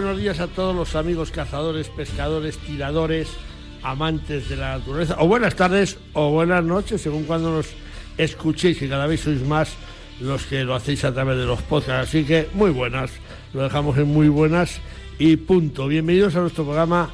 buenos 0.00 0.18
días 0.18 0.40
a 0.40 0.46
todos 0.46 0.74
los 0.74 0.96
amigos 0.96 1.30
cazadores, 1.30 1.90
pescadores, 1.90 2.56
tiradores, 2.56 3.28
amantes 3.82 4.48
de 4.48 4.56
la 4.56 4.78
naturaleza. 4.78 5.16
O 5.18 5.26
buenas 5.26 5.54
tardes 5.54 5.98
o 6.14 6.30
buenas 6.30 6.64
noches, 6.64 7.02
según 7.02 7.24
cuando 7.24 7.50
nos 7.50 7.66
escuchéis, 8.16 8.78
que 8.78 8.88
cada 8.88 9.06
vez 9.06 9.20
sois 9.20 9.42
más 9.42 9.74
los 10.18 10.44
que 10.44 10.64
lo 10.64 10.74
hacéis 10.74 11.04
a 11.04 11.12
través 11.12 11.36
de 11.36 11.44
los 11.44 11.60
podcasts. 11.60 12.08
Así 12.08 12.24
que 12.24 12.48
muy 12.54 12.70
buenas, 12.70 13.10
lo 13.52 13.62
dejamos 13.62 13.98
en 13.98 14.08
muy 14.08 14.28
buenas 14.28 14.80
y 15.18 15.36
punto. 15.36 15.86
Bienvenidos 15.86 16.34
a 16.34 16.40
nuestro 16.40 16.64
programa 16.64 17.10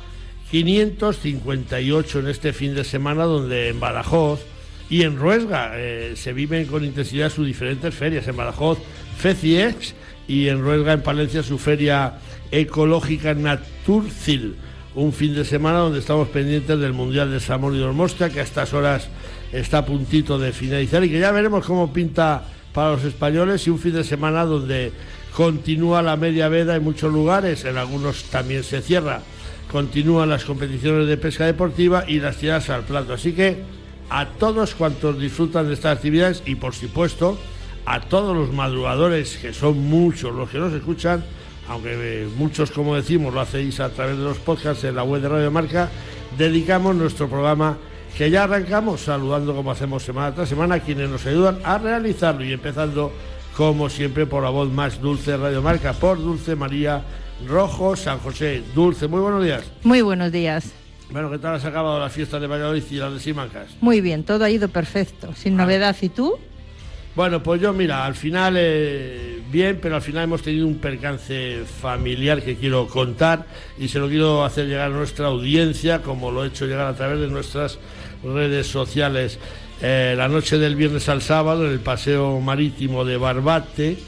558 0.53 2.21
en 2.21 2.29
este 2.29 2.53
fin 2.53 2.77
de 2.77 2.85
semana, 2.85 3.25
donde 3.25 3.71
en 3.71 3.81
Badajoz 3.81 4.43
y 4.89 5.03
en 5.03 5.19
Ruesga 5.19 5.73
eh, 5.75 6.13
se 6.15 6.33
viven 6.33 6.67
con 6.67 6.85
intensidad 6.85 7.31
sus 7.31 7.49
diferentes 7.49 7.93
ferias. 7.93 8.29
En 8.29 8.37
Badajoz, 8.37 8.79
FECIEX 9.19 9.95
y 10.29 10.47
en 10.47 10.61
Ruesga, 10.63 10.93
en 10.93 11.03
Palencia, 11.03 11.43
su 11.43 11.59
feria 11.59 12.21
ecológica 12.51 13.35
Naturcil. 13.35 14.57
Un 14.95 15.13
fin 15.13 15.35
de 15.35 15.45
semana 15.45 15.79
donde 15.79 15.99
estamos 15.99 16.29
pendientes 16.29 16.79
del 16.79 16.93
Mundial 16.93 17.31
de 17.31 17.41
Samor 17.41 17.75
y 17.75 17.85
Mosca, 17.85 18.31
que 18.31 18.41
a 18.41 18.43
estas 18.43 18.73
horas 18.73 19.09
está 19.53 19.79
a 19.79 19.87
puntito 19.87 20.39
de 20.39 20.53
finalizar 20.53 21.05
y 21.05 21.11
que 21.11 21.21
ya 21.21 21.33
veremos 21.33 21.67
cómo 21.67 21.93
pinta 21.93 22.45
para 22.73 22.93
los 22.93 23.05
españoles 23.05 23.67
y 23.67 23.71
un 23.71 23.79
fin 23.79 23.95
de 23.95 24.05
semana 24.05 24.45
donde 24.45 24.93
continúa 25.35 26.03
la 26.03 26.17
media 26.17 26.49
veda 26.49 26.77
en 26.77 26.85
muchos 26.85 27.13
lugares, 27.13 27.65
en 27.65 27.77
algunos 27.77 28.25
también 28.25 28.65
se 28.65 28.81
cierra. 28.81 29.21
Continúan 29.71 30.31
las 30.31 30.45
competiciones 30.45 31.07
de 31.07 31.17
pesca 31.17 31.45
deportiva 31.45 32.05
y 32.09 32.21
las 32.21 32.37
tiradas 32.37 32.71
al 32.71 32.85
plato. 32.85 33.13
Así 33.13 33.33
que 33.33 33.63
a 34.09 34.27
todos 34.27 34.75
cuantos 34.75 35.19
disfrutan 35.19 35.69
de 35.69 35.75
estas 35.75 35.97
actividades 35.97 36.43
y 36.47 36.55
por 36.55 36.75
supuesto 36.75 37.39
a 37.85 38.01
todos 38.01 38.37
los 38.37 38.53
madrugadores, 38.53 39.37
que 39.37 39.53
son 39.53 39.79
muchos 39.79 40.35
los 40.35 40.51
que 40.51 40.59
nos 40.59 40.73
escuchan, 40.73 41.25
aunque 41.69 41.93
eh, 41.95 42.29
muchos, 42.37 42.71
como 42.71 42.95
decimos, 42.95 43.33
lo 43.35 43.41
hacéis 43.41 43.81
a 43.81 43.91
través 43.91 44.17
de 44.17 44.25
los 44.25 44.39
podcasts 44.39 44.85
en 44.85 44.97
la 44.97 45.03
web 45.03 45.23
de 45.23 45.29
Radio 45.29 45.51
Marca, 45.51 45.89
dedicamos 46.37 46.95
nuestro 46.95 47.29
programa 47.29 47.77
que 48.17 48.31
ya 48.31 48.45
arrancamos 48.45 49.03
saludando 49.03 49.55
como 49.55 49.71
hacemos 49.71 50.03
semana 50.03 50.35
tras 50.35 50.49
semana 50.49 50.77
a 50.77 50.81
quienes 50.81 51.11
nos 51.11 51.27
ayudan 51.27 51.59
a 51.65 51.77
realizarlo 51.79 52.45
y 52.45 52.53
empezando 52.53 53.13
como 53.57 53.89
siempre 53.89 54.27
por 54.27 54.43
la 54.43 54.51
voz 54.51 54.71
más 54.71 55.01
dulce 55.01 55.33
de 55.33 55.37
Radio 55.39 55.63
Marca, 55.63 55.93
por 55.93 56.19
Dulce 56.19 56.57
María 56.57 57.03
Rojo 57.47 57.97
San 57.97 58.19
José. 58.19 58.63
Dulce, 58.75 59.09
muy 59.09 59.21
buenos 59.21 59.45
días. 59.45 59.65
Muy 59.83 60.03
buenos 60.03 60.33
días. 60.33 60.73
Bueno, 61.11 61.31
¿qué 61.31 61.39
tal 61.39 61.55
has 61.55 61.65
acabado 61.65 62.01
la 62.01 62.11
fiesta 62.11 62.41
de 62.41 62.47
Valladolid 62.47 62.83
y 62.91 62.97
las 62.97 63.13
de 63.13 63.21
Simancas? 63.21 63.77
Muy 63.81 64.01
bien, 64.01 64.25
todo 64.25 64.45
ha 64.45 64.51
ido 64.51 64.69
perfecto, 64.69 65.35
sin 65.35 65.57
novedad. 65.57 65.97
¿Y 66.01 66.09
tú? 66.09 66.37
Bueno, 67.15 67.43
pues 67.43 67.61
yo 67.61 67.73
mira, 67.73 68.05
al 68.05 68.15
final 68.15 68.57
eh, 68.59 69.36
bien, 69.51 69.79
pero 69.81 69.97
al 69.97 70.03
final 70.03 70.25
hemos 70.25 70.43
tenido 70.43 70.67
un 70.67 70.79
percance 70.79 71.63
familiar 71.81 72.43
que 72.43 72.57
quiero 72.57 72.87
contar 72.87 73.47
y 73.79 73.89
se 73.89 73.99
lo 73.99 74.09
quiero 74.09 74.45
hacer 74.45 74.67
llegar 74.67 74.91
a 74.91 74.95
nuestra 74.95 75.27
audiencia, 75.27 76.03
como 76.03 76.31
lo 76.31 76.45
he 76.45 76.49
hecho 76.49 76.67
llegar 76.67 76.87
a 76.87 76.95
través 76.95 77.21
de 77.21 77.29
nuestras 77.29 77.79
redes 78.25 78.67
sociales. 78.67 79.39
Eh, 79.83 80.15
la 80.17 80.29
noche 80.29 80.59
del 80.59 80.77
viernes 80.77 81.09
al 81.09 81.23
sábado, 81.23 81.67
en 81.67 81.73
el 81.73 81.81
paseo 81.81 82.41
marítimo 82.41 83.05
de 83.05 83.17
Barbate, 83.17 83.99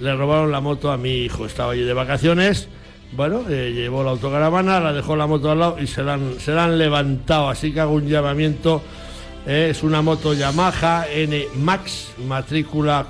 le 0.00 0.14
robaron 0.14 0.52
la 0.52 0.60
moto 0.60 0.90
a 0.90 0.96
mi 0.96 1.24
hijo. 1.24 1.46
Estaba 1.46 1.72
allí 1.72 1.82
de 1.82 1.94
vacaciones. 1.94 2.68
Bueno, 3.12 3.44
eh, 3.48 3.72
llevó 3.74 4.02
la 4.02 4.10
autocaravana, 4.10 4.80
la 4.80 4.92
dejó 4.92 5.16
la 5.16 5.26
moto 5.26 5.50
al 5.50 5.58
lado 5.60 5.78
y 5.80 5.86
se 5.86 6.02
la 6.02 6.14
han, 6.14 6.38
se 6.38 6.52
la 6.52 6.64
han 6.64 6.78
levantado. 6.78 7.48
Así 7.48 7.72
que 7.72 7.80
hago 7.80 7.94
un 7.94 8.08
llamamiento 8.08 8.82
eh, 9.46 9.68
es 9.70 9.84
una 9.84 10.02
moto 10.02 10.34
Yamaha 10.34 11.06
N 11.08 11.46
Max, 11.54 12.08
matrícula 12.26 13.06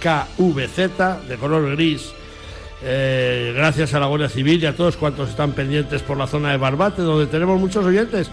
4332KVZ, 0.00 1.20
de 1.22 1.36
color 1.36 1.70
gris. 1.76 2.12
Eh, 2.82 3.52
gracias 3.54 3.92
a 3.94 4.00
la 4.00 4.06
Guardia 4.06 4.28
Civil 4.28 4.62
y 4.62 4.66
a 4.66 4.74
todos 4.74 4.96
cuantos 4.96 5.28
están 5.28 5.52
pendientes 5.52 6.02
por 6.02 6.16
la 6.16 6.26
zona 6.26 6.50
de 6.50 6.56
Barbate, 6.56 7.02
donde 7.02 7.26
tenemos 7.26 7.60
muchos 7.60 7.84
oyentes 7.84 8.30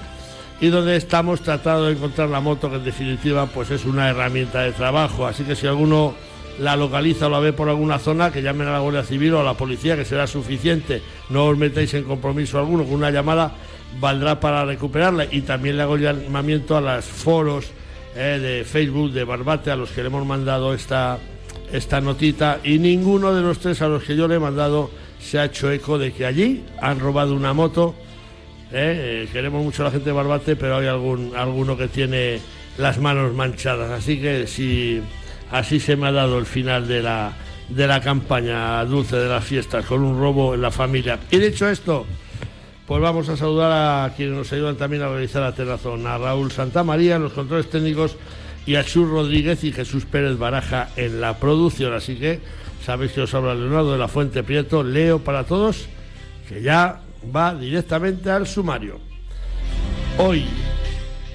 y 0.59 0.69
donde 0.69 0.95
estamos 0.95 1.41
tratando 1.41 1.85
de 1.85 1.93
encontrar 1.93 2.29
la 2.29 2.39
moto 2.39 2.69
que 2.69 2.77
en 2.77 2.85
definitiva 2.85 3.45
pues 3.47 3.69
es 3.71 3.85
una 3.85 4.09
herramienta 4.09 4.61
de 4.61 4.71
trabajo. 4.71 5.27
Así 5.27 5.43
que 5.43 5.55
si 5.55 5.67
alguno 5.67 6.15
la 6.59 6.75
localiza 6.75 7.27
o 7.27 7.29
la 7.29 7.39
ve 7.39 7.53
por 7.53 7.69
alguna 7.69 7.99
zona, 7.99 8.31
que 8.31 8.41
llamen 8.41 8.67
a 8.67 8.71
la 8.71 8.79
Guardia 8.79 9.03
Civil 9.03 9.35
o 9.35 9.41
a 9.41 9.43
la 9.43 9.53
policía, 9.53 9.95
que 9.95 10.05
será 10.05 10.25
suficiente. 10.27 11.01
No 11.29 11.45
os 11.45 11.57
metáis 11.57 11.93
en 11.93 12.03
compromiso 12.03 12.57
alguno 12.57 12.83
con 12.83 12.93
una 12.93 13.11
llamada 13.11 13.51
valdrá 13.99 14.39
para 14.39 14.65
recuperarla. 14.65 15.25
Y 15.29 15.41
también 15.41 15.77
le 15.77 15.83
hago 15.83 15.97
llamamiento 15.97 16.77
a 16.77 16.81
los 16.81 17.05
foros 17.05 17.67
eh, 18.15 18.39
de 18.41 18.63
Facebook 18.65 19.11
de 19.11 19.23
Barbate, 19.23 19.71
a 19.71 19.75
los 19.75 19.91
que 19.91 20.01
le 20.01 20.07
hemos 20.07 20.25
mandado 20.25 20.73
esta, 20.73 21.19
esta 21.71 22.01
notita. 22.01 22.59
Y 22.63 22.79
ninguno 22.79 23.33
de 23.33 23.41
los 23.41 23.59
tres 23.59 23.81
a 23.81 23.87
los 23.87 24.03
que 24.03 24.15
yo 24.15 24.27
le 24.27 24.35
he 24.35 24.39
mandado 24.39 24.89
se 25.19 25.39
ha 25.39 25.45
hecho 25.45 25.71
eco 25.71 25.97
de 25.97 26.13
que 26.13 26.25
allí 26.25 26.63
han 26.81 26.99
robado 26.99 27.35
una 27.35 27.53
moto. 27.53 27.95
Eh, 28.71 29.25
eh, 29.25 29.29
queremos 29.31 29.63
mucho 29.63 29.83
a 29.83 29.85
la 29.85 29.91
gente 29.91 30.05
de 30.05 30.11
Barbate, 30.11 30.55
pero 30.55 30.77
hay 30.77 30.87
algún, 30.87 31.35
alguno 31.35 31.77
que 31.77 31.87
tiene 31.87 32.39
las 32.77 32.99
manos 32.99 33.33
manchadas. 33.33 33.91
Así 33.91 34.19
que 34.19 34.47
si 34.47 35.01
así 35.51 35.79
se 35.79 35.95
me 35.95 36.07
ha 36.07 36.11
dado 36.11 36.37
el 36.37 36.45
final 36.45 36.87
de 36.87 37.01
la, 37.01 37.33
de 37.69 37.87
la 37.87 38.01
campaña 38.01 38.83
dulce 38.85 39.15
de 39.15 39.29
las 39.29 39.43
fiestas, 39.43 39.85
con 39.85 40.03
un 40.03 40.19
robo 40.19 40.53
en 40.53 40.61
la 40.61 40.71
familia. 40.71 41.19
Y 41.31 41.37
dicho 41.37 41.67
esto, 41.67 42.05
pues 42.85 43.01
vamos 43.01 43.27
a 43.29 43.37
saludar 43.37 43.71
a 44.05 44.13
quienes 44.15 44.35
nos 44.35 44.53
ayudan 44.53 44.77
también 44.77 45.03
a 45.03 45.09
realizar 45.09 45.41
la 45.41 45.53
terrazón, 45.53 46.05
a 46.07 46.17
Raúl 46.17 46.51
Santamaría 46.51 47.19
los 47.19 47.33
controles 47.33 47.69
técnicos 47.69 48.15
y 48.67 48.75
a 48.75 48.83
Rodríguez 48.83 49.63
y 49.63 49.71
Jesús 49.71 50.05
Pérez 50.05 50.37
Baraja 50.37 50.89
en 50.97 51.21
la 51.21 51.37
producción. 51.37 51.93
Así 51.93 52.17
que 52.17 52.41
sabéis 52.85 53.13
que 53.13 53.21
os 53.21 53.33
habla 53.33 53.55
Leonardo 53.55 53.93
de 53.93 53.97
la 53.97 54.09
Fuente 54.09 54.43
Prieto, 54.43 54.83
leo 54.83 55.19
para 55.19 55.45
todos, 55.45 55.87
que 56.47 56.61
ya 56.61 57.01
va 57.33 57.55
directamente 57.55 58.29
al 58.29 58.45
sumario. 58.45 58.99
Hoy, 60.17 60.45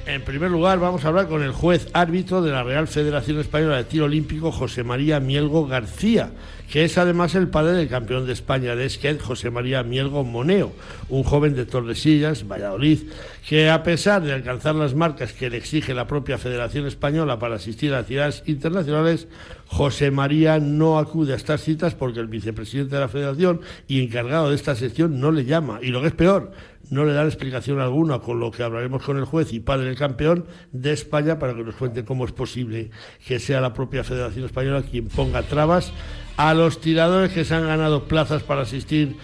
en 0.07 0.23
primer 0.23 0.51
lugar, 0.51 0.79
vamos 0.79 1.05
a 1.05 1.09
hablar 1.09 1.29
con 1.29 1.43
el 1.43 1.53
juez 1.53 1.89
árbitro 1.93 2.43
de 2.43 2.51
la 2.51 2.63
Real 2.63 2.89
Federación 2.89 3.39
Española 3.39 3.77
de 3.77 3.85
Tiro 3.85 4.07
Olímpico, 4.07 4.51
José 4.51 4.85
María 4.85 5.21
Mielgo 5.21 5.67
García 5.67 6.33
que 6.73 6.85
es 6.85 6.97
además 6.97 7.35
el 7.35 7.49
padre 7.49 7.73
del 7.73 7.89
campeón 7.89 8.25
de 8.25 8.33
España 8.33 8.75
de 8.75 8.89
skate, 8.89 9.21
José 9.21 9.51
María 9.51 9.83
Mielgo 9.83 10.25
Moneo, 10.25 10.73
un 11.11 11.23
joven 11.23 11.55
de 11.55 11.67
Tordesillas, 11.67 12.49
Valladolid, 12.49 13.01
que 13.47 13.69
a 13.69 13.83
pesar 13.83 14.23
de 14.23 14.33
alcanzar 14.33 14.75
las 14.75 14.95
marcas 14.95 15.35
que 15.35 15.51
le 15.51 15.59
exige 15.59 15.93
la 15.93 16.07
propia 16.07 16.39
Federación 16.39 16.87
Española 16.87 17.39
para 17.39 17.57
asistir 17.57 17.93
a 17.93 18.05
ciudades 18.05 18.43
internacionales, 18.47 19.29
José 19.67 20.11
María 20.11 20.61
no 20.61 20.99
acude 20.99 21.35
a 21.35 21.37
estas 21.37 21.63
citas 21.63 21.95
porque 21.95 22.21
el 22.21 22.29
vicepresidente 22.29 22.95
de 22.95 23.03
la 23.03 23.09
Federación 23.09 23.61
y 23.87 24.03
encargado 24.03 24.49
de 24.49 24.57
esta 24.57 24.75
sección 24.75 25.21
no 25.21 25.31
le 25.31 25.45
llama. 25.45 25.79
Y 25.83 25.89
lo 25.89 26.01
que 26.01 26.09
es 26.09 26.15
peor, 26.15 26.53
no 26.93 27.07
le 27.07 27.15
dan 27.15 27.27
explicación 27.27 27.81
alguna, 27.81 28.19
con 28.19 28.39
lo 28.39 28.51
que 28.51 28.63
hablaremos 28.63 29.03
con 29.03 29.17
el 29.17 29.25
juez 29.25 29.55
y 29.55 29.61
padre 29.61 29.87
del 29.87 29.97
campeón 29.97 30.45
de 30.73 30.93
España 30.93 31.39
para 31.39 31.55
que 31.55 31.65
nos 31.65 31.75
cuente 31.75 32.05
cómo 32.05 32.27
es 32.27 32.33
posible 32.33 32.91
que 33.27 33.39
sea 33.39 33.63
la 33.63 33.73
propia 33.73 34.05
Federación 34.05 34.45
Española 34.45 34.83
quien 34.83 35.09
ponga 35.09 35.43
trabas 35.43 35.91
a 36.37 36.53
los 36.53 36.83
tiradores 36.83 37.33
que 37.33 37.47
se 37.47 37.55
han 37.55 37.67
ganado 37.67 38.05
plazas 38.05 38.43
para 38.43 38.63
asistir 38.63 39.17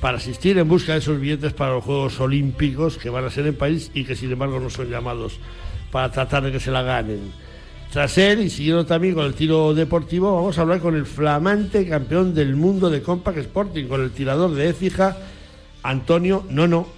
para 0.00 0.16
asistir 0.16 0.56
en 0.56 0.68
busca 0.68 0.92
de 0.92 1.00
esos 1.00 1.20
billetes 1.20 1.52
para 1.52 1.74
los 1.74 1.84
Juegos 1.84 2.18
Olímpicos 2.18 2.96
que 2.96 3.10
van 3.10 3.26
a 3.26 3.30
ser 3.30 3.46
en 3.46 3.56
país 3.56 3.90
y 3.92 4.04
que 4.04 4.16
sin 4.16 4.32
embargo 4.32 4.58
no 4.58 4.70
son 4.70 4.88
llamados 4.88 5.38
para 5.92 6.10
tratar 6.10 6.44
de 6.44 6.52
que 6.52 6.60
se 6.60 6.70
la 6.70 6.80
ganen. 6.80 7.30
Tras 7.92 8.16
él, 8.16 8.40
y 8.40 8.48
siguiendo 8.50 8.86
también 8.86 9.14
con 9.14 9.26
el 9.26 9.34
tiro 9.34 9.74
deportivo, 9.74 10.34
vamos 10.34 10.56
a 10.56 10.62
hablar 10.62 10.80
con 10.80 10.96
el 10.96 11.04
flamante 11.04 11.86
campeón 11.86 12.34
del 12.34 12.56
mundo 12.56 12.88
de 12.88 13.02
Compact 13.02 13.38
Sporting, 13.38 13.84
con 13.86 14.02
el 14.02 14.10
tirador 14.12 14.54
de 14.54 14.70
Écija, 14.70 15.16
Antonio 15.86 16.44
Nono 16.50 16.88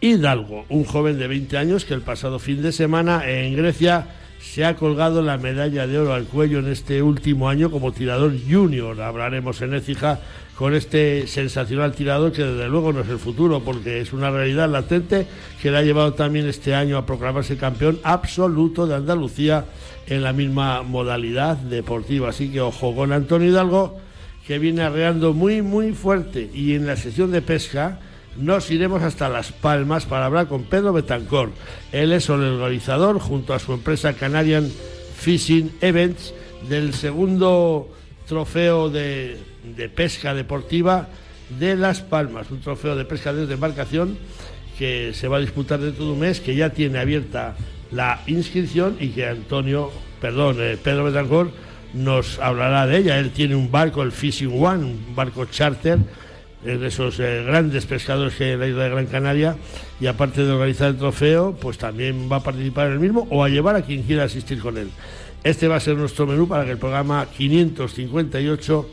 Hidalgo, 0.00 0.66
un 0.68 0.84
joven 0.84 1.18
de 1.18 1.28
20 1.28 1.56
años 1.56 1.84
que 1.84 1.94
el 1.94 2.00
pasado 2.00 2.40
fin 2.40 2.60
de 2.60 2.72
semana 2.72 3.28
en 3.30 3.56
Grecia 3.56 4.08
se 4.40 4.64
ha 4.64 4.74
colgado 4.74 5.22
la 5.22 5.38
medalla 5.38 5.86
de 5.86 5.98
oro 5.98 6.12
al 6.12 6.24
cuello 6.24 6.58
en 6.58 6.66
este 6.66 7.00
último 7.00 7.48
año 7.48 7.70
como 7.70 7.92
tirador 7.92 8.32
junior. 8.50 9.00
Hablaremos 9.00 9.62
en 9.62 9.74
Écija 9.74 10.18
con 10.56 10.74
este 10.74 11.28
sensacional 11.28 11.92
tirador 11.92 12.32
que 12.32 12.42
desde 12.42 12.68
luego 12.68 12.92
no 12.92 13.02
es 13.02 13.08
el 13.08 13.20
futuro 13.20 13.60
porque 13.60 14.00
es 14.00 14.12
una 14.12 14.30
realidad 14.32 14.68
latente 14.68 15.28
que 15.62 15.70
le 15.70 15.78
ha 15.78 15.82
llevado 15.82 16.14
también 16.14 16.48
este 16.48 16.74
año 16.74 16.98
a 16.98 17.06
proclamarse 17.06 17.56
campeón 17.56 18.00
absoluto 18.02 18.88
de 18.88 18.96
Andalucía 18.96 19.66
en 20.08 20.24
la 20.24 20.32
misma 20.32 20.82
modalidad 20.82 21.56
deportiva. 21.56 22.30
Así 22.30 22.50
que 22.50 22.60
ojo 22.60 22.96
con 22.96 23.12
Antonio 23.12 23.48
Hidalgo 23.48 24.00
que 24.46 24.58
viene 24.58 24.82
arreando 24.82 25.32
muy 25.32 25.62
muy 25.62 25.92
fuerte 25.92 26.50
y 26.52 26.74
en 26.74 26.86
la 26.86 26.96
sesión 26.96 27.30
de 27.30 27.42
pesca 27.42 28.00
nos 28.36 28.70
iremos 28.70 29.02
hasta 29.02 29.28
Las 29.28 29.52
Palmas 29.52 30.06
para 30.06 30.26
hablar 30.26 30.48
con 30.48 30.64
Pedro 30.64 30.92
Betancor. 30.92 31.50
Él 31.92 32.12
es 32.12 32.30
organizador, 32.30 33.18
junto 33.18 33.52
a 33.54 33.58
su 33.58 33.72
empresa 33.72 34.14
Canadian 34.14 34.70
Fishing 35.16 35.70
Events, 35.80 36.32
del 36.68 36.94
segundo 36.94 37.88
trofeo 38.26 38.88
de, 38.88 39.38
pesca 39.94 40.34
deportiva 40.34 41.08
de 41.58 41.76
Las 41.76 42.00
Palmas, 42.00 42.50
un 42.50 42.60
trofeo 42.60 42.96
de 42.96 43.04
pesca 43.04 43.32
desde 43.32 43.54
embarcación 43.54 44.16
que 44.78 45.12
se 45.12 45.28
va 45.28 45.36
a 45.36 45.40
disputar 45.40 45.80
dentro 45.80 46.06
de 46.06 46.12
un 46.12 46.20
mes, 46.20 46.40
que 46.40 46.56
ya 46.56 46.70
tiene 46.70 46.98
abierta 46.98 47.56
la 47.90 48.22
inscripción 48.26 48.96
y 48.98 49.08
que 49.08 49.26
Antonio, 49.26 49.90
perdón, 50.20 50.56
eh, 50.60 50.78
Pedro 50.82 51.04
Betancor 51.04 51.50
nos 51.94 52.38
hablará 52.38 52.86
de 52.86 52.98
ella. 52.98 53.18
Él 53.18 53.30
tiene 53.30 53.54
un 53.54 53.70
barco, 53.70 54.02
el 54.02 54.12
Fishing 54.12 54.62
One, 54.62 54.84
un 54.84 55.14
barco 55.14 55.44
charter, 55.46 55.98
de 56.64 56.86
esos 56.86 57.18
eh, 57.18 57.42
grandes 57.44 57.86
pescadores 57.86 58.34
que 58.34 58.44
hay 58.44 58.50
en 58.52 58.60
la 58.60 58.68
isla 58.68 58.84
de 58.84 58.90
Gran 58.90 59.06
Canaria, 59.06 59.56
y 60.00 60.06
aparte 60.06 60.44
de 60.44 60.52
organizar 60.52 60.88
el 60.88 60.96
trofeo, 60.96 61.56
pues 61.60 61.76
también 61.76 62.30
va 62.30 62.36
a 62.36 62.42
participar 62.42 62.86
en 62.88 62.92
el 62.94 63.00
mismo 63.00 63.26
o 63.30 63.42
a 63.42 63.48
llevar 63.48 63.74
a 63.76 63.82
quien 63.82 64.02
quiera 64.04 64.24
asistir 64.24 64.60
con 64.60 64.78
él. 64.78 64.90
Este 65.42 65.66
va 65.66 65.76
a 65.76 65.80
ser 65.80 65.96
nuestro 65.96 66.26
menú 66.26 66.46
para 66.46 66.64
que 66.64 66.70
el 66.70 66.78
programa 66.78 67.26
558 67.26 68.88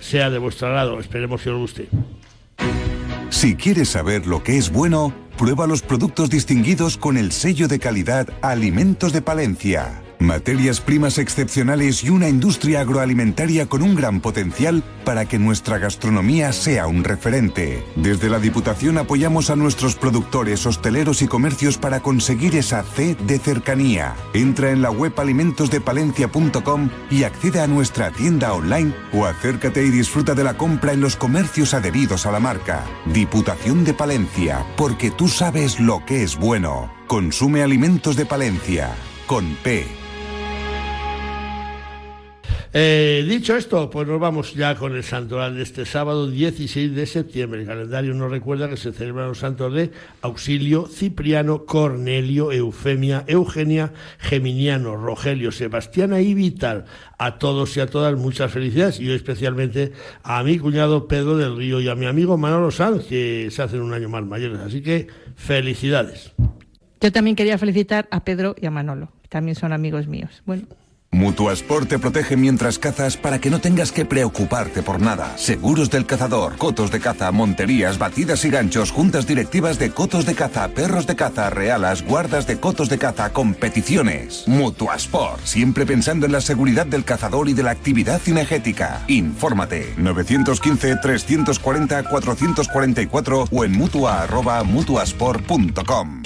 sea 0.00 0.30
de 0.30 0.38
vuestro 0.38 0.66
agrado. 0.66 0.98
Esperemos 0.98 1.42
que 1.42 1.50
os 1.50 1.58
guste. 1.58 1.88
Si 3.30 3.54
quieres 3.54 3.90
saber 3.90 4.26
lo 4.26 4.42
que 4.42 4.56
es 4.56 4.72
bueno, 4.72 5.14
prueba 5.38 5.66
los 5.66 5.82
productos 5.82 6.30
distinguidos 6.30 6.96
con 6.96 7.16
el 7.16 7.30
sello 7.30 7.68
de 7.68 7.78
calidad 7.78 8.28
Alimentos 8.42 9.12
de 9.12 9.22
Palencia. 9.22 10.05
Materias 10.18 10.80
primas 10.80 11.18
excepcionales 11.18 12.02
y 12.02 12.10
una 12.10 12.28
industria 12.28 12.80
agroalimentaria 12.80 13.66
con 13.66 13.82
un 13.82 13.94
gran 13.94 14.20
potencial 14.20 14.82
para 15.04 15.26
que 15.26 15.38
nuestra 15.38 15.78
gastronomía 15.78 16.52
sea 16.52 16.86
un 16.86 17.04
referente. 17.04 17.84
Desde 17.96 18.30
la 18.30 18.38
Diputación 18.38 18.96
apoyamos 18.98 19.50
a 19.50 19.56
nuestros 19.56 19.94
productores, 19.94 20.64
hosteleros 20.66 21.20
y 21.22 21.28
comercios 21.28 21.76
para 21.76 22.00
conseguir 22.00 22.56
esa 22.56 22.82
C 22.82 23.14
de 23.26 23.38
cercanía. 23.38 24.16
Entra 24.32 24.70
en 24.70 24.80
la 24.82 24.90
web 24.90 25.12
alimentosdepalencia.com 25.16 26.90
y 27.10 27.24
accede 27.24 27.60
a 27.60 27.66
nuestra 27.66 28.10
tienda 28.10 28.54
online 28.54 28.94
o 29.12 29.26
acércate 29.26 29.84
y 29.84 29.90
disfruta 29.90 30.34
de 30.34 30.44
la 30.44 30.56
compra 30.56 30.92
en 30.92 31.00
los 31.00 31.16
comercios 31.16 31.74
adheridos 31.74 32.26
a 32.26 32.32
la 32.32 32.40
marca. 32.40 32.84
Diputación 33.12 33.84
de 33.84 33.92
Palencia, 33.92 34.66
porque 34.76 35.10
tú 35.10 35.28
sabes 35.28 35.78
lo 35.78 36.04
que 36.06 36.22
es 36.22 36.36
bueno. 36.36 36.90
Consume 37.06 37.62
alimentos 37.62 38.16
de 38.16 38.26
Palencia, 38.26 38.94
con 39.26 39.56
P. 39.62 39.86
Eh, 42.78 43.24
dicho 43.26 43.56
esto, 43.56 43.88
pues 43.88 44.06
nos 44.06 44.20
vamos 44.20 44.52
ya 44.52 44.74
con 44.74 44.94
el 44.94 45.02
santoral 45.02 45.56
de 45.56 45.62
este 45.62 45.86
sábado 45.86 46.30
16 46.30 46.94
de 46.94 47.06
septiembre. 47.06 47.62
El 47.62 47.66
calendario 47.66 48.12
nos 48.12 48.30
recuerda 48.30 48.68
que 48.68 48.76
se 48.76 48.92
celebran 48.92 49.28
los 49.28 49.38
santos 49.38 49.72
de 49.72 49.92
Auxilio, 50.20 50.86
Cipriano, 50.86 51.64
Cornelio, 51.64 52.52
Eufemia, 52.52 53.24
Eugenia, 53.28 53.94
Geminiano, 54.18 54.94
Rogelio, 54.94 55.52
Sebastiana 55.52 56.20
y 56.20 56.34
Vital. 56.34 56.84
A 57.16 57.38
todos 57.38 57.74
y 57.78 57.80
a 57.80 57.86
todas 57.86 58.14
muchas 58.14 58.52
felicidades 58.52 59.00
y 59.00 59.08
hoy 59.08 59.16
especialmente 59.16 59.92
a 60.22 60.42
mi 60.42 60.58
cuñado 60.58 61.08
Pedro 61.08 61.38
del 61.38 61.56
Río 61.56 61.80
y 61.80 61.88
a 61.88 61.94
mi 61.94 62.04
amigo 62.04 62.36
Manolo 62.36 62.70
Sanz, 62.70 63.06
que 63.06 63.48
se 63.50 63.62
hacen 63.62 63.80
un 63.80 63.94
año 63.94 64.10
más 64.10 64.26
mayores. 64.26 64.60
Así 64.60 64.82
que 64.82 65.06
felicidades. 65.34 66.34
Yo 67.00 67.10
también 67.10 67.36
quería 67.36 67.56
felicitar 67.56 68.06
a 68.10 68.22
Pedro 68.22 68.54
y 68.60 68.66
a 68.66 68.70
Manolo, 68.70 69.12
también 69.30 69.54
son 69.54 69.72
amigos 69.72 70.08
míos. 70.08 70.42
Bueno. 70.44 70.66
Mutuasport 71.16 71.88
te 71.88 71.98
protege 71.98 72.36
mientras 72.36 72.78
cazas 72.78 73.16
para 73.16 73.38
que 73.38 73.48
no 73.48 73.58
tengas 73.58 73.90
que 73.90 74.04
preocuparte 74.04 74.82
por 74.82 75.00
nada. 75.00 75.32
Seguros 75.38 75.88
del 75.88 76.04
cazador, 76.04 76.58
cotos 76.58 76.90
de 76.90 77.00
caza, 77.00 77.32
monterías, 77.32 77.96
batidas 77.96 78.44
y 78.44 78.50
ganchos, 78.50 78.90
juntas 78.90 79.26
directivas 79.26 79.78
de 79.78 79.88
cotos 79.90 80.26
de 80.26 80.34
caza, 80.34 80.68
perros 80.68 81.06
de 81.06 81.16
caza, 81.16 81.48
realas, 81.48 82.04
guardas 82.04 82.46
de 82.46 82.60
cotos 82.60 82.90
de 82.90 82.98
caza, 82.98 83.32
competiciones. 83.32 84.44
Mutuasport, 84.46 85.42
siempre 85.42 85.86
pensando 85.86 86.26
en 86.26 86.32
la 86.32 86.42
seguridad 86.42 86.84
del 86.84 87.04
cazador 87.04 87.48
y 87.48 87.54
de 87.54 87.62
la 87.62 87.70
actividad 87.70 88.20
cinegética. 88.20 89.02
Infórmate 89.08 89.94
915 89.96 90.96
340 90.96 92.02
444 92.10 93.48
o 93.50 93.64
en 93.64 93.72
mutua@mutuasport.com. 93.72 96.22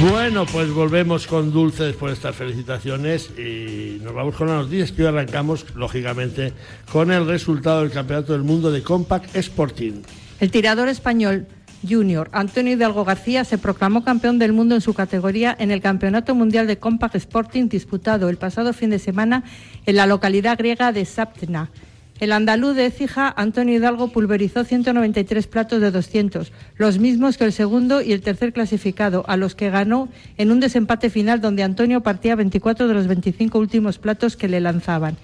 Bueno, 0.00 0.46
pues 0.46 0.72
volvemos 0.72 1.26
con 1.26 1.52
Dulce 1.52 1.84
después 1.84 2.12
de 2.12 2.14
estas 2.14 2.34
felicitaciones 2.34 3.28
y 3.38 3.98
nos 4.02 4.14
vamos 4.14 4.34
con 4.34 4.48
las 4.48 4.64
noticias 4.64 4.92
que 4.92 5.02
hoy 5.02 5.08
arrancamos, 5.08 5.66
lógicamente, 5.74 6.54
con 6.90 7.12
el 7.12 7.26
resultado 7.26 7.82
del 7.82 7.90
Campeonato 7.90 8.32
del 8.32 8.42
Mundo 8.42 8.72
de 8.72 8.82
Compact 8.82 9.36
Sporting. 9.36 10.00
El 10.40 10.50
tirador 10.50 10.88
español 10.88 11.46
junior 11.86 12.30
Antonio 12.32 12.72
Hidalgo 12.72 13.04
García 13.04 13.44
se 13.44 13.58
proclamó 13.58 14.02
campeón 14.02 14.38
del 14.38 14.54
mundo 14.54 14.74
en 14.74 14.80
su 14.80 14.94
categoría 14.94 15.54
en 15.58 15.70
el 15.70 15.82
Campeonato 15.82 16.34
Mundial 16.34 16.66
de 16.66 16.78
Compact 16.78 17.16
Sporting 17.16 17.68
disputado 17.68 18.30
el 18.30 18.38
pasado 18.38 18.72
fin 18.72 18.88
de 18.88 18.98
semana 18.98 19.44
en 19.84 19.96
la 19.96 20.06
localidad 20.06 20.56
griega 20.56 20.92
de 20.92 21.04
Saptna. 21.04 21.68
El 22.20 22.32
andaluz 22.32 22.76
de 22.76 22.84
Écija, 22.84 23.32
Antonio 23.34 23.74
Hidalgo, 23.76 24.08
pulverizó 24.08 24.62
193 24.62 25.46
platos 25.46 25.80
de 25.80 25.90
200, 25.90 26.52
los 26.76 26.98
mismos 26.98 27.38
que 27.38 27.44
el 27.44 27.52
segundo 27.54 28.02
y 28.02 28.12
el 28.12 28.20
tercer 28.20 28.52
clasificado, 28.52 29.24
a 29.26 29.38
los 29.38 29.54
que 29.54 29.70
ganó 29.70 30.10
en 30.36 30.52
un 30.52 30.60
desempate 30.60 31.08
final 31.08 31.40
donde 31.40 31.62
Antonio 31.62 32.02
partía 32.02 32.36
24 32.36 32.88
de 32.88 32.94
los 32.94 33.06
25 33.06 33.58
últimos 33.58 33.96
platos 33.96 34.36
que 34.36 34.48
le 34.48 34.60
lanzaban. 34.60 35.16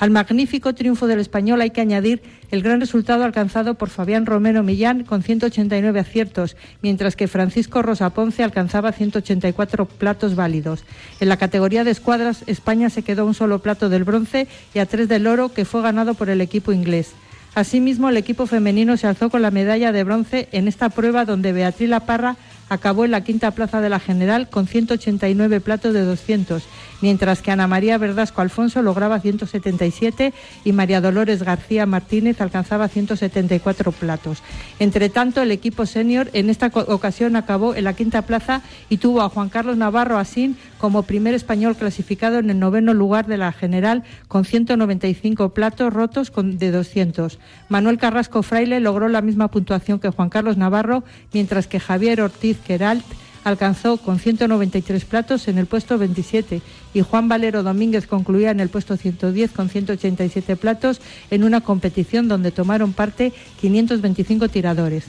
Al 0.00 0.08
magnífico 0.08 0.74
triunfo 0.74 1.06
del 1.06 1.20
español 1.20 1.60
hay 1.60 1.72
que 1.72 1.82
añadir 1.82 2.22
el 2.50 2.62
gran 2.62 2.80
resultado 2.80 3.22
alcanzado 3.22 3.74
por 3.74 3.90
Fabián 3.90 4.24
Romero 4.24 4.62
Millán 4.62 5.04
con 5.04 5.22
189 5.22 6.00
aciertos, 6.00 6.56
mientras 6.80 7.16
que 7.16 7.28
Francisco 7.28 7.82
Rosa 7.82 8.08
Ponce 8.08 8.42
alcanzaba 8.42 8.92
184 8.92 9.84
platos 9.84 10.36
válidos. 10.36 10.84
En 11.20 11.28
la 11.28 11.36
categoría 11.36 11.84
de 11.84 11.90
escuadras, 11.90 12.44
España 12.46 12.88
se 12.88 13.02
quedó 13.02 13.26
un 13.26 13.34
solo 13.34 13.58
plato 13.58 13.90
del 13.90 14.04
bronce 14.04 14.48
y 14.72 14.78
a 14.78 14.86
tres 14.86 15.06
del 15.06 15.26
oro, 15.26 15.50
que 15.50 15.66
fue 15.66 15.82
ganado 15.82 16.14
por 16.14 16.30
el 16.30 16.40
equipo 16.40 16.72
inglés. 16.72 17.12
Asimismo, 17.54 18.08
el 18.08 18.16
equipo 18.16 18.46
femenino 18.46 18.96
se 18.96 19.06
alzó 19.06 19.28
con 19.28 19.42
la 19.42 19.50
medalla 19.50 19.92
de 19.92 20.04
bronce 20.04 20.48
en 20.52 20.66
esta 20.66 20.88
prueba 20.88 21.26
donde 21.26 21.52
Beatriz 21.52 21.90
La 21.90 22.06
Parra 22.06 22.36
acabó 22.70 23.04
en 23.04 23.10
la 23.10 23.24
quinta 23.24 23.50
plaza 23.50 23.82
de 23.82 23.90
la 23.90 24.00
general 24.00 24.48
con 24.48 24.66
189 24.66 25.60
platos 25.60 25.92
de 25.92 26.02
200, 26.02 26.62
mientras 27.00 27.42
que 27.42 27.50
Ana 27.50 27.66
María 27.66 27.98
Verdasco 27.98 28.40
Alfonso 28.40 28.82
lograba 28.82 29.20
177 29.20 30.32
y 30.64 30.72
María 30.72 31.00
Dolores 31.00 31.42
García 31.42 31.86
Martínez 31.86 32.40
alcanzaba 32.40 32.88
174 32.88 33.92
platos. 33.92 34.42
Entre 34.78 35.08
tanto, 35.08 35.42
el 35.42 35.50
equipo 35.50 35.86
senior 35.86 36.30
en 36.32 36.50
esta 36.50 36.66
ocasión 36.66 37.36
acabó 37.36 37.74
en 37.74 37.84
la 37.84 37.94
quinta 37.94 38.22
plaza 38.22 38.62
y 38.88 38.98
tuvo 38.98 39.22
a 39.22 39.28
Juan 39.28 39.48
Carlos 39.48 39.76
Navarro 39.76 40.18
Asín 40.18 40.56
como 40.78 41.02
primer 41.02 41.34
español 41.34 41.76
clasificado 41.76 42.38
en 42.38 42.50
el 42.50 42.58
noveno 42.58 42.94
lugar 42.94 43.26
de 43.26 43.36
la 43.36 43.52
general 43.52 44.02
con 44.28 44.44
195 44.44 45.50
platos 45.50 45.92
rotos 45.92 46.32
de 46.34 46.70
200. 46.70 47.38
Manuel 47.68 47.98
Carrasco 47.98 48.42
Fraile 48.42 48.80
logró 48.80 49.08
la 49.08 49.22
misma 49.22 49.48
puntuación 49.48 50.00
que 50.00 50.10
Juan 50.10 50.30
Carlos 50.30 50.56
Navarro, 50.56 51.04
mientras 51.32 51.66
que 51.66 51.80
Javier 51.80 52.20
Ortiz 52.20 52.58
Queralt 52.58 53.04
alcanzó 53.44 53.96
con 53.96 54.18
193 54.18 55.04
platos 55.04 55.48
en 55.48 55.58
el 55.58 55.66
puesto 55.66 55.98
27 55.98 56.62
y 56.94 57.00
Juan 57.00 57.28
Valero 57.28 57.62
Domínguez 57.62 58.06
concluía 58.06 58.50
en 58.50 58.60
el 58.60 58.68
puesto 58.68 58.96
110 58.96 59.52
con 59.52 59.68
187 59.68 60.56
platos 60.56 61.00
en 61.30 61.44
una 61.44 61.60
competición 61.60 62.28
donde 62.28 62.50
tomaron 62.50 62.92
parte 62.92 63.32
525 63.60 64.48
tiradores. 64.48 65.04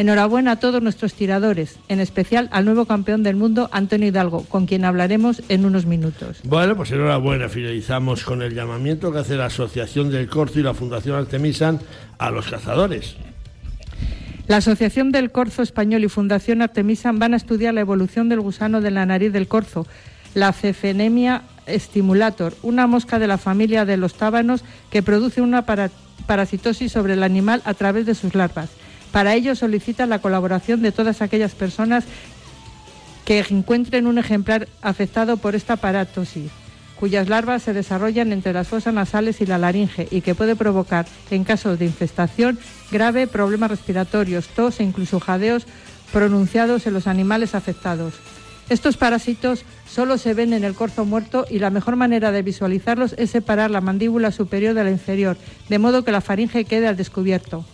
Enhorabuena 0.00 0.52
a 0.52 0.56
todos 0.56 0.82
nuestros 0.82 1.12
tiradores, 1.12 1.78
en 1.88 2.00
especial 2.00 2.48
al 2.52 2.64
nuevo 2.64 2.86
campeón 2.86 3.22
del 3.22 3.36
mundo, 3.36 3.68
Antonio 3.70 4.08
Hidalgo, 4.08 4.44
con 4.44 4.64
quien 4.64 4.86
hablaremos 4.86 5.42
en 5.50 5.66
unos 5.66 5.84
minutos. 5.84 6.40
Bueno, 6.44 6.74
pues 6.74 6.90
enhorabuena. 6.90 7.50
Finalizamos 7.50 8.24
con 8.24 8.40
el 8.40 8.54
llamamiento 8.54 9.12
que 9.12 9.18
hace 9.18 9.36
la 9.36 9.46
Asociación 9.46 10.10
del 10.10 10.26
Corzo 10.26 10.58
y 10.58 10.62
la 10.62 10.72
Fundación 10.72 11.16
Artemisan 11.16 11.80
a 12.16 12.30
los 12.30 12.48
cazadores. 12.48 13.16
La 14.46 14.56
Asociación 14.56 15.12
del 15.12 15.30
Corzo 15.30 15.62
Español 15.62 16.04
y 16.04 16.08
Fundación 16.08 16.62
Artemisan 16.62 17.18
van 17.18 17.34
a 17.34 17.36
estudiar 17.36 17.74
la 17.74 17.80
evolución 17.80 18.28
del 18.28 18.40
gusano 18.40 18.80
de 18.80 18.90
la 18.90 19.06
nariz 19.06 19.32
del 19.32 19.48
corzo, 19.48 19.86
la 20.34 20.52
Cefenemia 20.52 21.42
stimulator, 21.68 22.54
una 22.62 22.86
mosca 22.86 23.18
de 23.18 23.28
la 23.28 23.38
familia 23.38 23.84
de 23.84 23.96
los 23.96 24.14
tábanos 24.14 24.64
que 24.90 25.02
produce 25.02 25.40
una 25.40 25.64
parasitosis 26.26 26.90
sobre 26.90 27.12
el 27.12 27.22
animal 27.22 27.62
a 27.64 27.74
través 27.74 28.06
de 28.06 28.14
sus 28.14 28.34
larvas. 28.34 28.70
Para 29.12 29.34
ello 29.34 29.54
solicita 29.54 30.06
la 30.06 30.20
colaboración 30.20 30.82
de 30.82 30.92
todas 30.92 31.22
aquellas 31.22 31.54
personas 31.54 32.04
que 33.24 33.44
encuentren 33.50 34.06
un 34.06 34.18
ejemplar 34.18 34.68
afectado 34.82 35.36
por 35.36 35.54
esta 35.54 35.76
paratosis 35.76 36.50
cuyas 37.00 37.30
larvas 37.30 37.62
se 37.62 37.72
desarrollan 37.72 38.30
entre 38.30 38.52
las 38.52 38.68
fosas 38.68 38.92
nasales 38.92 39.40
y 39.40 39.46
la 39.46 39.56
laringe 39.56 40.06
y 40.10 40.20
que 40.20 40.34
puede 40.34 40.54
provocar, 40.54 41.06
en 41.30 41.44
caso 41.44 41.78
de 41.78 41.86
infestación, 41.86 42.58
grave 42.92 43.26
problemas 43.26 43.70
respiratorios, 43.70 44.48
tos 44.48 44.80
e 44.80 44.84
incluso 44.84 45.18
jadeos 45.18 45.66
pronunciados 46.12 46.86
en 46.86 46.92
los 46.92 47.06
animales 47.06 47.54
afectados. 47.54 48.14
Estos 48.68 48.98
parásitos 48.98 49.64
solo 49.88 50.18
se 50.18 50.34
ven 50.34 50.52
en 50.52 50.62
el 50.62 50.74
corzo 50.74 51.04
muerto 51.06 51.46
y 51.50 51.58
la 51.58 51.70
mejor 51.70 51.96
manera 51.96 52.30
de 52.32 52.42
visualizarlos 52.42 53.14
es 53.18 53.30
separar 53.30 53.70
la 53.70 53.80
mandíbula 53.80 54.30
superior 54.30 54.74
de 54.74 54.84
la 54.84 54.90
inferior, 54.90 55.38
de 55.68 55.78
modo 55.78 56.04
que 56.04 56.12
la 56.12 56.20
faringe 56.20 56.66
quede 56.66 56.86
al 56.86 56.96
descubierto. 56.96 57.64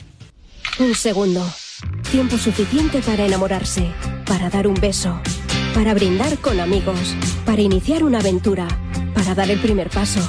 Un 0.80 0.96
segundo. 0.96 1.46
Tiempo 2.12 2.38
suficiente 2.38 3.02
para 3.02 3.26
enamorarse, 3.26 3.92
para 4.26 4.50
dar 4.50 4.68
un 4.68 4.76
beso, 4.76 5.20
para 5.74 5.94
brindar 5.94 6.38
con 6.40 6.60
amigos, 6.60 7.16
para 7.46 7.62
iniciar 7.62 8.04
una 8.04 8.20
aventura, 8.20 8.68
para 9.14 9.36
dar 9.36 9.52
el 9.52 9.60
primer 9.60 9.90
paso, 9.90 10.22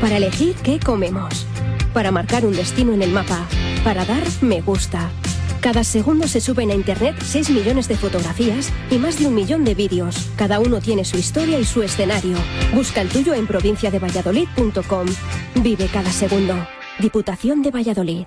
para 0.00 0.18
elegir 0.18 0.54
qué 0.56 0.78
comemos, 0.78 1.46
para 1.92 2.10
marcar 2.10 2.46
un 2.46 2.52
destino 2.52 2.92
en 2.92 3.02
el 3.02 3.10
mapa, 3.10 3.46
para 3.82 4.04
dar 4.04 4.22
me 4.40 4.60
gusta. 4.60 5.10
Cada 5.60 5.82
segundo 5.82 6.28
se 6.28 6.40
suben 6.40 6.70
a 6.70 6.74
Internet 6.74 7.16
6 7.24 7.50
millones 7.50 7.88
de 7.88 7.96
fotografías 7.96 8.70
y 8.90 8.98
más 8.98 9.18
de 9.18 9.26
un 9.26 9.34
millón 9.34 9.64
de 9.64 9.74
vídeos. 9.74 10.28
Cada 10.36 10.60
uno 10.60 10.80
tiene 10.80 11.06
su 11.06 11.16
historia 11.16 11.58
y 11.58 11.64
su 11.64 11.82
escenario. 11.82 12.36
Busca 12.74 13.00
el 13.00 13.08
tuyo 13.08 13.32
en 13.32 13.46
provinciadevalladolid.com. 13.46 15.06
Vive 15.62 15.86
cada 15.86 16.12
segundo. 16.12 16.54
Diputación 16.98 17.62
de 17.62 17.70
Valladolid. 17.70 18.26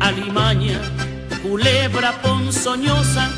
Alimaña, 0.00 0.80
culebra 1.42 2.22
ponzoñosa, 2.22 3.28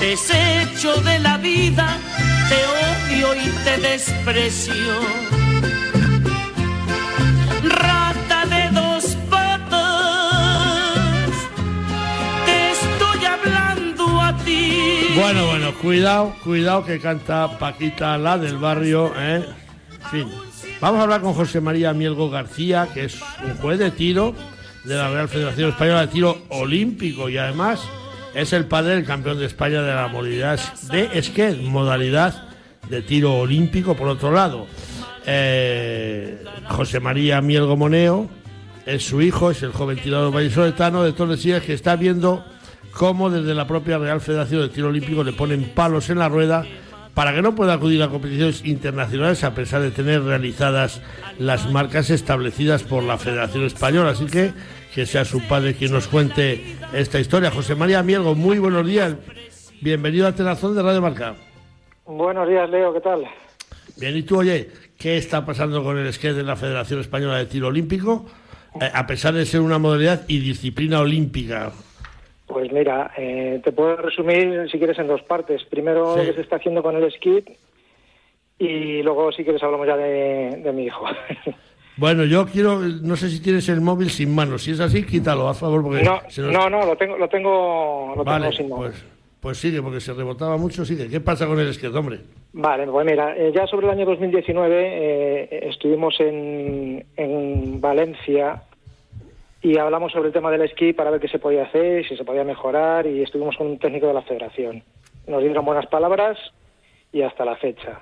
desecho 0.00 1.00
de 1.02 1.20
la 1.20 1.38
vida, 1.38 1.96
te 2.48 2.56
odio 2.66 3.34
y 3.34 3.48
te 3.64 3.78
desprecio. 3.78 4.74
Rata 7.64 8.44
de 8.46 8.70
dos 8.72 9.16
patas, 9.30 11.30
te 12.44 12.72
estoy 12.72 13.24
hablando 13.24 14.20
a 14.20 14.36
ti. 14.38 15.12
Bueno, 15.14 15.46
bueno, 15.46 15.72
cuidado, 15.80 16.34
cuidado 16.42 16.84
que 16.84 16.98
canta 16.98 17.56
Paquita, 17.58 18.18
la 18.18 18.38
del 18.38 18.58
barrio, 18.58 19.12
¿eh? 19.16 19.46
Fin, 20.10 20.28
vamos 20.80 20.98
a 20.98 21.04
hablar 21.04 21.20
con 21.20 21.34
José 21.34 21.60
María 21.60 21.92
Mielgo 21.92 22.28
García, 22.28 22.88
que 22.92 23.04
es 23.04 23.20
un 23.44 23.56
juez 23.58 23.78
de 23.78 23.92
tiro 23.92 24.34
de 24.84 24.96
la 24.96 25.08
Real 25.10 25.28
Federación 25.28 25.70
Española 25.70 26.02
de 26.02 26.08
Tiro 26.08 26.42
Olímpico 26.48 27.28
y 27.28 27.38
además 27.38 27.80
es 28.34 28.52
el 28.52 28.64
padre 28.66 28.96
del 28.96 29.04
campeón 29.04 29.38
de 29.38 29.46
España 29.46 29.82
de 29.82 29.94
la 29.94 30.08
modalidad 30.08 30.58
de 30.90 31.22
skate, 31.22 31.62
modalidad 31.62 32.48
de 32.88 33.02
tiro 33.02 33.34
olímpico 33.34 33.94
por 33.94 34.08
otro 34.08 34.32
lado. 34.32 34.66
Eh, 35.26 36.42
José 36.68 37.00
María 37.00 37.40
Mielgo 37.40 37.76
Moneo 37.76 38.28
es 38.86 39.06
su 39.06 39.22
hijo, 39.22 39.50
es 39.50 39.62
el 39.62 39.72
joven 39.72 39.98
tirador 39.98 40.32
vallisoletano 40.32 41.04
de 41.04 41.12
Tordesillas 41.12 41.62
que 41.62 41.74
está 41.74 41.96
viendo 41.96 42.44
cómo 42.92 43.30
desde 43.30 43.54
la 43.54 43.66
propia 43.66 43.98
Real 43.98 44.20
Federación 44.20 44.62
de 44.62 44.68
Tiro 44.70 44.88
Olímpico 44.88 45.22
le 45.22 45.32
ponen 45.32 45.72
palos 45.74 46.10
en 46.10 46.18
la 46.18 46.28
rueda 46.28 46.64
para 47.14 47.34
que 47.34 47.42
no 47.42 47.54
pueda 47.54 47.74
acudir 47.74 48.02
a 48.02 48.08
competiciones 48.08 48.64
internacionales 48.64 49.44
a 49.44 49.54
pesar 49.54 49.82
de 49.82 49.90
tener 49.90 50.22
realizadas 50.22 51.02
las 51.38 51.70
marcas 51.70 52.10
establecidas 52.10 52.82
por 52.82 53.02
la 53.02 53.18
Federación 53.18 53.64
Española. 53.64 54.10
Así 54.10 54.24
que 54.26 54.52
que 54.94 55.06
sea 55.06 55.24
su 55.24 55.40
padre 55.48 55.74
quien 55.74 55.92
nos 55.92 56.06
cuente 56.08 56.76
esta 56.92 57.18
historia. 57.18 57.50
José 57.50 57.74
María 57.74 58.02
Mielgo, 58.02 58.34
muy 58.34 58.58
buenos 58.58 58.86
días. 58.86 59.16
Bienvenido 59.80 60.26
a 60.26 60.32
Tenazón 60.34 60.74
de 60.76 60.82
Radio 60.82 61.00
Marca. 61.00 61.34
Buenos 62.06 62.48
días, 62.48 62.68
Leo, 62.70 62.92
¿qué 62.92 63.00
tal? 63.00 63.24
Bien, 63.96 64.16
y 64.16 64.22
tú, 64.22 64.38
oye, 64.38 64.68
¿qué 64.98 65.16
está 65.16 65.44
pasando 65.46 65.82
con 65.82 65.98
el 65.98 66.12
skate 66.12 66.36
de 66.36 66.42
la 66.42 66.56
Federación 66.56 67.00
Española 67.00 67.38
de 67.38 67.46
Tiro 67.46 67.68
Olímpico? 67.68 68.26
Eh, 68.80 68.88
a 68.92 69.06
pesar 69.06 69.34
de 69.34 69.44
ser 69.46 69.60
una 69.60 69.78
modalidad 69.78 70.22
y 70.28 70.38
disciplina 70.40 71.00
olímpica. 71.00 71.72
Pues 72.46 72.70
mira, 72.72 73.12
eh, 73.16 73.60
te 73.64 73.72
puedo 73.72 73.96
resumir, 73.96 74.68
si 74.70 74.78
quieres, 74.78 74.98
en 74.98 75.08
dos 75.08 75.22
partes. 75.22 75.62
Primero, 75.64 76.14
Sí. 76.14 76.20
lo 76.20 76.26
que 76.26 76.34
se 76.34 76.40
está 76.42 76.56
haciendo 76.56 76.82
con 76.82 76.96
el 76.96 77.10
skit 77.12 77.48
y 78.58 79.02
luego, 79.02 79.32
si 79.32 79.42
quieres, 79.42 79.62
hablamos 79.62 79.86
ya 79.86 79.96
de, 79.96 80.60
de 80.62 80.72
mi 80.72 80.84
hijo. 80.84 81.04
Bueno, 81.96 82.24
yo 82.24 82.46
quiero, 82.46 82.78
no 82.80 83.16
sé 83.16 83.28
si 83.28 83.40
tienes 83.42 83.68
el 83.68 83.80
móvil 83.80 84.08
sin 84.10 84.34
manos. 84.34 84.62
Si 84.62 84.70
es 84.70 84.80
así, 84.80 85.04
quítalo, 85.04 85.48
a 85.48 85.54
favor, 85.54 85.82
porque 85.82 86.02
no, 86.02 86.20
se 86.28 86.40
nos- 86.42 86.52
no, 86.52 86.70
no, 86.70 86.86
lo 86.86 86.96
tengo, 86.96 87.16
lo 87.18 87.28
tengo, 87.28 88.14
lo 88.16 88.24
Vale, 88.24 88.46
tengo 88.46 88.56
sin 88.56 88.68
mano. 88.70 88.82
pues, 88.82 89.04
pues 89.40 89.58
sigue, 89.58 89.82
porque 89.82 90.00
se 90.00 90.14
rebotaba 90.14 90.56
mucho, 90.56 90.84
sigue. 90.84 91.08
¿Qué 91.08 91.20
pasa 91.20 91.46
con 91.46 91.58
el 91.60 91.72
skate, 91.74 91.94
hombre? 91.94 92.20
Vale, 92.54 92.86
pues 92.86 93.04
mira, 93.06 93.36
eh, 93.36 93.52
ya 93.54 93.66
sobre 93.66 93.86
el 93.86 93.92
año 93.92 94.06
2019 94.06 94.74
eh, 94.78 95.68
estuvimos 95.68 96.18
en, 96.20 97.04
en 97.16 97.80
Valencia 97.80 98.62
y 99.62 99.76
hablamos 99.78 100.12
sobre 100.12 100.28
el 100.28 100.32
tema 100.34 100.50
del 100.50 100.62
esquí 100.62 100.92
para 100.92 101.10
ver 101.10 101.20
qué 101.20 101.28
se 101.28 101.38
podía 101.38 101.64
hacer, 101.64 102.06
si 102.08 102.16
se 102.16 102.24
podía 102.24 102.44
mejorar 102.44 103.06
y 103.06 103.22
estuvimos 103.22 103.56
con 103.56 103.66
un 103.68 103.78
técnico 103.78 104.06
de 104.06 104.14
la 104.14 104.22
federación. 104.22 104.82
Nos 105.26 105.42
dieron 105.42 105.64
buenas 105.64 105.86
palabras 105.86 106.38
y 107.12 107.22
hasta 107.22 107.44
la 107.44 107.56
fecha. 107.56 108.00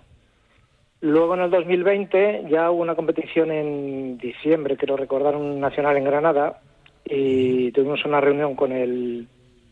Luego 1.02 1.34
en 1.34 1.40
el 1.40 1.50
2020 1.50 2.44
ya 2.50 2.70
hubo 2.70 2.82
una 2.82 2.94
competición 2.94 3.50
en 3.50 4.18
diciembre, 4.18 4.76
quiero 4.76 4.96
recordar, 4.96 5.34
un 5.34 5.58
nacional 5.58 5.96
en 5.96 6.04
Granada 6.04 6.60
y 7.04 7.72
tuvimos 7.72 8.04
una 8.04 8.20
reunión 8.20 8.54
con 8.54 8.72
el 8.72 9.26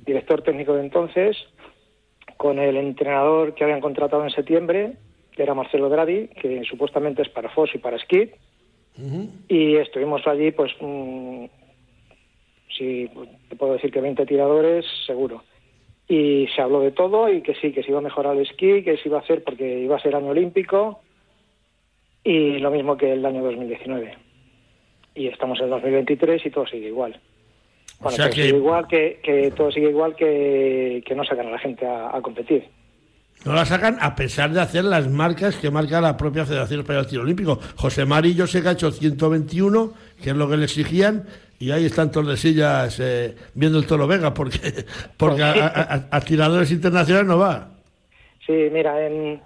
director 0.07 0.43
técnico 0.43 0.75
de 0.75 0.81
entonces, 0.81 1.37
con 2.39 2.59
el 2.59 2.77
entrenador 2.77 3.55
que 3.55 3.65
habían 3.65 3.81
contratado 3.81 4.25
en 4.25 4.31
septiembre, 4.31 4.95
que 5.33 5.43
era 5.43 5.55
Marcelo 5.55 5.91
Dradi, 5.91 6.29
que 6.29 6.65
supuestamente 6.65 7.23
es 7.23 7.29
para 7.29 7.51
FOS 7.51 7.75
y 7.75 7.79
para 7.79 7.99
Skid, 7.99 8.31
y 9.49 9.77
estuvimos 9.77 10.27
allí, 10.27 10.51
pues, 10.51 10.73
mm, 10.81 11.45
sí, 12.77 13.09
te 13.49 13.57
puedo 13.57 13.75
decir 13.75 13.93
que 13.93 14.01
20 14.01 14.27
tiradores, 14.27 14.85
seguro. 15.07 15.45
Y 16.09 16.49
se 16.57 16.63
habló 16.63 16.81
de 16.81 16.91
todo 16.91 17.33
y 17.33 17.43
que 17.43 17.55
sí, 17.55 17.71
que 17.73 17.83
se 17.83 17.91
iba 17.91 17.99
a 17.99 18.03
mejorar 18.03 18.35
el 18.35 18.43
esquí, 18.43 18.83
que 18.83 18.97
se 18.97 19.09
iba 19.09 19.19
a 19.19 19.21
hacer 19.21 19.45
porque 19.45 19.81
iba 19.81 19.97
a 19.97 20.01
ser 20.01 20.17
año 20.17 20.31
olímpico, 20.31 21.01
y 22.31 22.59
lo 22.59 22.71
mismo 22.71 22.97
que 22.97 23.13
el 23.13 23.25
año 23.25 23.43
2019. 23.43 24.15
Y 25.15 25.29
estamos 25.29 25.59
en 25.59 25.65
el 25.65 25.71
2023 25.71 26.45
y 26.47 26.51
todo 26.51 26.67
sigue 26.67 26.89
igual. 26.89 27.19
O 28.01 28.05
Bueno, 28.05 28.17
sea 28.17 28.27
todo 28.27 28.35
que- 28.35 28.43
sigue 28.45 28.57
igual 28.57 28.87
que, 28.87 29.21
que 29.23 29.51
todo 29.53 29.73
sigue 29.73 29.89
igual 29.91 30.15
que, 30.15 31.03
que 31.05 31.15
no 31.15 31.25
sacan 31.25 31.47
a 31.49 31.51
la 31.53 31.59
gente 31.59 31.87
a, 31.87 32.17
a 32.17 32.21
competir. 32.21 32.65
No 33.45 33.53
la 33.55 33.65
sacan 33.65 33.99
a 34.01 34.15
pesar 34.17 34.51
de 34.51 34.61
hacer 34.61 34.85
las 34.85 35.09
marcas 35.09 35.57
que 35.57 35.71
marca 35.71 36.01
la 36.01 36.17
propia 36.17 36.45
Federación 36.45 36.81
Española 36.81 37.05
de 37.05 37.11
Tiro 37.11 37.23
Olímpico. 37.23 37.59
José 37.77 38.05
Mari 38.05 38.35
yo 38.35 38.47
sé 38.49 38.63
que 38.63 38.69
ha 38.69 38.73
hecho 38.73 38.91
121, 38.91 39.93
que 40.23 40.31
es 40.31 40.37
lo 40.37 40.49
que 40.49 40.57
le 40.57 40.65
exigían, 40.65 41.25
y 41.61 41.71
ahí 41.71 41.85
están 41.87 42.11
Tordesillas 42.11 42.99
eh, 43.01 43.37
viendo 43.55 43.79
el 43.79 43.87
Toro 43.87 44.07
Vega, 44.09 44.35
porque, 44.35 44.59
porque 45.17 45.43
a- 45.45 45.53
a- 46.11 46.17
a 46.17 46.21
tiradores 46.21 46.71
internacionales 46.73 47.29
no 47.29 47.39
va. 47.39 47.69
Sí, 48.45 48.55
mira, 48.73 49.07
en, 49.07 49.41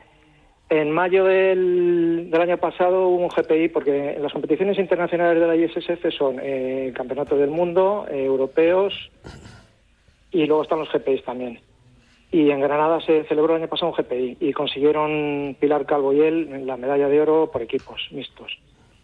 en 0.72 0.90
mayo 0.90 1.24
del, 1.24 2.30
del 2.30 2.40
año 2.40 2.56
pasado 2.56 3.08
hubo 3.08 3.24
un 3.24 3.28
GPI, 3.28 3.68
porque 3.68 4.16
las 4.18 4.32
competiciones 4.32 4.78
internacionales 4.78 5.38
de 5.38 5.46
la 5.46 5.54
ISSF 5.54 6.16
son 6.16 6.40
eh, 6.42 6.90
campeonatos 6.94 7.38
del 7.38 7.50
mundo, 7.50 8.06
eh, 8.10 8.24
europeos, 8.24 8.94
y 10.30 10.46
luego 10.46 10.62
están 10.62 10.78
los 10.78 10.90
GPIs 10.90 11.24
también. 11.24 11.60
Y 12.30 12.50
en 12.50 12.60
Granada 12.60 13.02
se 13.02 13.24
celebró 13.24 13.54
el 13.54 13.60
año 13.60 13.68
pasado 13.68 13.92
un 13.92 13.98
GPI 13.98 14.38
y 14.40 14.52
consiguieron 14.54 15.54
Pilar 15.60 15.84
Calvo 15.84 16.14
y 16.14 16.20
él 16.20 16.66
la 16.66 16.78
medalla 16.78 17.06
de 17.06 17.20
oro 17.20 17.50
por 17.52 17.60
equipos 17.60 18.08
mixtos. 18.10 18.58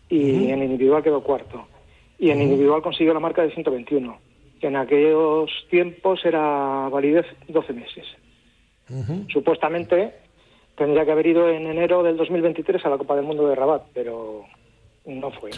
Y 0.09 0.51
en 0.51 0.63
individual 0.63 1.03
quedó 1.03 1.23
cuarto. 1.23 1.67
Y 2.19 2.31
en 2.31 2.41
individual 2.41 2.81
consiguió 2.81 3.13
la 3.13 3.21
marca 3.21 3.43
de 3.43 3.53
121, 3.53 4.19
que 4.59 4.69
en 4.69 4.77
aquellos 4.77 5.51
tiempos 5.69 6.25
era 6.25 6.89
validez 6.89 7.27
12 7.47 7.73
meses. 7.75 8.07
Supuestamente 9.31 10.28
tendría 10.79 11.05
que 11.05 11.13
haber 11.13 11.27
ido 11.27 11.49
en 11.49 11.67
enero 11.67 12.03
del 12.03 12.17
2023 12.17 12.85
a 12.87 12.91
la 12.91 12.99
Copa 12.99 13.17
del 13.17 13.25
Mundo 13.25 13.49
de 13.49 13.55
Rabat, 13.55 13.83
pero 13.93 14.45
no 15.05 15.31
fue. 15.33 15.51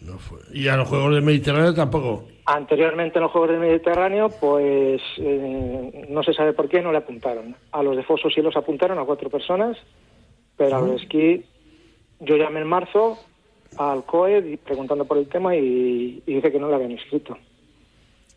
No 0.00 0.18
fue. 0.18 0.38
Y 0.52 0.68
a 0.68 0.76
los 0.76 0.88
Juegos 0.88 1.14
del 1.14 1.22
Mediterráneo 1.22 1.74
tampoco. 1.74 2.24
Anteriormente 2.46 3.18
en 3.18 3.24
los 3.24 3.32
Juegos 3.32 3.50
del 3.50 3.60
Mediterráneo, 3.60 4.28
pues 4.28 5.02
eh, 5.18 6.06
no 6.08 6.22
se 6.22 6.32
sabe 6.32 6.52
por 6.52 6.68
qué 6.68 6.80
no 6.80 6.92
le 6.92 6.98
apuntaron. 6.98 7.56
A 7.72 7.82
los 7.82 7.96
de 7.96 8.04
Foso 8.04 8.30
sí 8.30 8.40
los 8.40 8.56
apuntaron, 8.56 8.98
a 8.98 9.04
cuatro 9.04 9.28
personas, 9.28 9.76
pero 10.56 10.76
a 10.76 10.80
los 10.80 10.90
de 10.90 10.96
esquí 10.96 11.44
yo 12.20 12.36
llamé 12.36 12.60
en 12.60 12.68
marzo 12.68 13.18
al 13.78 14.04
COE 14.04 14.58
preguntando 14.64 15.04
por 15.04 15.18
el 15.18 15.28
tema 15.28 15.56
y, 15.56 16.22
y 16.24 16.34
dice 16.34 16.52
que 16.52 16.58
no 16.60 16.68
le 16.68 16.76
habían 16.76 16.92
inscrito. 16.92 17.36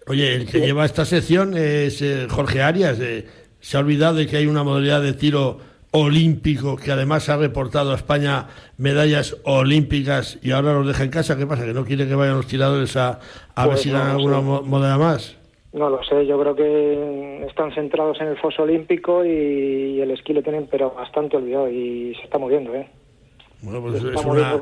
Oye, 0.08 0.36
el 0.36 0.48
que 0.48 0.60
lleva 0.60 0.86
esta 0.86 1.06
sección 1.06 1.56
es 1.56 2.02
eh, 2.02 2.28
Jorge 2.30 2.62
Arias. 2.62 3.00
eh, 3.00 3.26
se 3.60 3.78
ha 3.78 3.80
olvidado 3.80 4.16
de 4.16 4.26
que 4.26 4.38
hay 4.38 4.48
una 4.48 4.64
modalidad 4.64 5.02
de 5.02 5.14
tiro 5.14 5.60
olímpico 5.92 6.76
que 6.76 6.92
además 6.92 7.30
ha 7.30 7.38
reportado 7.38 7.92
a 7.92 7.96
España 7.96 8.48
medallas 8.78 9.38
olímpicas 9.44 10.38
y 10.42 10.52
ahora 10.52 10.74
los 10.74 10.88
deja 10.88 11.04
en 11.04 11.10
casa. 11.10 11.38
¿Qué 11.38 11.48
pasa? 11.48 11.66
¿Que 11.66 11.74
no 11.74 11.86
quiere 11.86 12.08
que 12.08 12.16
vayan 12.16 12.38
los 12.38 12.48
tiradores 12.48 12.96
a, 12.96 13.20
a 13.56 13.64
ver 13.64 13.74
Pues 13.74 13.82
si 13.82 13.92
no, 13.92 14.04
no 14.04 14.12
alguna 14.12 14.42
modalidad 14.42 15.00
más? 15.00 15.36
No 15.72 15.90
lo 15.90 16.04
sé, 16.04 16.26
yo 16.26 16.40
creo 16.40 16.56
que 16.56 17.46
están 17.48 17.72
centrados 17.74 18.20
en 18.22 18.28
el 18.28 18.38
foso 18.38 18.64
olímpico 18.64 19.24
y 19.24 20.02
el 20.02 20.10
esquí 20.12 20.34
lo 20.34 20.42
tienen 20.42 20.68
pero 20.70 20.92
bastante 20.92 21.38
olvidado 21.38 21.70
y 21.70 22.16
se 22.16 22.24
está 22.24 22.40
moviendo, 22.40 22.74
¿eh? 22.74 22.90
Bueno, 23.62 23.82
pues 23.82 24.04
es 24.04 24.26
una. 24.26 24.60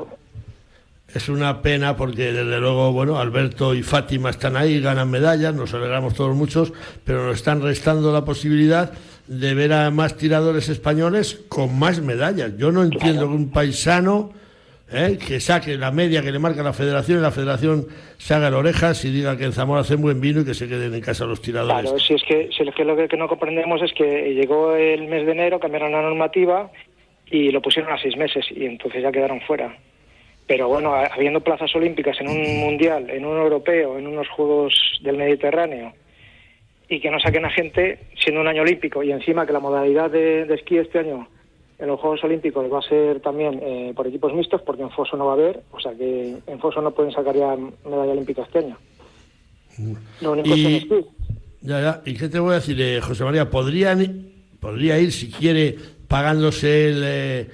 Es 1.14 1.30
una 1.30 1.62
pena 1.62 1.96
porque 1.96 2.34
desde 2.34 2.60
luego, 2.60 2.92
bueno, 2.92 3.18
Alberto 3.18 3.74
y 3.74 3.82
Fátima 3.82 4.28
están 4.28 4.58
ahí, 4.58 4.78
ganan 4.78 5.10
medallas, 5.10 5.54
nos 5.54 5.72
alegramos 5.72 6.12
todos 6.12 6.36
muchos, 6.36 6.74
pero 7.02 7.24
nos 7.24 7.36
están 7.36 7.62
restando 7.62 8.12
la 8.12 8.26
posibilidad 8.26 8.92
de 9.28 9.54
ver 9.54 9.72
a 9.72 9.90
más 9.90 10.16
tiradores 10.16 10.68
españoles 10.68 11.44
con 11.48 11.78
más 11.78 12.00
medallas. 12.00 12.56
Yo 12.56 12.72
no 12.72 12.82
entiendo 12.82 13.28
que 13.28 13.34
un 13.34 13.50
paisano 13.50 14.32
¿eh? 14.92 15.18
que 15.18 15.38
saque 15.38 15.76
la 15.76 15.90
media 15.90 16.22
que 16.22 16.32
le 16.32 16.38
marca 16.38 16.62
la 16.62 16.72
federación 16.72 17.18
y 17.18 17.22
la 17.22 17.30
federación 17.30 17.86
se 18.16 18.34
haga 18.34 18.56
orejas 18.56 19.04
y 19.04 19.10
diga 19.10 19.36
que 19.36 19.44
en 19.44 19.52
Zamora 19.52 19.82
hacen 19.82 20.00
buen 20.00 20.20
vino 20.20 20.40
y 20.40 20.44
que 20.44 20.54
se 20.54 20.66
queden 20.66 20.94
en 20.94 21.00
casa 21.02 21.26
los 21.26 21.42
tiradores. 21.42 21.82
Claro, 21.82 21.98
si 21.98 22.14
es 22.14 22.22
que, 22.22 22.48
si 22.56 22.62
es 22.62 22.74
que 22.74 22.84
lo 22.84 22.96
que 22.96 23.16
no 23.16 23.28
comprendemos 23.28 23.82
es 23.82 23.92
que 23.92 24.34
llegó 24.34 24.74
el 24.74 25.06
mes 25.08 25.26
de 25.26 25.32
enero, 25.32 25.60
cambiaron 25.60 25.92
la 25.92 26.02
normativa 26.02 26.70
y 27.30 27.50
lo 27.50 27.60
pusieron 27.60 27.92
a 27.92 28.00
seis 28.00 28.16
meses 28.16 28.46
y 28.50 28.64
entonces 28.64 29.02
ya 29.02 29.12
quedaron 29.12 29.40
fuera. 29.42 29.76
Pero 30.46 30.68
bueno, 30.68 30.94
habiendo 30.94 31.40
plazas 31.40 31.74
olímpicas 31.76 32.18
en 32.20 32.28
un 32.28 32.60
mundial, 32.60 33.10
en 33.10 33.26
un 33.26 33.36
europeo, 33.36 33.98
en 33.98 34.06
unos 34.06 34.26
Juegos 34.28 34.74
del 35.02 35.18
Mediterráneo, 35.18 35.92
y 36.88 37.00
que 37.00 37.10
no 37.10 37.20
saquen 37.20 37.44
a 37.44 37.50
gente 37.50 37.98
siendo 38.22 38.40
un 38.40 38.48
año 38.48 38.62
olímpico 38.62 39.02
y 39.02 39.12
encima 39.12 39.46
que 39.46 39.52
la 39.52 39.60
modalidad 39.60 40.10
de, 40.10 40.42
esquí 40.54 40.78
este 40.78 41.00
año 41.00 41.28
en 41.78 41.86
los 41.86 42.00
Juegos 42.00 42.24
Olímpicos 42.24 42.72
va 42.72 42.78
a 42.78 42.82
ser 42.82 43.20
también 43.20 43.60
eh, 43.62 43.92
por 43.94 44.06
equipos 44.06 44.32
mixtos 44.34 44.62
porque 44.62 44.82
en 44.82 44.90
Foso 44.90 45.16
no 45.16 45.26
va 45.26 45.32
a 45.32 45.34
haber, 45.34 45.62
o 45.70 45.80
sea 45.80 45.92
que 45.92 46.36
en 46.46 46.58
Foso 46.58 46.80
no 46.80 46.92
pueden 46.92 47.12
sacar 47.12 47.36
ya 47.36 47.56
medalla 47.56 48.12
olímpica 48.12 48.42
este 48.42 48.58
año. 48.60 48.76
Lo 50.20 50.32
único 50.32 50.48
y, 50.48 50.66
es 50.66 50.82
esquí. 50.82 51.06
Ya, 51.60 51.80
ya. 51.80 52.02
¿Y 52.04 52.16
qué 52.16 52.28
te 52.28 52.40
voy 52.40 52.52
a 52.52 52.54
decir, 52.54 52.80
eh, 52.80 53.00
José 53.00 53.24
María? 53.24 53.48
¿Podrían, 53.48 54.30
podría 54.58 54.98
ir, 54.98 55.12
si 55.12 55.30
quiere, 55.30 55.76
pagándose 56.08 56.88
el... 56.88 57.02
Eh, 57.04 57.46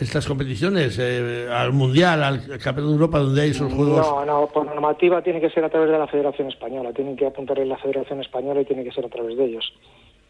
estas 0.00 0.26
competiciones, 0.26 0.98
eh, 0.98 1.48
al 1.50 1.72
Mundial, 1.72 2.22
al 2.22 2.40
Campeonato 2.58 2.86
de 2.86 2.92
Europa, 2.92 3.18
donde 3.18 3.42
hay 3.42 3.50
esos 3.50 3.72
juegos? 3.72 4.06
No, 4.06 4.24
no, 4.24 4.46
por 4.46 4.64
normativa 4.64 5.22
tiene 5.22 5.40
que 5.40 5.50
ser 5.50 5.64
a 5.64 5.68
través 5.68 5.90
de 5.90 5.98
la 5.98 6.06
Federación 6.06 6.48
Española, 6.48 6.92
tienen 6.92 7.16
que 7.16 7.26
apuntar 7.26 7.58
en 7.58 7.68
la 7.68 7.76
Federación 7.76 8.20
Española 8.20 8.60
y 8.60 8.64
tiene 8.64 8.84
que 8.84 8.92
ser 8.92 9.04
a 9.04 9.08
través 9.08 9.36
de 9.36 9.44
ellos. 9.44 9.72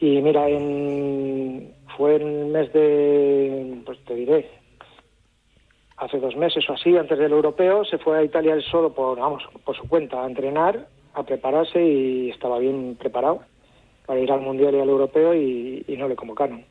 Y 0.00 0.22
mira, 0.22 0.48
en, 0.48 1.74
fue 1.96 2.16
en 2.16 2.22
el 2.22 2.46
mes 2.46 2.72
de, 2.72 3.82
pues 3.84 3.98
te 4.04 4.14
diré, 4.14 4.48
hace 5.96 6.18
dos 6.18 6.36
meses 6.36 6.68
o 6.70 6.72
así, 6.72 6.96
antes 6.96 7.18
del 7.18 7.32
europeo, 7.32 7.84
se 7.84 7.98
fue 7.98 8.18
a 8.18 8.22
Italia 8.22 8.54
él 8.54 8.62
solo 8.62 8.94
por, 8.94 9.18
vamos, 9.18 9.42
por 9.64 9.76
su 9.76 9.86
cuenta, 9.88 10.22
a 10.22 10.26
entrenar, 10.26 10.88
a 11.14 11.22
prepararse 11.24 11.84
y 11.84 12.30
estaba 12.30 12.58
bien 12.58 12.96
preparado 12.98 13.40
para 14.06 14.20
ir 14.20 14.30
al 14.32 14.40
Mundial 14.40 14.74
y 14.74 14.80
al 14.80 14.88
europeo 14.88 15.34
y 15.34 15.84
no 15.98 16.08
le 16.08 16.16
convocaron. 16.16 16.64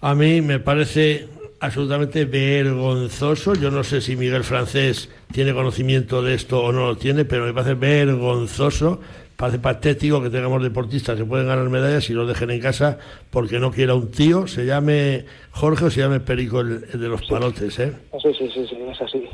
A 0.00 0.14
mí 0.14 0.40
me 0.40 0.60
parece 0.60 1.26
absolutamente 1.60 2.24
vergonzoso. 2.24 3.54
Yo 3.54 3.70
no 3.70 3.84
sé 3.84 4.00
si 4.00 4.16
Miguel 4.16 4.44
Francés 4.44 5.10
tiene 5.32 5.52
conocimiento 5.52 6.22
de 6.22 6.34
esto 6.34 6.62
o 6.62 6.72
no 6.72 6.86
lo 6.86 6.96
tiene, 6.96 7.24
pero 7.24 7.44
me 7.44 7.52
parece 7.52 7.74
vergonzoso, 7.74 9.00
parece 9.36 9.58
patético 9.58 10.22
que 10.22 10.30
tengamos 10.30 10.62
deportistas 10.62 11.16
que 11.16 11.24
pueden 11.24 11.46
ganar 11.46 11.68
medallas 11.68 12.08
y 12.10 12.12
lo 12.12 12.26
dejen 12.26 12.50
en 12.50 12.60
casa 12.60 12.98
porque 13.30 13.58
no 13.58 13.70
quiera 13.70 13.94
un 13.94 14.10
tío, 14.10 14.46
se 14.46 14.66
llame 14.66 15.24
Jorge 15.52 15.86
o 15.86 15.90
se 15.90 16.00
llame 16.00 16.20
Perico 16.20 16.60
el, 16.60 16.80
de 16.80 17.08
los 17.08 17.22
palotes. 17.26 17.78
¿eh? 17.78 17.92
Sí, 18.22 18.28
sí, 18.38 18.50
sí, 18.52 18.66
sí, 18.68 18.76
es 18.90 19.00
así. 19.00 19.24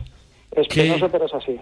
Es 0.52 0.69
penoso, 0.69 1.09
pero 1.11 1.26
es 1.26 1.35
así. 1.35 1.59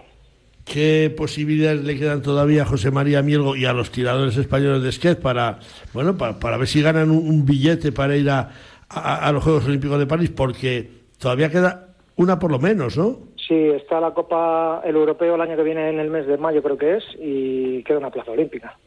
¿Qué 0.65 1.13
posibilidades 1.15 1.83
le 1.83 1.99
quedan 1.99 2.21
todavía 2.21 2.61
a 2.61 2.65
José 2.65 2.89
María 2.89 3.21
Mielgo 3.21 3.57
y 3.57 3.65
a 3.65 3.73
los 3.73 3.91
tiradores 3.91 4.37
españoles 4.37 4.81
de 4.81 4.93
skate 4.93 5.19
para, 5.19 5.59
bueno, 5.91 6.17
para, 6.17 6.55
ver 6.55 6.67
si 6.69 6.81
ganan 6.81 7.11
un 7.11 7.45
billete 7.45 7.91
para 7.91 8.15
ir 8.15 8.29
a, 8.29 8.49
a, 8.95 9.31
los 9.31 9.43
Juegos 9.43 9.65
Olímpicos 9.65 9.99
de 9.99 10.05
París? 10.05 10.29
Porque 10.29 10.89
todavía 11.17 11.49
queda 11.49 11.95
una 12.15 12.39
por 12.39 12.51
lo 12.51 12.59
menos, 12.59 12.97
¿no? 12.97 13.19
Sí, 13.47 13.55
está 13.55 13.99
la 13.99 14.13
Copa, 14.13 14.81
el 14.85 14.95
Europeo 14.95 15.35
el 15.35 15.41
año 15.41 15.55
que 15.55 15.63
viene 15.63 15.89
en 15.89 15.99
el 15.99 16.09
mes 16.09 16.27
de 16.27 16.37
mayo 16.37 16.61
creo 16.63 16.77
que 16.77 16.97
es, 16.97 17.03
y 17.19 17.83
queda 17.83 17.97
una 17.97 18.11
plaza 18.11 18.31
olímpica. 18.31 18.77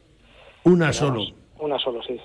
¿Una 0.65 0.93
solo? 0.93 1.23
Una 1.59 1.79
solo, 1.79 2.03
sí. 2.03 2.19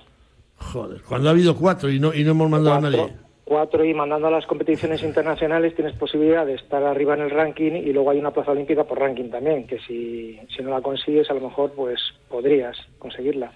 Joder, 0.57 1.01
cuando 1.01 1.29
ha 1.29 1.31
habido 1.31 1.55
cuatro 1.55 1.89
y 1.89 1.99
no, 1.99 2.13
y 2.13 2.23
no 2.23 2.31
hemos 2.31 2.49
mandado 2.49 2.77
a 2.77 2.81
nadie. 2.81 3.13
Cuatro 3.43 3.83
y 3.83 3.93
mandando 3.93 4.27
a 4.27 4.31
las 4.31 4.45
competiciones 4.45 5.03
internacionales 5.03 5.75
tienes 5.75 5.93
posibilidad 5.97 6.45
de 6.45 6.53
estar 6.53 6.83
arriba 6.83 7.15
en 7.15 7.21
el 7.21 7.31
ranking 7.31 7.73
y 7.73 7.91
luego 7.91 8.11
hay 8.11 8.19
una 8.19 8.31
plaza 8.31 8.51
olímpica 8.51 8.85
por 8.85 8.99
ranking 8.99 9.29
también, 9.29 9.67
que 9.67 9.79
si, 9.79 10.39
si 10.55 10.63
no 10.63 10.69
la 10.69 10.81
consigues 10.81 11.29
a 11.29 11.33
lo 11.33 11.41
mejor 11.41 11.73
pues 11.73 11.99
podrías 12.29 12.77
conseguirla. 12.97 13.51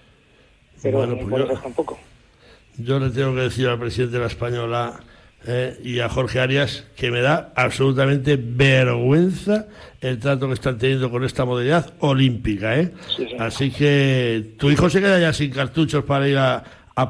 Pero 0.82 0.98
bueno, 0.98 1.16
pues 1.46 1.62
tampoco 1.62 1.96
yo 2.78 2.98
le 2.98 3.10
tengo 3.10 3.34
que 3.34 3.42
decir 3.42 3.68
al 3.68 3.78
presidente 3.78 4.14
de 4.16 4.20
la 4.20 4.26
Española 4.26 5.00
eh, 5.46 5.76
y 5.82 6.00
a 6.00 6.08
Jorge 6.08 6.40
Arias 6.40 6.90
que 6.96 7.10
me 7.10 7.20
da 7.20 7.52
absolutamente 7.54 8.36
vergüenza 8.38 9.66
el 10.00 10.18
trato 10.18 10.48
que 10.48 10.54
están 10.54 10.76
teniendo 10.78 11.10
con 11.10 11.24
esta 11.24 11.44
modalidad 11.44 11.94
olímpica. 12.00 12.78
¿eh? 12.78 12.90
Así 13.38 13.70
que 13.70 14.54
tu 14.58 14.70
hijo 14.70 14.90
se 14.90 15.00
queda 15.00 15.18
ya 15.20 15.32
sin 15.32 15.50
cartuchos 15.52 16.04
para 16.04 16.28
ir 16.28 16.38
a, 16.38 16.62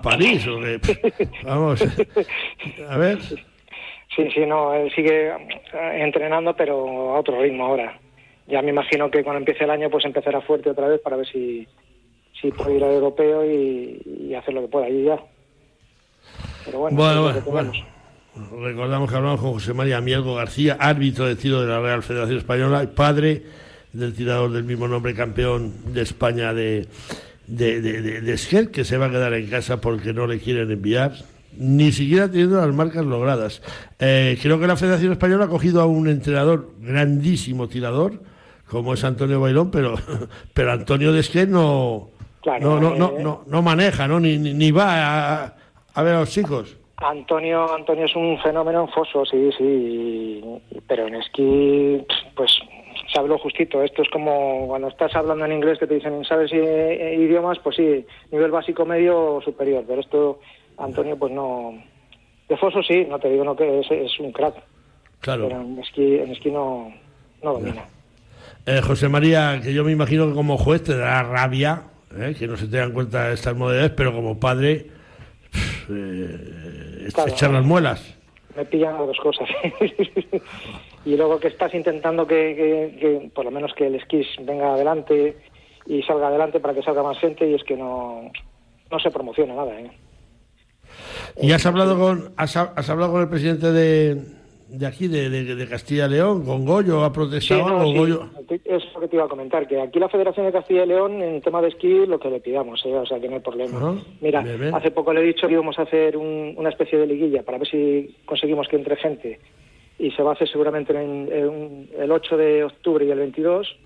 París. 0.03 0.47
¿o 0.49 0.59
Vamos, 1.45 1.81
a 2.89 2.99
ver. 2.99 3.21
Sí, 3.21 4.29
sí, 4.35 4.41
no, 4.47 4.75
él 4.75 4.93
sigue 4.95 5.29
eh, 5.29 6.03
entrenando, 6.03 6.55
pero 6.57 7.15
a 7.15 7.21
otro 7.21 7.41
ritmo 7.41 7.67
ahora. 7.67 7.99
Ya 8.49 8.63
me 8.63 8.71
imagino 8.71 9.11
que 9.11 9.23
cuando 9.23 9.39
empiece 9.39 9.65
el 9.65 9.71
año, 9.71 9.89
pues 9.89 10.05
empezará 10.05 10.41
fuerte 10.41 10.71
otra 10.71 10.89
vez 10.89 11.01
para 11.01 11.17
ver 11.17 11.27
si, 11.27 11.67
si 12.41 12.51
puede 12.51 12.77
ir 12.77 12.85
al 12.85 12.93
europeo 12.93 13.45
y, 13.45 14.01
y 14.05 14.35
hacer 14.35 14.55
lo 14.55 14.63
que 14.63 14.69
pueda 14.69 14.87
allí 14.87 15.05
ya 15.05 15.21
bueno, 16.73 17.33
bueno, 17.47 17.73
Recordamos 18.61 19.09
que 19.11 19.17
hablamos 19.17 19.41
con 19.41 19.53
José 19.53 19.73
María 19.73 20.01
Mielgo 20.03 20.35
García, 20.35 20.77
árbitro 20.79 21.27
de 21.27 21.37
tiro 21.37 21.63
de 21.63 21.69
la 21.69 21.81
Real 21.81 22.03
Federación 22.03 22.37
Española 22.37 22.83
y 22.83 22.89
padre 22.89 23.45
del 23.95 24.13
tirador 24.13 24.53
del 24.53 24.65
mismo 24.65 24.87
nombre, 24.87 25.15
campeón 25.15 25.73
de 25.87 26.03
España 26.03 26.53
de, 26.53 26.87
de, 27.47 27.81
de, 27.81 28.69
que 28.71 28.85
se 28.85 28.99
va 28.99 29.07
a 29.07 29.11
quedar 29.11 29.33
en 29.33 29.47
casa 29.47 29.81
porque 29.81 30.13
no 30.13 30.27
le 30.27 30.39
quieren 30.39 30.71
enviar, 30.71 31.15
ni 31.57 31.93
siquiera 31.93 32.31
teniendo 32.31 32.61
las 32.61 32.75
marcas 32.75 33.07
logradas. 33.07 33.63
Eh, 33.99 34.39
creo 34.43 34.61
que 34.61 34.67
la 34.67 34.77
Federación 34.77 35.13
Española 35.13 35.47
ha 35.47 35.49
cogido 35.49 35.81
a 35.81 35.87
un 35.87 36.07
entrenador 36.07 36.73
grandísimo 36.79 37.69
tirador, 37.69 38.21
como 38.69 38.93
es 38.93 39.03
Antonio 39.03 39.41
Bailón, 39.41 39.71
pero, 39.71 39.95
pero 40.53 40.73
Antonio 40.73 41.11
Desquer 41.11 41.49
no, 41.49 42.11
no, 42.45 42.81
no, 42.81 42.95
no, 42.95 43.15
no, 43.19 43.45
no 43.47 43.63
maneja, 43.63 44.07
¿no? 44.07 44.21
Ni, 44.21 44.37
ni 44.37 44.71
va 44.71 45.45
a 45.45 45.56
a 45.97 46.03
ver 46.03 46.15
los 46.15 46.31
chicos. 46.31 46.77
Antonio, 46.99 47.75
Antonio 47.75 48.05
es 48.05 48.15
un 48.15 48.39
fenómeno 48.41 48.83
en 48.83 48.89
foso, 48.89 49.25
sí, 49.27 49.51
sí, 49.59 50.43
pero 50.87 51.09
en 51.09 51.17
esquí, 51.17 52.05
pues 52.35 52.51
se 53.13 53.19
habló 53.19 53.39
justito. 53.39 53.83
Esto 53.83 54.03
es 54.03 54.09
como 54.11 54.67
cuando 54.67 54.89
estás 54.89 55.15
hablando 55.15 55.45
en 55.47 55.53
inglés 55.53 55.79
que 55.79 55.87
te 55.87 55.95
dicen, 55.95 56.25
¿sabes 56.25 56.53
idiomas? 56.53 57.59
Pues 57.61 57.77
sí, 57.77 58.07
nivel 58.31 58.51
básico, 58.51 58.85
medio 58.85 59.37
o 59.37 59.43
superior, 59.43 59.85
pero 59.87 60.01
esto, 60.01 60.41
Antonio, 60.79 61.19
pues 61.19 61.33
no. 61.33 61.75
De 62.49 62.57
foso 62.57 62.83
sí, 62.83 63.07
no 63.09 63.19
te 63.19 63.31
digo 63.31 63.45
no 63.45 63.57
que 63.57 63.81
es, 63.81 64.21
un 64.21 64.33
crack. 64.33 64.55
Claro. 65.21 65.49
Pero 65.49 65.61
en 65.63 65.79
esquí, 65.79 66.19
en 66.19 66.31
esquí 66.31 66.51
no, 66.51 66.93
no 67.43 67.55
domina. 67.55 67.85
Eh, 68.67 68.81
José 68.83 69.09
María, 69.09 69.61
que 69.63 69.73
yo 69.73 69.83
me 69.83 69.93
imagino 69.93 70.29
que 70.29 70.35
como 70.35 70.59
juez 70.59 70.83
te 70.85 70.97
dará 70.97 71.23
rabia 71.23 71.85
eh, 72.19 72.35
que 72.39 72.47
no 72.47 72.57
se 72.57 72.69
tengan 72.69 72.89
en 72.89 72.95
cuenta 72.95 73.33
estas 73.33 73.57
modalidades, 73.57 73.93
pero 73.97 74.13
como 74.13 74.39
padre 74.39 74.96
eh, 75.91 77.09
echar 77.27 77.51
las 77.51 77.65
muelas. 77.65 78.17
Me 78.57 78.65
pillan 78.65 78.95
las 78.95 79.07
dos 79.07 79.19
cosas. 79.23 79.49
y 81.05 81.17
luego 81.17 81.39
que 81.39 81.49
estás 81.49 81.75
intentando 81.75 82.27
que, 82.27 83.31
por 83.35 83.45
lo 83.45 83.51
menos 83.51 83.73
que 83.75 83.87
el 83.87 83.97
esquí 83.97 84.27
venga 84.43 84.73
adelante 84.73 85.37
y 85.87 86.03
salga 86.03 86.29
adelante 86.29 86.61
para 86.61 86.75
que 86.75 86.83
salga 86.83 87.03
más 87.03 87.19
gente 87.19 87.49
y 87.49 87.55
es 87.55 87.65
que 87.65 87.77
no, 87.77 88.31
no 88.91 88.99
se 88.99 89.11
promociona 89.11 89.55
nada. 89.55 89.79
¿eh? 89.79 89.91
¿Y 91.41 91.53
has 91.53 91.67
hablado 91.67 91.99
con 91.99 92.33
has, 92.37 92.57
has 92.57 92.91
hablado 92.91 93.13
con 93.13 93.23
el 93.23 93.29
presidente 93.29 93.73
de, 93.73 94.36
de 94.69 94.87
aquí, 94.87 95.07
de, 95.07 95.31
de, 95.31 95.69
Castilla 95.69 96.07
y 96.07 96.11
León, 96.11 96.45
con 96.45 96.65
Goyo, 96.65 97.05
ha 97.05 97.13
protestado 97.13 97.67
algo, 97.67 98.07
Es 98.65 98.83
lo 98.95 99.01
que 99.01 99.09
te 99.09 99.17
iba 99.17 99.25
a 99.25 99.29
comentar, 99.29 99.67
que 99.67 99.81
aquí 99.81 99.99
la 99.99 100.09
Federación 100.09 100.47
de 100.47 100.53
Castilla 100.53 100.85
y 100.85 100.89
León, 100.89 101.23
en 101.23 101.41
tema 101.41 101.63
de 101.63 101.69
esquí, 101.69 102.05
lo 102.07 102.19
que 102.19 102.31
le 102.31 102.41
pidamos, 102.41 102.85
¿eh? 102.85 102.95
o 102.95 103.07
sea, 103.07 103.21
que 103.21 103.29
no 103.29 103.35
hay 103.37 103.41
problema. 103.41 104.03
Mira, 104.21 104.45
hace 104.75 104.91
poco 104.91 105.13
le 105.13 105.21
he 105.21 105.27
dicho 105.27 105.47
que 105.47 105.53
íbamos 105.55 105.79
a 105.79 105.83
hacer 105.83 106.17
una 106.17 106.69
especie 106.69 106.99
de 106.99 107.07
liguilla 107.07 107.43
para 107.43 107.59
ver 107.59 107.69
si 107.69 108.17
conseguimos 108.25 108.67
que 108.69 108.77
entre 108.77 108.97
gente, 108.97 109.39
y 109.99 110.11
se 110.11 110.23
va 110.23 110.31
a 110.31 110.35
hacer 110.35 110.49
seguramente 110.49 110.93
en, 110.93 111.89
el 111.97 112.11
8 112.11 112.37
de 112.37 112.65
octubre 112.65 113.05
y 113.05 113.11
el 113.11 113.19
22, 113.19 113.77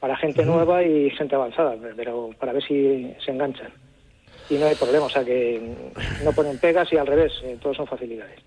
para 0.00 0.16
gente 0.16 0.46
nueva 0.46 0.82
y 0.82 1.10
gente 1.10 1.34
avanzada, 1.34 1.76
pero 1.94 2.30
para 2.38 2.54
ver 2.54 2.64
si 2.64 3.12
se 3.24 3.30
enganchan. 3.30 3.70
Y 4.48 4.54
no 4.54 4.66
hay 4.66 4.74
problema, 4.74 5.04
o 5.04 5.10
sea, 5.10 5.24
que 5.24 5.60
no 6.24 6.32
ponen 6.32 6.58
pegas 6.58 6.92
y 6.92 6.96
al 6.96 7.06
revés, 7.06 7.32
eh, 7.44 7.56
todos 7.60 7.76
son 7.76 7.86
facilidades. 7.86 8.40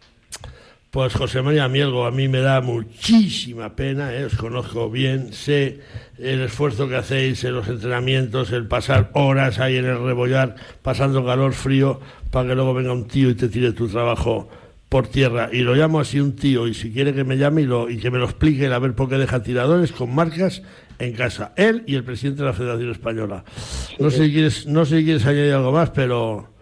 Pues 0.93 1.15
José 1.15 1.41
María 1.41 1.67
Mielgo, 1.67 2.05
a 2.05 2.11
mí 2.11 2.27
me 2.27 2.41
da 2.41 2.61
muchísima 2.61 3.75
pena, 3.75 4.13
¿eh? 4.13 4.25
os 4.25 4.35
conozco 4.35 4.91
bien, 4.91 5.33
sé 5.33 5.79
el 6.19 6.41
esfuerzo 6.41 6.87
que 6.87 6.97
hacéis 6.97 7.43
en 7.45 7.55
los 7.55 7.67
entrenamientos, 7.67 8.51
el 8.51 8.67
pasar 8.67 9.09
horas 9.13 9.57
ahí 9.57 9.77
en 9.77 9.85
el 9.85 10.03
rebollar, 10.03 10.53
pasando 10.83 11.25
calor, 11.25 11.53
frío, 11.53 11.99
para 12.29 12.49
que 12.49 12.53
luego 12.53 12.75
venga 12.75 12.93
un 12.93 13.07
tío 13.07 13.31
y 13.31 13.33
te 13.33 13.49
tire 13.49 13.71
tu 13.71 13.87
trabajo 13.87 14.47
por 14.87 15.07
tierra 15.07 15.49
y 15.51 15.61
lo 15.61 15.73
llamo 15.73 15.99
así 15.99 16.19
un 16.19 16.35
tío 16.35 16.67
y 16.67 16.75
si 16.75 16.93
quiere 16.93 17.15
que 17.15 17.23
me 17.23 17.37
llame 17.37 17.63
y, 17.63 17.65
lo, 17.65 17.89
y 17.89 17.97
que 17.97 18.11
me 18.11 18.19
lo 18.19 18.25
explique 18.25 18.67
a 18.67 18.77
ver 18.77 18.93
por 18.93 19.09
qué 19.09 19.15
deja 19.15 19.41
tiradores 19.41 19.93
con 19.93 20.13
marcas 20.13 20.61
en 20.99 21.13
casa. 21.13 21.53
Él 21.55 21.83
y 21.87 21.95
el 21.95 22.03
presidente 22.03 22.43
de 22.43 22.49
la 22.49 22.53
Federación 22.53 22.91
Española. 22.91 23.43
No 23.97 24.11
sé 24.11 24.25
si 24.25 24.31
quieres, 24.31 24.67
no 24.67 24.85
sé 24.85 24.99
si 24.99 25.05
quieres 25.05 25.25
añadir 25.25 25.53
algo 25.53 25.71
más, 25.71 25.89
pero... 25.89 26.52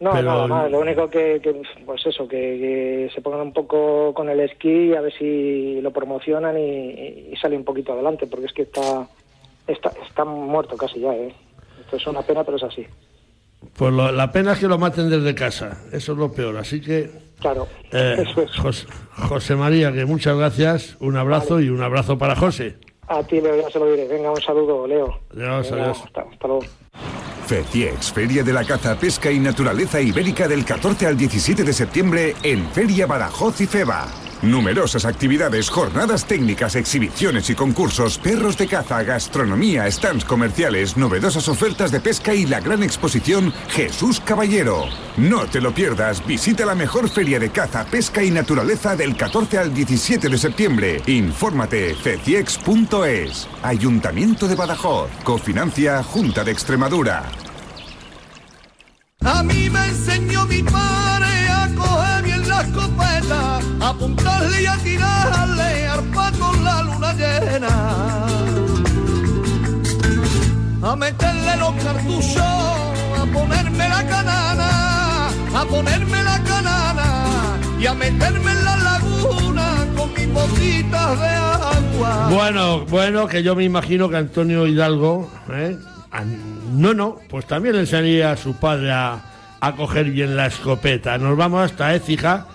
No, 0.00 0.12
pero- 0.12 0.22
nada 0.22 0.46
más. 0.46 0.70
Lo 0.70 0.78
único 0.80 1.08
que, 1.10 1.40
que, 1.42 1.60
pues 1.84 2.06
eso, 2.06 2.28
que, 2.28 2.36
que 2.36 3.10
se 3.14 3.20
pongan 3.20 3.40
un 3.40 3.52
poco 3.52 4.14
con 4.14 4.28
el 4.28 4.38
esquí 4.40 4.90
y 4.90 4.94
a 4.94 5.00
ver 5.00 5.12
si 5.12 5.80
lo 5.80 5.90
promocionan 5.92 6.56
y, 6.58 7.30
y 7.32 7.36
sale 7.40 7.56
un 7.56 7.64
poquito 7.64 7.92
adelante, 7.92 8.26
porque 8.28 8.46
es 8.46 8.52
que 8.52 8.62
está, 8.62 9.08
está, 9.66 9.90
está 10.08 10.24
muerto 10.24 10.76
casi 10.76 11.00
ya, 11.00 11.12
¿eh? 11.14 11.34
Esto 11.80 11.96
es 11.96 12.06
una 12.06 12.22
pena, 12.22 12.44
pero 12.44 12.56
es 12.58 12.62
así. 12.62 12.86
Pues 13.76 13.92
lo- 13.92 14.12
la 14.12 14.30
pena 14.30 14.52
es 14.52 14.60
que 14.60 14.68
lo 14.68 14.78
maten 14.78 15.10
desde 15.10 15.34
casa. 15.34 15.82
Eso 15.92 16.12
es 16.12 16.18
lo 16.18 16.30
peor. 16.32 16.56
Así 16.58 16.80
que, 16.80 17.10
Claro, 17.40 17.66
eh, 17.92 18.16
eso 18.24 18.42
es. 18.42 18.50
Jos- 18.56 18.86
José 19.28 19.56
María, 19.56 19.92
que 19.92 20.04
muchas 20.04 20.36
gracias. 20.36 20.96
Un 21.00 21.16
abrazo 21.16 21.60
y 21.60 21.68
un 21.70 21.82
abrazo 21.82 22.16
para 22.18 22.36
José. 22.36 22.76
A 23.08 23.22
ti, 23.24 23.40
Leo, 23.40 23.60
ya 23.60 23.68
se 23.70 23.78
lo 23.80 23.90
diré. 23.90 24.06
Venga, 24.06 24.30
un 24.30 24.40
saludo, 24.40 24.86
Leo. 24.86 25.18
Adiós, 25.32 25.70
Venga, 25.70 25.84
adiós. 25.86 26.02
Hasta, 26.04 26.20
hasta 26.22 26.46
luego. 26.46 26.62
FECIEX, 27.48 28.12
Feria 28.12 28.44
de 28.44 28.52
la 28.52 28.62
Caza, 28.62 28.94
Pesca 28.98 29.30
y 29.30 29.40
Naturaleza 29.40 30.00
Ibérica 30.00 30.46
del 30.46 30.66
14 30.66 31.06
al 31.06 31.16
17 31.16 31.64
de 31.64 31.72
septiembre 31.72 32.36
en 32.42 32.68
Feria 32.70 33.06
Badajoz 33.06 33.62
y 33.62 33.66
Feba. 33.66 34.27
Numerosas 34.42 35.04
actividades, 35.04 35.68
jornadas 35.68 36.24
técnicas, 36.24 36.76
exhibiciones 36.76 37.50
y 37.50 37.56
concursos, 37.56 38.18
perros 38.18 38.56
de 38.56 38.68
caza, 38.68 39.02
gastronomía, 39.02 39.90
stands 39.90 40.24
comerciales, 40.24 40.96
novedosas 40.96 41.48
ofertas 41.48 41.90
de 41.90 42.00
pesca 42.00 42.34
y 42.34 42.46
la 42.46 42.60
gran 42.60 42.84
exposición 42.84 43.52
Jesús 43.70 44.20
Caballero. 44.20 44.86
No 45.16 45.46
te 45.46 45.60
lo 45.60 45.74
pierdas, 45.74 46.24
visita 46.24 46.64
la 46.64 46.76
mejor 46.76 47.08
feria 47.08 47.40
de 47.40 47.50
caza, 47.50 47.84
pesca 47.84 48.22
y 48.22 48.30
naturaleza 48.30 48.94
del 48.94 49.16
14 49.16 49.58
al 49.58 49.74
17 49.74 50.28
de 50.28 50.38
septiembre. 50.38 51.02
Infórmate 51.06 51.96
feciex.es. 51.96 53.48
Ayuntamiento 53.62 54.46
de 54.46 54.54
Badajoz. 54.54 55.10
Cofinancia 55.24 56.02
Junta 56.04 56.44
de 56.44 56.52
Extremadura. 56.52 57.24
A 59.20 59.42
mí 59.42 59.68
me 59.68 59.84
enseñó 59.86 60.46
mi 60.46 60.62
padre 60.62 61.27
escopeta, 62.62 63.58
apuntarle 63.80 64.62
y 64.62 64.66
a 64.66 64.76
tirarle 64.78 65.88
arpa 65.88 66.32
con 66.38 66.64
la 66.64 66.82
luna 66.82 67.12
llena. 67.14 68.26
A 70.82 70.96
meterle 70.96 71.56
los 71.56 71.74
cartuchos, 71.82 72.38
a 72.38 73.26
ponerme 73.32 73.88
la 73.88 74.06
canana, 74.06 75.28
a 75.54 75.64
ponerme 75.68 76.22
la 76.22 76.42
canana 76.44 77.04
y 77.80 77.86
a 77.86 77.94
meterme 77.94 78.52
en 78.52 78.64
la 78.64 78.76
laguna 78.76 79.86
con 79.96 80.12
mis 80.14 80.32
botitas 80.32 81.20
de 81.20 81.26
agua. 81.28 82.28
Bueno, 82.30 82.80
bueno, 82.86 83.26
que 83.26 83.42
yo 83.42 83.54
me 83.56 83.64
imagino 83.64 84.08
que 84.08 84.16
Antonio 84.18 84.66
Hidalgo, 84.66 85.30
¿eh? 85.50 85.76
An- 86.10 86.80
no, 86.80 86.94
no, 86.94 87.16
pues 87.28 87.46
también 87.46 87.74
le 87.74 87.80
enseñaría 87.82 88.30
a 88.32 88.36
su 88.36 88.54
padre 88.54 88.92
a, 88.92 89.20
a 89.60 89.74
coger 89.74 90.10
bien 90.10 90.36
la 90.36 90.46
escopeta. 90.46 91.18
Nos 91.18 91.36
vamos 91.36 91.62
hasta 91.62 91.94
Écija, 91.94 92.46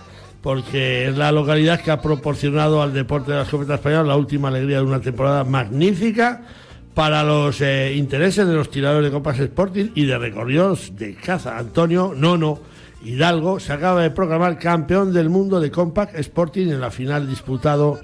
porque 0.42 1.08
es 1.08 1.18
la 1.18 1.32
localidad 1.32 1.82
que 1.82 1.92
ha 1.92 2.02
proporcionado 2.02 2.82
al 2.82 2.94
deporte 2.94 3.32
de 3.32 3.38
la 3.38 3.44
escopeta 3.44 3.76
española 3.76 4.04
la 4.04 4.16
última 4.16 4.50
alegría 4.50 4.78
de 4.78 4.84
una 4.84 5.02
temporada 5.02 5.44
magnífica 5.44 6.42
para 6.94 7.24
los 7.24 7.60
eh, 7.62 7.94
intereses 7.96 8.48
de 8.48 8.54
los 8.54 8.70
tiradores 8.70 9.10
de 9.10 9.18
copas 9.18 9.40
Sporting 9.40 9.92
y 9.96 10.06
de 10.06 10.18
recorridos 10.18 10.96
de 10.96 11.16
caza. 11.16 11.58
Antonio 11.58 12.14
Nono 12.16 12.60
Hidalgo 13.04 13.60
se 13.60 13.74
acaba 13.74 14.02
de 14.02 14.12
proclamar 14.12 14.60
campeón 14.60 15.12
del 15.14 15.30
mundo 15.30 15.60
de 15.60 15.72
Compact 15.72 16.16
Sporting 16.20 16.68
en 16.68 16.80
la 16.80 16.92
final 16.92 17.28
disputado 17.28 18.00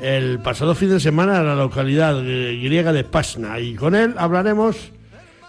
el 0.00 0.40
pasado 0.40 0.74
fin 0.74 0.90
de 0.90 1.00
semana 1.00 1.38
en 1.38 1.46
la 1.46 1.54
localidad 1.54 2.20
griega 2.20 2.92
de 2.92 3.04
Pasna 3.04 3.58
y 3.60 3.74
con 3.74 3.94
él 3.94 4.14
hablaremos 4.18 4.76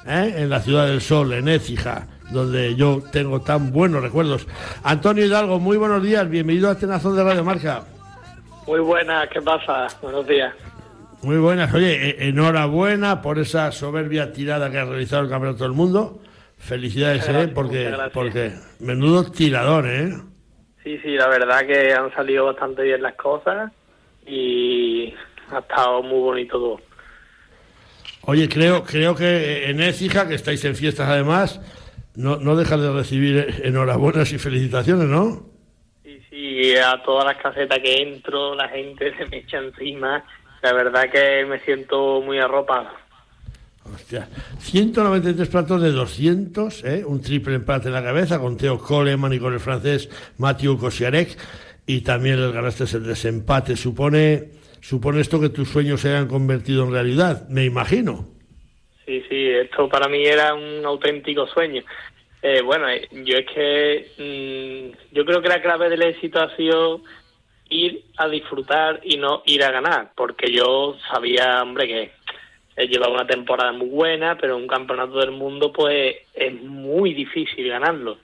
¿eh? 0.05 0.35
en 0.37 0.49
la 0.49 0.61
ciudad 0.61 0.87
del 0.87 1.01
sol, 1.01 1.33
en 1.33 1.49
Écija, 1.49 2.07
donde 2.31 2.75
yo 2.75 3.01
tengo 3.11 3.41
tan 3.41 3.71
buenos 3.71 4.01
recuerdos. 4.01 4.47
Antonio 4.83 5.25
Hidalgo, 5.25 5.59
muy 5.59 5.77
buenos 5.77 6.03
días, 6.03 6.29
bienvenido 6.29 6.69
a 6.69 6.75
Tenazón 6.77 7.15
de 7.15 7.23
Radio 7.23 7.43
Marca. 7.43 7.83
Muy 8.65 8.79
buenas, 8.79 9.29
¿qué 9.29 9.41
pasa? 9.41 9.87
Buenos 10.01 10.27
días. 10.27 10.53
Muy 11.23 11.37
buenas, 11.37 11.73
oye, 11.73 12.09
e- 12.09 12.27
enhorabuena 12.29 13.21
por 13.21 13.39
esa 13.39 13.71
soberbia 13.71 14.31
tirada 14.33 14.69
que 14.69 14.77
ha 14.77 14.85
realizado 14.85 15.23
el 15.23 15.29
Campeonato 15.29 15.63
del 15.63 15.73
Mundo. 15.73 16.19
Felicidades, 16.57 17.27
¿eh? 17.29 17.47
porque, 17.53 17.95
porque 18.13 18.51
menudo 18.79 19.31
tirador, 19.31 19.87
¿eh? 19.87 20.13
Sí, 20.83 20.97
sí, 21.03 21.15
la 21.15 21.27
verdad 21.27 21.65
que 21.65 21.93
han 21.93 22.13
salido 22.13 22.45
bastante 22.45 22.83
bien 22.83 23.01
las 23.01 23.15
cosas 23.15 23.71
y 24.25 25.13
ha 25.51 25.59
estado 25.59 26.01
muy 26.03 26.19
bonito 26.19 26.57
todo. 26.57 26.81
Oye, 28.23 28.49
creo, 28.49 28.83
creo 28.83 29.15
que 29.15 29.69
en 29.69 29.81
Écija, 29.81 30.27
que 30.27 30.35
estáis 30.35 30.63
en 30.65 30.75
fiestas 30.75 31.07
además, 31.09 31.61
no, 32.17 32.37
no 32.37 32.55
dejas 32.55 32.81
de 32.81 32.91
recibir 32.91 33.61
enhorabuenas 33.63 34.33
y 34.33 34.39
felicitaciones, 34.39 35.07
¿no? 35.07 35.45
Sí, 36.03 36.19
sí, 36.27 36.75
a 36.75 37.01
todas 37.03 37.25
las 37.25 37.37
casetas 37.37 37.77
que 37.77 38.01
entro, 38.01 38.55
la 38.55 38.67
gente 38.69 39.15
se 39.17 39.25
me 39.27 39.37
echa 39.37 39.59
encima. 39.59 40.25
La 40.63 40.73
verdad 40.73 41.11
que 41.11 41.45
me 41.45 41.59
siento 41.59 42.19
muy 42.21 42.39
arropado. 42.39 42.89
Hostia, 43.93 44.27
193 44.59 45.47
platos 45.47 45.79
de 45.79 45.91
200, 45.91 46.83
¿eh? 46.85 47.05
un 47.05 47.21
triple 47.21 47.55
empate 47.55 47.87
en 47.87 47.93
la 47.93 48.03
cabeza 48.03 48.39
con 48.39 48.57
Theo 48.57 48.79
Coleman 48.79 49.31
y 49.31 49.39
con 49.39 49.53
el 49.53 49.59
francés 49.59 50.09
Mathieu 50.39 50.77
Kosiarek 50.77 51.37
y 51.85 52.01
también 52.01 52.41
les 52.41 52.51
ganaste 52.51 52.85
el 52.97 53.03
desempate. 53.03 53.77
Supone, 53.77 54.49
supone 54.81 55.21
esto 55.21 55.39
que 55.39 55.49
tus 55.49 55.69
sueños 55.69 56.01
se 56.01 56.09
hayan 56.09 56.27
convertido 56.27 56.83
en 56.83 56.91
realidad, 56.91 57.47
me 57.47 57.63
imagino. 57.63 58.36
Sí, 59.07 59.23
sí, 59.29 59.47
esto 59.51 59.87
para 59.87 60.09
mí 60.09 60.25
era 60.25 60.53
un 60.53 60.85
auténtico 60.85 61.47
sueño. 61.47 61.81
Eh, 62.41 62.61
bueno, 62.61 62.89
eh, 62.89 63.07
yo 63.13 63.37
es 63.37 63.45
que 63.45 64.11
mm, 64.17 65.15
yo 65.15 65.25
creo 65.25 65.41
que 65.41 65.47
la 65.47 65.61
clave 65.61 65.89
del 65.89 66.01
éxito 66.01 66.41
ha 66.41 66.53
sido 66.57 66.99
ir 67.69 68.03
a 68.17 68.27
disfrutar 68.27 68.99
y 69.03 69.15
no 69.15 69.43
ir 69.45 69.63
a 69.63 69.71
ganar, 69.71 70.11
porque 70.13 70.51
yo 70.51 70.97
sabía, 71.09 71.63
hombre, 71.63 71.87
que 71.87 72.11
eh, 72.75 72.87
llevaba 72.89 73.13
una 73.13 73.27
temporada 73.27 73.71
muy 73.71 73.87
buena, 73.87 74.37
pero 74.37 74.57
un 74.57 74.67
campeonato 74.67 75.19
del 75.19 75.31
mundo 75.31 75.71
pues 75.71 76.17
es 76.33 76.61
muy 76.61 77.13
difícil 77.13 77.69
ganarlo. 77.69 78.17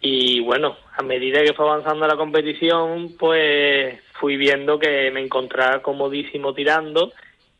Y 0.00 0.38
bueno, 0.38 0.76
a 0.96 1.02
medida 1.02 1.42
que 1.42 1.52
fue 1.52 1.68
avanzando 1.68 2.06
la 2.06 2.16
competición, 2.16 3.16
pues 3.18 4.00
fui 4.20 4.36
viendo 4.36 4.78
que 4.78 5.10
me 5.10 5.20
encontraba 5.20 5.82
comodísimo 5.82 6.54
tirando 6.54 7.12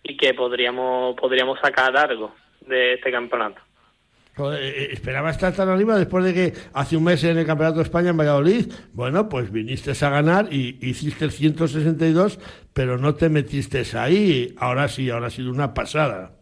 y 0.04 0.16
que 0.16 0.32
podríamos 0.34 1.16
podríamos 1.16 1.58
sacar 1.58 1.96
algo 1.96 2.32
de 2.66 2.94
este 2.94 3.10
campeonato. 3.10 3.60
Joder, 4.34 4.62
eh, 4.62 4.92
esperaba 4.92 5.30
estar 5.30 5.54
tan 5.54 5.68
arriba 5.68 5.98
después 5.98 6.24
de 6.24 6.32
que 6.32 6.52
hace 6.72 6.96
un 6.96 7.04
mes 7.04 7.22
en 7.24 7.36
el 7.36 7.44
Campeonato 7.44 7.78
de 7.78 7.84
España 7.84 8.10
en 8.10 8.16
Valladolid, 8.16 8.72
bueno, 8.94 9.28
pues 9.28 9.52
viniste 9.52 9.90
a 9.90 10.08
ganar 10.08 10.50
y 10.50 10.78
hiciste 10.80 11.26
el 11.26 11.32
162, 11.32 12.38
pero 12.72 12.96
no 12.96 13.14
te 13.14 13.28
metiste 13.28 13.82
ahí. 13.98 14.54
Ahora 14.56 14.88
sí, 14.88 15.10
ahora 15.10 15.26
ha 15.26 15.30
sido 15.30 15.50
una 15.50 15.74
pasada. 15.74 16.32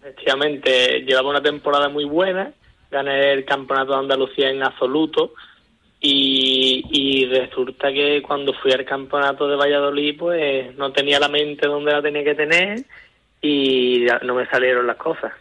Efectivamente, 0.00 1.04
llevaba 1.06 1.30
una 1.30 1.42
temporada 1.42 1.90
muy 1.90 2.04
buena, 2.04 2.54
gané 2.90 3.32
el 3.32 3.44
campeonato 3.44 3.92
de 3.92 3.98
Andalucía 3.98 4.48
en 4.48 4.62
absoluto 4.62 5.34
y, 6.00 6.82
y 6.90 7.26
resulta 7.26 7.92
que 7.92 8.22
cuando 8.22 8.54
fui 8.54 8.72
al 8.72 8.86
campeonato 8.86 9.46
de 9.46 9.56
Valladolid 9.56 10.16
pues 10.18 10.74
no 10.76 10.92
tenía 10.92 11.20
la 11.20 11.28
mente 11.28 11.68
donde 11.68 11.92
la 11.92 12.02
tenía 12.02 12.24
que 12.24 12.34
tener 12.34 12.84
y 13.42 14.06
no 14.22 14.34
me 14.34 14.46
salieron 14.46 14.86
las 14.86 14.96
cosas, 14.96 15.32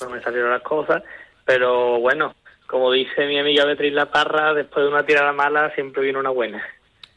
no 0.00 0.10
me 0.10 0.20
salieron 0.22 0.50
las 0.50 0.62
cosas, 0.62 1.02
pero 1.44 1.98
bueno, 1.98 2.34
como 2.66 2.92
dice 2.92 3.26
mi 3.26 3.38
amiga 3.38 3.64
Beatriz 3.64 3.92
La 3.92 4.10
Parra, 4.10 4.54
después 4.54 4.84
de 4.84 4.92
una 4.92 5.04
tirada 5.04 5.32
mala 5.32 5.74
siempre 5.74 6.02
viene 6.02 6.18
una 6.18 6.30
buena. 6.30 6.62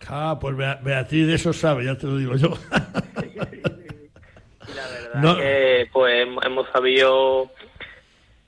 Ah, 0.08 0.38
pues 0.42 0.56
Bea- 0.58 0.80
Beatriz 0.82 1.28
de 1.28 1.36
eso 1.36 1.54
sabe, 1.54 1.86
ya 1.86 1.98
te 1.98 2.08
lo 2.08 2.18
digo 2.18 2.36
yo. 2.36 2.50
La 4.76 4.88
verdad 4.88 5.22
No. 5.22 5.36
que 5.38 5.88
pues 5.92 6.28
hemos- 6.44 6.68
sabido 6.72 7.52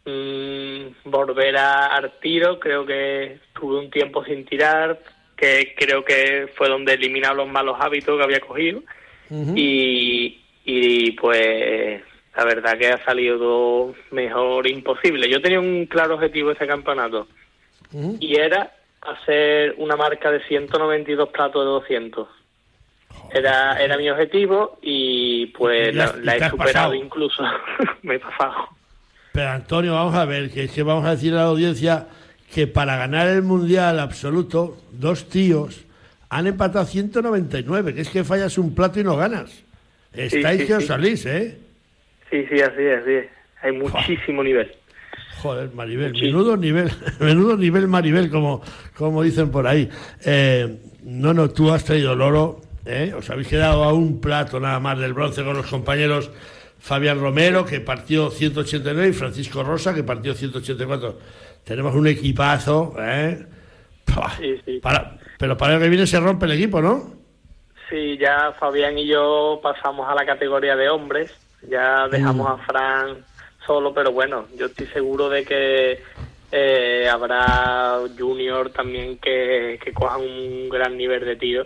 mm, 0.05 0.85
volver 1.09 1.57
a, 1.57 1.87
al 1.87 2.11
tiro, 2.19 2.59
creo 2.59 2.85
que 2.85 3.39
tuve 3.53 3.79
un 3.79 3.89
tiempo 3.91 4.23
sin 4.25 4.45
tirar, 4.45 4.99
que 5.37 5.75
creo 5.77 6.03
que 6.03 6.49
fue 6.55 6.69
donde 6.69 6.93
eliminar 6.93 7.35
los 7.35 7.47
malos 7.47 7.77
hábitos 7.79 8.17
que 8.17 8.23
había 8.23 8.39
cogido 8.39 8.81
y, 9.55 10.41
y 10.65 11.11
pues 11.11 12.01
la 12.35 12.43
verdad 12.43 12.77
que 12.77 12.87
ha 12.87 13.05
salido 13.05 13.37
todo 13.37 13.95
mejor 14.11 14.67
imposible. 14.67 15.29
Yo 15.29 15.41
tenía 15.41 15.59
un 15.59 15.85
claro 15.85 16.15
objetivo 16.15 16.51
ese 16.51 16.67
campeonato 16.67 17.27
y 18.19 18.35
era 18.35 18.73
hacer 19.01 19.75
una 19.77 19.95
marca 19.95 20.31
de 20.31 20.43
192 20.43 21.29
platos 21.29 21.63
de 21.63 21.69
200. 21.69 22.27
Era, 23.31 23.81
era 23.81 23.97
mi 23.97 24.09
objetivo 24.09 24.79
y 24.81 25.47
pues 25.47 25.95
la, 25.95 26.05
he 26.05 26.49
superado 26.49 26.57
pasado. 26.57 26.93
incluso. 26.93 27.43
Me 28.01 28.15
he 28.15 28.19
pasado. 28.19 28.69
Pero 29.31 29.49
Antonio, 29.49 29.93
vamos 29.93 30.15
a 30.15 30.25
ver, 30.25 30.49
que, 30.49 30.63
es 30.63 30.71
que 30.71 30.83
vamos 30.83 31.05
a 31.05 31.11
decir 31.11 31.33
a 31.33 31.37
la 31.37 31.43
audiencia 31.43 32.07
que 32.53 32.67
para 32.67 32.97
ganar 32.97 33.27
el 33.27 33.43
mundial 33.43 33.99
absoluto, 33.99 34.77
dos 34.91 35.29
tíos 35.29 35.85
han 36.29 36.47
empatado 36.47 36.85
199, 36.85 37.93
que 37.93 38.01
es 38.01 38.09
que 38.09 38.23
fallas 38.23 38.57
un 38.57 38.73
plato 38.73 38.99
y 38.99 39.03
no 39.03 39.15
ganas. 39.15 39.64
Estáis 40.17 40.65
que 40.65 40.73
os 40.73 40.85
salís, 40.85 41.25
¿eh? 41.25 41.57
Sí, 42.29 42.45
sí, 42.49 42.61
así 42.61 42.81
es, 42.81 43.01
así 43.01 43.11
es. 43.11 43.25
Hay 43.61 43.71
muchísimo 43.71 44.43
nivel. 44.43 44.71
Joder, 45.37 45.71
Maribel, 45.73 46.13
menudo 46.13 46.57
nivel, 46.57 46.91
menudo 47.19 47.57
nivel 47.57 47.87
Maribel, 47.87 48.29
como, 48.29 48.61
como 48.95 49.21
dicen 49.21 49.51
por 49.51 49.67
ahí. 49.67 49.89
Eh, 50.23 50.77
no, 51.03 51.33
no, 51.33 51.49
tú 51.49 51.71
has 51.71 51.83
traído 51.83 52.13
el 52.13 52.21
oro, 52.21 52.61
¿eh? 52.85 53.13
os 53.15 53.29
habéis 53.29 53.47
quedado 53.47 53.83
a 53.83 53.93
un 53.93 54.21
plato 54.21 54.59
nada 54.59 54.79
más 54.79 54.97
del 54.99 55.13
bronce 55.13 55.43
con 55.43 55.55
los 55.55 55.67
compañeros 55.67 56.31
Fabián 56.79 57.19
Romero, 57.19 57.65
que 57.65 57.79
partió 57.79 58.29
189, 58.29 59.09
y 59.09 59.13
Francisco 59.13 59.63
Rosa, 59.63 59.93
que 59.93 60.03
partió 60.03 60.33
184. 60.33 61.19
Tenemos 61.63 61.95
un 61.95 62.07
equipazo, 62.07 62.95
¿eh? 62.99 63.45
Sí, 64.37 64.61
sí. 64.65 64.79
Para, 64.81 65.17
pero 65.37 65.57
para 65.57 65.75
el 65.75 65.81
que 65.81 65.89
viene 65.89 66.07
se 66.07 66.19
rompe 66.19 66.45
el 66.45 66.53
equipo, 66.53 66.81
¿no? 66.81 67.15
Sí, 67.89 68.17
ya 68.17 68.51
Fabián 68.59 68.97
y 68.97 69.07
yo 69.07 69.59
pasamos 69.61 70.09
a 70.09 70.15
la 70.15 70.25
categoría 70.25 70.75
de 70.75 70.89
hombres, 70.89 71.31
ya 71.69 72.07
dejamos 72.07 72.47
Mm. 72.47 72.51
a 72.51 72.65
Fran 72.65 73.17
solo, 73.65 73.93
pero 73.93 74.11
bueno, 74.11 74.47
yo 74.57 74.65
estoy 74.67 74.87
seguro 74.87 75.29
de 75.29 75.43
que 75.45 76.01
eh, 76.51 77.09
habrá 77.11 77.99
junior 78.17 78.69
también 78.69 79.17
que, 79.17 79.79
que 79.83 79.91
cojan 79.93 80.21
un 80.21 80.69
gran 80.69 80.97
nivel 80.97 81.25
de 81.25 81.35
tiro 81.35 81.65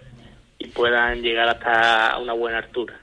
y 0.57 0.67
puedan 0.67 1.21
llegar 1.21 1.47
hasta 1.49 2.17
una 2.19 2.33
buena 2.33 2.57
altura. 2.59 2.95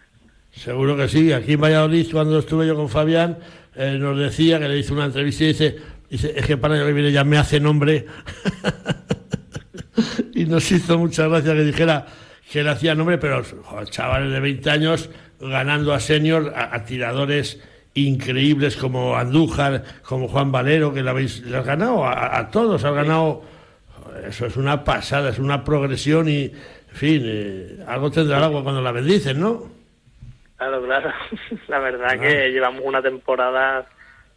Seguro 0.52 0.96
que 0.96 1.08
sí. 1.08 1.32
Aquí 1.32 1.52
en 1.54 1.60
Valladolid, 1.60 2.10
cuando 2.10 2.38
estuve 2.38 2.66
yo 2.66 2.74
con 2.74 2.88
Fabián, 2.88 3.38
eh, 3.74 3.96
nos 3.98 4.18
decía 4.18 4.58
que 4.58 4.68
le 4.68 4.78
hizo 4.78 4.94
una 4.94 5.04
entrevista 5.06 5.44
y 5.44 5.48
dice, 5.48 5.76
dice 6.10 6.32
es 6.34 6.46
que 6.46 6.56
para 6.56 6.76
que 6.76 6.92
viene 6.92 7.12
ya 7.12 7.24
me 7.24 7.36
hace 7.38 7.60
nombre. 7.60 8.06
y 10.34 10.44
nos 10.46 10.70
hizo 10.72 10.98
mucha 10.98 11.28
gracia 11.28 11.52
que 11.54 11.64
dijera 11.64 12.06
que 12.56 12.62
le 12.62 12.70
hacía 12.70 12.94
nombre, 12.94 13.18
pero 13.18 13.42
joder, 13.44 13.86
chavales 13.90 14.32
de 14.32 14.40
20 14.40 14.70
años 14.70 15.10
ganando 15.38 15.92
a 15.92 16.00
senior, 16.00 16.54
a, 16.56 16.74
a 16.74 16.84
tiradores 16.86 17.62
increíbles 17.92 18.78
como 18.78 19.14
Andújar, 19.14 19.84
como 20.02 20.26
Juan 20.26 20.50
Valero, 20.50 20.94
que 20.94 21.02
le 21.02 21.10
habéis 21.10 21.42
le 21.42 21.58
has 21.58 21.66
ganado 21.66 22.02
a, 22.02 22.38
a 22.38 22.50
todos, 22.50 22.82
has 22.82 22.94
ganado. 22.94 23.42
Eso 24.26 24.46
es 24.46 24.56
una 24.56 24.84
pasada, 24.84 25.28
es 25.28 25.38
una 25.38 25.64
progresión 25.64 26.30
y, 26.30 26.44
en 26.44 26.94
fin, 26.94 27.22
eh, 27.26 27.84
algo 27.86 28.10
tendrá 28.10 28.38
el 28.38 28.44
agua 28.44 28.62
cuando 28.62 28.80
la 28.80 28.92
bendicen, 28.92 29.38
¿no? 29.38 29.64
Claro, 30.56 30.82
claro. 30.82 31.12
La 31.68 31.78
verdad 31.78 32.18
que 32.18 32.52
llevamos 32.52 32.80
una 32.86 33.02
temporada 33.02 33.86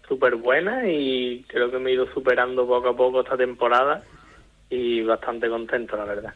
súper 0.09 0.35
buena 0.35 0.85
y 0.89 1.45
creo 1.47 1.71
que 1.71 1.79
me 1.79 1.91
he 1.91 1.93
ido 1.93 2.11
superando 2.13 2.67
poco 2.67 2.89
a 2.89 2.97
poco 2.97 3.21
esta 3.21 3.37
temporada 3.37 4.03
y 4.69 5.03
bastante 5.03 5.47
contento, 5.47 5.95
la 5.95 6.03
verdad. 6.03 6.33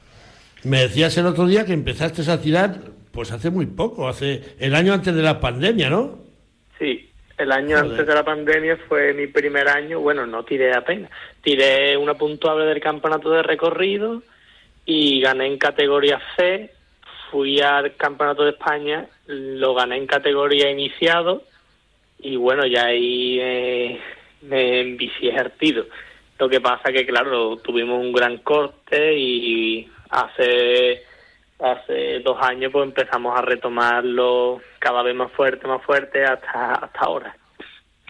Me 0.64 0.82
decías 0.82 1.18
el 1.18 1.26
otro 1.26 1.46
día 1.46 1.66
que 1.66 1.74
empezaste 1.74 2.30
a 2.32 2.40
tirar, 2.40 2.76
pues 3.12 3.32
hace 3.32 3.50
muy 3.50 3.66
poco, 3.66 4.08
hace 4.08 4.56
el 4.60 4.76
año 4.76 4.94
antes 4.94 5.14
de 5.14 5.22
la 5.22 5.40
pandemia, 5.40 5.90
¿no? 5.90 6.20
Sí, 6.80 7.10
el 7.38 7.52
año 7.52 7.78
Joder. 7.78 7.92
antes 7.92 8.08
de 8.08 8.14
la 8.14 8.24
pandemia 8.24 8.78
fue 8.88 9.14
mi 9.14 9.28
primer 9.28 9.68
año, 9.68 10.00
bueno, 10.00 10.26
no 10.26 10.44
tiré 10.44 10.74
apenas, 10.74 11.12
tiré 11.42 11.98
una 11.98 12.14
puntuable 12.14 12.66
del 12.66 12.80
campeonato 12.80 13.30
de 13.30 13.44
recorrido 13.44 14.24
y 14.86 15.22
gané 15.22 15.48
en 15.48 15.58
categoría 15.58 16.22
C, 16.38 16.72
fui 17.30 17.60
al 17.60 17.96
campeonato 17.96 18.44
de 18.44 18.52
España, 18.52 19.08
lo 19.28 19.74
gané 19.74 19.98
en 19.98 20.08
categoría 20.08 20.70
iniciado 20.70 21.44
y 22.20 22.38
bueno, 22.38 22.66
ya 22.66 22.86
ahí 22.86 23.38
eh, 23.42 24.00
me 24.44 24.80
envicié 24.80 25.34
tiro. 25.60 25.86
Lo 26.40 26.50
que 26.50 26.62
pasa 26.62 26.92
que, 26.92 27.06
claro, 27.06 27.58
tuvimos 27.58 28.00
un 28.00 28.12
gran 28.12 28.38
corte 28.38 29.18
y 29.18 29.90
hace 30.14 31.04
hace 31.60 32.20
dos 32.20 32.38
años 32.42 32.72
pues 32.72 32.86
empezamos 32.86 33.38
a 33.38 33.42
retomarlo 33.42 34.62
cada 34.80 35.02
vez 35.02 35.16
más 35.16 35.32
fuerte, 35.32 35.68
más 35.68 35.82
fuerte 35.84 36.24
hasta 36.24 36.76
hasta 36.76 37.00
ahora. 37.00 37.36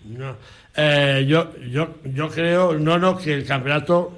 No. 0.05 0.35
Eh, 0.75 1.25
yo, 1.27 1.51
yo, 1.69 1.95
yo 2.03 2.29
creo, 2.29 2.73
no, 2.73 2.97
no, 2.97 3.17
que 3.17 3.33
el 3.33 3.45
campeonato 3.45 4.11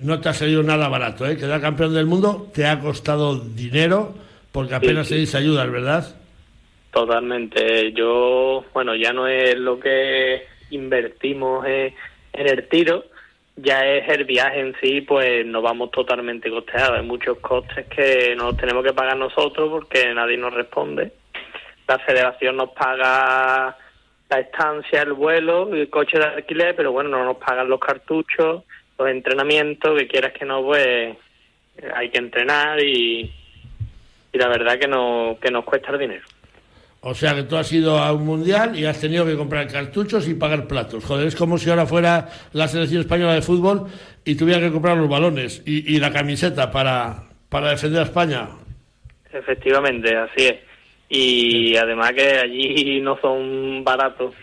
no 0.00 0.20
te 0.20 0.28
ha 0.28 0.34
salido 0.34 0.62
nada 0.62 0.88
barato, 0.88 1.26
¿eh? 1.26 1.36
Quedar 1.36 1.60
campeón 1.60 1.94
del 1.94 2.06
mundo 2.06 2.50
te 2.52 2.66
ha 2.66 2.78
costado 2.80 3.38
dinero 3.38 4.14
porque 4.52 4.74
apenas 4.74 5.06
sí. 5.06 5.14
tenéis 5.14 5.34
ayudas, 5.34 5.70
¿verdad? 5.70 6.16
Totalmente. 6.92 7.92
Yo, 7.92 8.64
bueno, 8.74 8.94
ya 8.94 9.12
no 9.12 9.26
es 9.26 9.56
lo 9.56 9.78
que 9.78 10.46
invertimos 10.70 11.64
en, 11.66 11.94
en 12.32 12.48
el 12.48 12.68
tiro, 12.68 13.04
ya 13.56 13.86
es 13.86 14.08
el 14.08 14.24
viaje 14.24 14.60
en 14.60 14.76
sí, 14.80 15.00
pues 15.00 15.44
nos 15.46 15.62
vamos 15.62 15.90
totalmente 15.90 16.50
costeados. 16.50 16.98
Hay 16.98 17.06
muchos 17.06 17.38
costes 17.38 17.86
que 17.86 18.34
nos 18.36 18.56
tenemos 18.56 18.84
que 18.84 18.92
pagar 18.92 19.16
nosotros 19.16 19.68
porque 19.70 20.12
nadie 20.14 20.36
nos 20.36 20.52
responde. 20.52 21.12
La 21.88 21.98
federación 21.98 22.56
nos 22.56 22.70
paga 22.70 23.76
la 24.28 24.40
estancia, 24.40 25.02
el 25.02 25.12
vuelo, 25.12 25.74
el 25.74 25.88
coche 25.88 26.18
de 26.18 26.24
alquiler, 26.24 26.74
pero 26.76 26.92
bueno, 26.92 27.10
no 27.10 27.24
nos 27.24 27.36
pagan 27.36 27.68
los 27.68 27.80
cartuchos, 27.80 28.64
los 28.98 29.08
entrenamientos, 29.08 29.98
que 29.98 30.08
quieras 30.08 30.32
que 30.32 30.44
no, 30.44 30.62
pues 30.62 31.16
hay 31.94 32.10
que 32.10 32.18
entrenar 32.18 32.82
y, 32.82 33.32
y 34.32 34.38
la 34.38 34.48
verdad 34.48 34.78
que, 34.78 34.88
no, 34.88 35.38
que 35.40 35.50
nos 35.50 35.64
cuesta 35.64 35.92
el 35.92 35.98
dinero. 35.98 36.24
O 37.08 37.14
sea 37.14 37.36
que 37.36 37.44
tú 37.44 37.56
has 37.56 37.70
ido 37.72 37.98
a 37.98 38.12
un 38.12 38.26
mundial 38.26 38.76
y 38.76 38.84
has 38.84 39.00
tenido 39.00 39.24
que 39.24 39.36
comprar 39.36 39.68
cartuchos 39.70 40.26
y 40.26 40.34
pagar 40.34 40.66
platos. 40.66 41.04
Joder, 41.04 41.28
es 41.28 41.36
como 41.36 41.56
si 41.56 41.70
ahora 41.70 41.86
fuera 41.86 42.28
la 42.52 42.66
selección 42.66 43.02
española 43.02 43.34
de 43.34 43.42
fútbol 43.42 43.86
y 44.24 44.34
tuviera 44.34 44.60
que 44.60 44.72
comprar 44.72 44.96
los 44.96 45.08
balones 45.08 45.62
y, 45.64 45.94
y 45.94 46.00
la 46.00 46.12
camiseta 46.12 46.72
para, 46.72 47.22
para 47.48 47.70
defender 47.70 48.00
a 48.00 48.06
España. 48.06 48.48
Efectivamente, 49.32 50.16
así 50.16 50.46
es. 50.46 50.56
Y 51.08 51.76
además 51.76 52.12
que 52.12 52.38
allí 52.40 53.00
no 53.00 53.16
son 53.20 53.84
baratos 53.84 54.34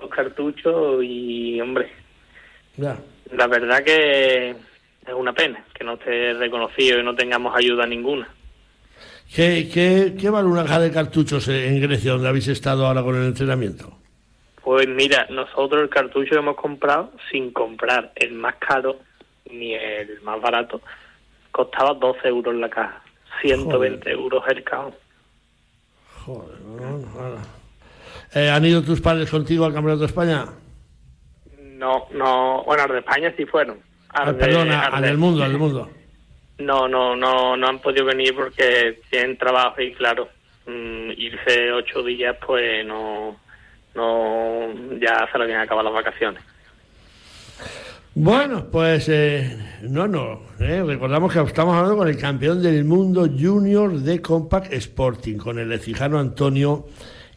los 0.00 0.08
cartuchos 0.08 1.02
y, 1.02 1.60
hombre, 1.60 1.88
Ya. 2.76 2.96
la 3.32 3.48
verdad 3.48 3.82
que 3.82 4.50
es 4.50 5.14
una 5.16 5.32
pena 5.32 5.64
que 5.74 5.82
no 5.82 5.94
esté 5.94 6.34
reconocido 6.34 7.00
y 7.00 7.02
no 7.02 7.16
tengamos 7.16 7.52
ayuda 7.56 7.84
ninguna. 7.84 8.28
¿Qué, 9.34 9.68
qué, 9.72 10.14
qué 10.18 10.30
vale 10.30 10.48
una 10.48 10.62
caja 10.62 10.80
de 10.80 10.90
cartuchos 10.90 11.48
en 11.48 11.80
Grecia 11.80 12.12
donde 12.12 12.28
habéis 12.28 12.48
estado 12.48 12.86
ahora 12.86 13.02
con 13.02 13.16
el 13.16 13.24
entrenamiento? 13.24 13.92
Pues 14.62 14.88
mira, 14.88 15.26
nosotros 15.30 15.82
el 15.82 15.88
cartucho 15.88 16.30
que 16.30 16.36
hemos 16.38 16.56
comprado, 16.56 17.12
sin 17.30 17.52
comprar 17.52 18.12
el 18.16 18.32
más 18.32 18.54
caro 18.56 18.96
ni 19.50 19.74
el 19.74 20.20
más 20.22 20.40
barato, 20.40 20.80
costaba 21.52 21.94
12 21.94 22.28
euros 22.28 22.54
la 22.56 22.68
caja, 22.68 23.02
120 23.42 23.98
Joder. 24.00 24.12
euros 24.18 24.42
el 24.48 24.64
cajón. 24.64 24.94
Joder, 26.24 26.60
no, 26.62 26.98
no. 26.98 27.56
Eh, 28.34 28.50
¿Han 28.50 28.64
ido 28.64 28.82
tus 28.82 29.00
padres 29.00 29.30
contigo 29.30 29.64
al 29.64 29.72
Campeonato 29.72 30.00
de 30.00 30.06
España? 30.06 30.46
No, 31.60 32.06
no, 32.12 32.64
bueno, 32.64 32.82
al 32.84 32.88
de 32.90 32.98
España 32.98 33.32
sí 33.36 33.44
fueron. 33.46 33.78
Al 34.08 34.28
Ah, 34.28 34.32
de- 34.32 34.38
perdona, 34.38 34.86
al 34.86 34.94
al 34.94 35.02
de- 35.02 35.08
del 35.08 35.18
mundo, 35.18 35.44
al 35.44 35.50
del 35.52 35.60
mundo. 35.60 35.90
No, 36.58 36.88
no, 36.88 37.14
no, 37.14 37.56
no 37.56 37.68
han 37.68 37.78
podido 37.80 38.06
venir 38.06 38.34
porque 38.34 39.00
tienen 39.10 39.36
trabajo 39.36 39.80
y 39.80 39.92
claro, 39.92 40.28
mm, 40.66 41.10
irse 41.16 41.72
ocho 41.72 42.02
días 42.02 42.36
pues 42.44 42.86
no, 42.86 43.36
no, 43.94 44.72
ya 44.98 45.28
se 45.30 45.38
le 45.38 45.44
habían 45.44 45.60
acabado 45.60 45.90
las 45.90 46.04
vacaciones. 46.04 46.42
Bueno, 48.18 48.66
pues 48.72 49.10
eh, 49.10 49.54
no, 49.82 50.08
no. 50.08 50.40
eh, 50.58 50.82
recordamos 50.86 51.30
que 51.30 51.40
estamos 51.42 51.74
hablando 51.74 51.98
con 51.98 52.08
el 52.08 52.16
campeón 52.16 52.62
del 52.62 52.82
mundo 52.86 53.28
junior 53.28 53.92
de 53.92 54.22
Compact 54.22 54.72
Sporting, 54.72 55.36
con 55.36 55.58
el 55.58 55.70
ecijano 55.70 56.18
Antonio 56.18 56.86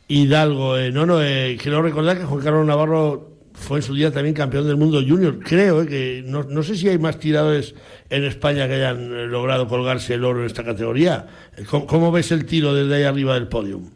Hidalgo. 0.08 0.78
Eh, 0.78 0.90
no, 0.92 1.06
no, 1.06 1.22
eh, 1.22 1.58
quiero 1.62 1.82
recordar 1.82 2.18
que 2.18 2.24
Juan 2.24 2.42
Carlos 2.42 2.66
Navarro 2.66 3.39
fue 3.60 3.80
en 3.80 3.84
su 3.84 3.94
día 3.94 4.12
también 4.12 4.34
campeón 4.34 4.68
del 4.68 4.78
mundo 4.78 5.02
junior. 5.08 5.40
Creo 5.40 5.84
eh, 5.84 5.88
que 5.88 6.24
no, 6.26 6.44
no 6.44 6.64
sé 6.64 6.76
si 6.76 6.90
hay 6.90 6.98
más 6.98 7.20
tiradores 7.20 7.76
en 8.10 8.24
España 8.24 8.68
que 8.68 8.76
hayan 8.76 9.14
eh, 9.14 9.28
logrado 9.28 9.68
colgarse 9.68 10.16
el 10.16 10.26
oro 10.26 10.40
en 10.40 10.46
esta 10.46 10.64
categoría. 10.64 11.28
Eh, 11.58 11.64
¿Cómo, 11.70 11.86
cómo 11.86 12.12
ves 12.12 12.32
el 12.32 12.46
tiro 12.46 12.74
desde 12.74 12.96
ahí 12.96 13.04
arriba 13.04 13.36
del 13.36 13.48
podium? 13.48 13.92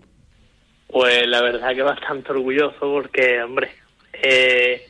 Pues 0.87 1.27
la 1.27 1.41
verdad 1.41 1.73
que 1.73 1.81
bastante 1.81 2.31
orgulloso 2.31 2.79
porque, 2.79 3.41
hombre, 3.41 3.71
eh, 4.13 4.83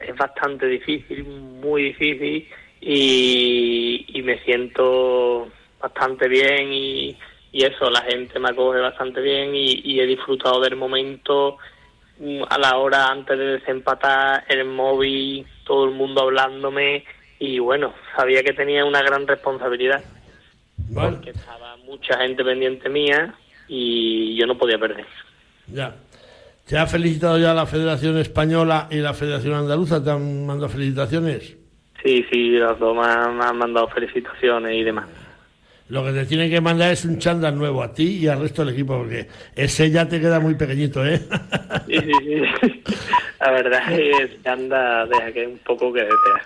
es 0.00 0.16
bastante 0.16 0.66
difícil, 0.66 1.24
muy 1.24 1.82
difícil 1.84 2.48
y, 2.80 4.06
y 4.08 4.22
me 4.22 4.38
siento 4.44 5.48
bastante 5.80 6.26
bien 6.28 6.72
y, 6.72 7.16
eso, 7.52 7.90
la 7.90 8.00
gente 8.02 8.38
me 8.38 8.48
acoge 8.48 8.78
bastante 8.78 9.20
bien 9.20 9.54
y, 9.54 10.00
he 10.00 10.06
disfrutado 10.06 10.60
del 10.60 10.76
momento 10.76 11.58
a 12.48 12.58
la 12.58 12.76
hora 12.76 13.08
antes 13.08 13.38
de 13.38 13.44
desempatar 13.58 14.44
el 14.48 14.64
móvil, 14.66 15.46
todo 15.64 15.86
el 15.86 15.92
mundo 15.92 16.22
hablándome 16.22 17.04
y 17.38 17.58
bueno, 17.58 17.94
sabía 18.16 18.42
que 18.42 18.52
tenía 18.52 18.84
una 18.84 19.00
gran 19.02 19.26
responsabilidad 19.26 20.02
Bueno, 20.76 21.12
porque 21.16 21.30
estaba 21.30 21.76
mucha 21.78 22.18
gente 22.18 22.44
pendiente 22.44 22.88
mía 22.88 23.34
y 23.68 24.36
yo 24.36 24.46
no 24.46 24.58
podía 24.58 24.78
perder. 24.78 25.06
ya. 25.68 25.94
¿Te 26.66 26.78
ha 26.78 26.86
felicitado 26.86 27.36
ya 27.36 27.52
la 27.52 27.66
Federación 27.66 28.16
Española 28.18 28.86
y 28.92 28.96
la 28.98 29.12
Federación 29.12 29.54
Andaluza? 29.54 30.04
¿Te 30.04 30.10
han 30.12 30.46
mandado 30.46 30.68
felicitaciones? 30.68 31.56
Sí, 32.00 32.24
sí, 32.30 32.50
los 32.50 32.78
dos 32.78 32.94
me 32.94 33.02
han, 33.02 33.36
me 33.36 33.44
han 33.44 33.58
mandado 33.58 33.88
felicitaciones 33.88 34.76
y 34.76 34.84
demás. 34.84 35.08
Lo 35.90 36.04
que 36.04 36.12
te 36.12 36.24
tienen 36.24 36.48
que 36.50 36.60
mandar 36.60 36.92
es 36.92 37.04
un 37.04 37.18
chándal 37.18 37.56
nuevo 37.58 37.82
a 37.82 37.92
ti 37.92 38.18
y 38.18 38.26
al 38.28 38.40
resto 38.40 38.64
del 38.64 38.74
equipo, 38.74 38.96
porque 38.98 39.26
ese 39.54 39.90
ya 39.90 40.08
te 40.08 40.20
queda 40.20 40.38
muy 40.40 40.54
pequeñito, 40.54 41.04
¿eh? 41.04 41.20
Sí, 41.88 41.96
sí, 41.98 42.12
sí. 42.62 42.82
La 43.40 43.50
verdad 43.50 43.92
es 43.92 44.30
que 44.42 44.48
anda, 44.48 45.04
deja 45.06 45.32
que 45.32 45.46
un 45.46 45.58
poco 45.58 45.92
que 45.92 46.00
desear. 46.00 46.42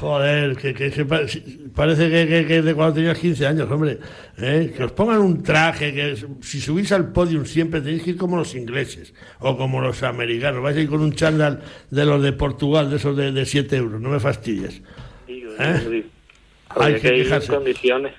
Joder, 0.00 0.56
que, 0.56 0.72
que- 0.74 1.04
parece 1.74 2.10
que, 2.10 2.46
que- 2.46 2.62
de 2.62 2.74
cuando 2.74 2.94
tenías 2.94 3.18
15 3.18 3.46
años, 3.46 3.70
hombre. 3.70 3.98
¿eh? 4.38 4.72
Que 4.76 4.84
os 4.84 4.92
pongan 4.92 5.18
un 5.20 5.42
traje, 5.42 5.92
que 5.92 6.16
si 6.40 6.60
subís 6.60 6.92
al 6.92 7.10
podium 7.12 7.44
siempre 7.44 7.80
tenéis 7.80 8.02
que 8.04 8.10
ir 8.10 8.16
como 8.16 8.36
los 8.36 8.54
ingleses 8.54 9.12
o 9.40 9.56
como 9.56 9.80
los 9.80 10.02
americanos. 10.02 10.62
Vais 10.62 10.76
a 10.76 10.80
ir 10.80 10.88
con 10.88 11.00
un 11.00 11.12
chándal 11.14 11.62
de 11.90 12.04
los 12.06 12.22
de 12.22 12.32
Portugal, 12.32 12.88
de 12.90 12.96
esos 12.96 13.16
de, 13.16 13.32
de 13.32 13.44
7 13.44 13.76
euros, 13.76 14.00
no 14.00 14.10
me 14.10 14.20
fastidies. 14.20 14.80
¿Eh? 15.26 16.04
Hay 16.70 16.94
que 16.94 17.12
quejarse. 17.12 17.52
condiciones. 17.52 18.12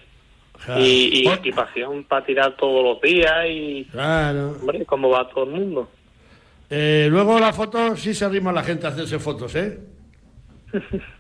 Claro. 0.66 0.82
Y, 0.82 1.24
y 1.24 1.28
equipación 1.30 2.04
para 2.04 2.26
tirar 2.26 2.56
todos 2.58 2.84
los 2.84 3.02
días 3.02 3.46
y, 3.48 3.86
Claro. 3.92 4.52
hombre, 4.60 4.86
cómo 4.86 5.10
va 5.10 5.28
todo 5.30 5.46
el 5.46 5.52
mundo. 5.52 5.90
Eh, 6.70 7.08
luego 7.10 7.40
la 7.40 7.52
foto, 7.54 7.96
sí 7.96 8.14
se 8.14 8.26
arrima 8.26 8.52
la 8.52 8.64
gente 8.64 8.86
a 8.86 8.90
hacerse 8.90 9.18
fotos, 9.20 9.56
¿eh? 9.56 9.80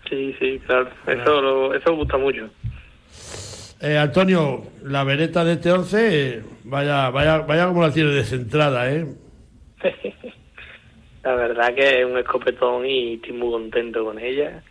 Sí, 0.10 0.36
sí, 0.39 0.60
claro. 0.65 0.89
Eso, 1.08 1.41
lo- 1.41 1.73
eso 1.73 1.95
gusta 1.95 2.17
mucho. 2.17 2.49
Eh, 3.82 3.97
Antonio, 3.97 4.63
la 4.84 5.04
vereta 5.04 5.45
de 5.45 5.60
T11, 5.62 5.93
eh, 5.99 6.43
vaya, 6.63 7.10
vaya, 7.12 7.38
vaya 7.39 7.67
como 7.67 7.82
la 7.84 7.93
tiene 7.93 8.10
descentrada, 8.12 8.91
¿eh? 8.91 9.06
La 11.23 11.36
verdad 11.36 11.73
que 11.75 11.99
es 12.02 12.06
un 12.06 12.17
escopetón 12.17 12.86
y 12.86 13.15
estoy 13.15 13.34
muy 13.34 13.52
contento 13.52 14.04
con 14.06 14.17
ella. 14.19 14.63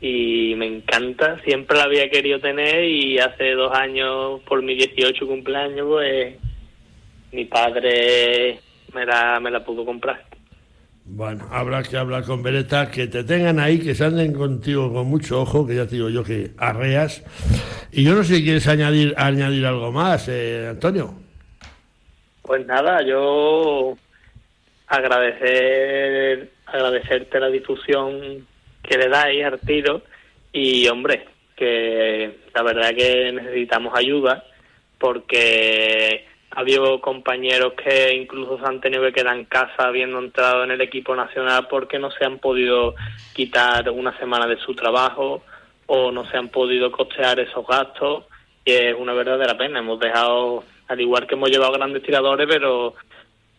Y 0.00 0.54
me 0.56 0.66
encanta, 0.66 1.40
siempre 1.44 1.76
la 1.76 1.84
había 1.84 2.08
querido 2.08 2.38
tener 2.40 2.84
y 2.84 3.18
hace 3.18 3.52
dos 3.52 3.74
años, 3.76 4.40
por 4.46 4.62
mi 4.62 4.76
18 4.76 5.26
cumpleaños, 5.26 5.86
pues 5.88 6.36
mi 7.32 7.44
padre 7.46 8.60
me 8.94 9.04
la, 9.04 9.40
me 9.40 9.50
la 9.50 9.64
pudo 9.64 9.84
comprar. 9.84 10.24
Bueno, 11.10 11.48
habrá 11.50 11.82
que 11.82 11.96
hablar 11.96 12.22
con 12.24 12.42
Beretta, 12.42 12.90
que 12.90 13.06
te 13.06 13.24
tengan 13.24 13.58
ahí, 13.58 13.78
que 13.78 13.94
se 13.94 14.04
anden 14.04 14.34
contigo 14.34 14.92
con 14.92 15.06
mucho 15.06 15.40
ojo, 15.40 15.66
que 15.66 15.74
ya 15.74 15.86
te 15.86 15.96
digo 15.96 16.10
yo 16.10 16.22
que 16.22 16.50
arreas. 16.58 17.24
Y 17.90 18.04
yo 18.04 18.14
no 18.14 18.22
sé 18.22 18.36
si 18.36 18.44
quieres 18.44 18.68
añadir, 18.68 19.14
añadir 19.16 19.64
algo 19.64 19.90
más, 19.90 20.28
eh, 20.28 20.68
Antonio. 20.68 21.14
Pues 22.42 22.66
nada, 22.66 23.02
yo 23.02 23.96
agradecer 24.86 26.50
agradecerte 26.66 27.40
la 27.40 27.48
difusión 27.48 28.46
que 28.88 28.96
le 28.96 29.08
dais 29.08 29.44
al 29.44 29.60
tiro 29.60 30.02
y 30.52 30.88
hombre, 30.88 31.26
que 31.54 32.38
la 32.54 32.62
verdad 32.62 32.94
que 32.94 33.32
necesitamos 33.32 33.92
ayuda 33.94 34.44
porque 34.98 36.26
ha 36.50 36.60
habido 36.60 37.00
compañeros 37.00 37.74
que 37.74 38.14
incluso 38.14 38.58
se 38.58 38.64
han 38.64 38.80
tenido 38.80 39.02
que 39.02 39.12
quedar 39.12 39.36
en 39.36 39.44
casa 39.44 39.88
habiendo 39.88 40.18
entrado 40.18 40.64
en 40.64 40.70
el 40.70 40.80
equipo 40.80 41.14
nacional 41.14 41.68
porque 41.68 41.98
no 41.98 42.10
se 42.10 42.24
han 42.24 42.38
podido 42.38 42.94
quitar 43.34 43.90
una 43.90 44.16
semana 44.18 44.46
de 44.46 44.56
su 44.56 44.74
trabajo 44.74 45.42
o 45.86 46.10
no 46.10 46.28
se 46.30 46.38
han 46.38 46.48
podido 46.48 46.90
costear 46.90 47.38
esos 47.40 47.66
gastos 47.66 48.24
y 48.64 48.72
es 48.72 48.94
una 48.98 49.12
verdadera 49.12 49.56
pena. 49.58 49.80
Hemos 49.80 50.00
dejado, 50.00 50.64
al 50.88 51.00
igual 51.00 51.26
que 51.26 51.34
hemos 51.34 51.50
llevado 51.50 51.72
grandes 51.72 52.02
tiradores, 52.02 52.46
pero 52.48 52.94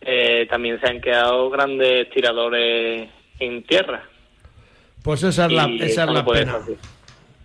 eh, 0.00 0.46
también 0.50 0.80
se 0.80 0.88
han 0.88 1.00
quedado 1.00 1.48
grandes 1.50 2.10
tiradores 2.10 3.08
en 3.38 3.62
tierra. 3.62 4.02
Pues 5.02 5.22
esa 5.22 5.46
es 5.46 5.52
la, 5.52 5.64
esa 5.80 6.04
es 6.04 6.10
la 6.10 6.24
pena. 6.24 6.58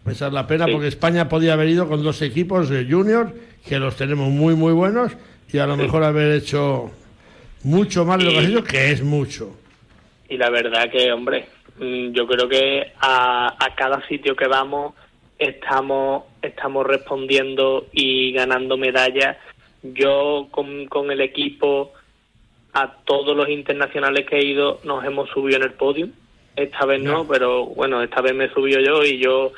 Esa 0.06 0.28
es 0.28 0.34
la 0.34 0.46
pena 0.48 0.66
Sí. 0.66 0.72
porque 0.72 0.88
España 0.88 1.28
podía 1.30 1.54
haber 1.54 1.70
ido 1.70 1.88
con 1.88 2.04
dos 2.04 2.22
equipos 2.22 2.70
de 2.70 2.86
junior, 2.90 3.34
que 3.68 3.80
los 3.80 3.96
tenemos 3.96 4.30
muy, 4.30 4.54
muy 4.56 4.74
buenos, 4.74 5.12
y 5.52 5.58
a 5.58 5.66
lo 5.66 5.78
mejor 5.78 6.04
haber 6.04 6.34
hecho 6.34 6.92
mucho 7.64 8.06
más 8.06 8.20
de 8.20 8.26
lo 8.26 8.32
que 8.32 8.38
has 8.40 8.46
hecho, 8.46 8.64
que 8.64 8.92
es 8.92 9.04
mucho. 9.04 9.58
y 10.30 10.38
la 10.38 10.50
verdad 10.50 10.90
que, 10.92 11.12
hombre, 11.12 11.48
mm, 11.80 12.12
yo 12.12 12.28
creo 12.28 12.48
que 12.50 12.92
a, 13.00 13.56
a 13.64 13.76
cada 13.76 14.06
sitio 14.08 14.36
que 14.36 14.48
vamos 14.48 14.94
estamos 15.40 16.24
estamos 16.42 16.86
respondiendo 16.86 17.88
y 17.92 18.32
ganando 18.32 18.78
medallas. 18.78 19.38
Yo 19.84 20.48
con, 20.52 20.86
con 20.88 21.12
el 21.12 21.22
equipo 21.22 21.94
a 22.74 22.92
todos 23.06 23.36
los 23.36 23.50
internacionales 23.50 24.26
que 24.28 24.38
he 24.38 24.46
ido 24.46 24.80
nos 24.84 25.04
hemos 25.06 25.30
subido 25.30 25.58
en 25.58 25.64
el 25.64 25.74
podio. 25.74 26.10
Esta 26.56 26.86
vez 26.86 27.02
no, 27.02 27.28
pero 27.28 27.66
bueno, 27.66 28.02
esta 28.02 28.22
vez 28.22 28.34
me 28.34 28.46
he 28.46 28.54
subido 28.54 28.80
yo 28.80 29.04
y 29.04 29.18
yo 29.18 29.52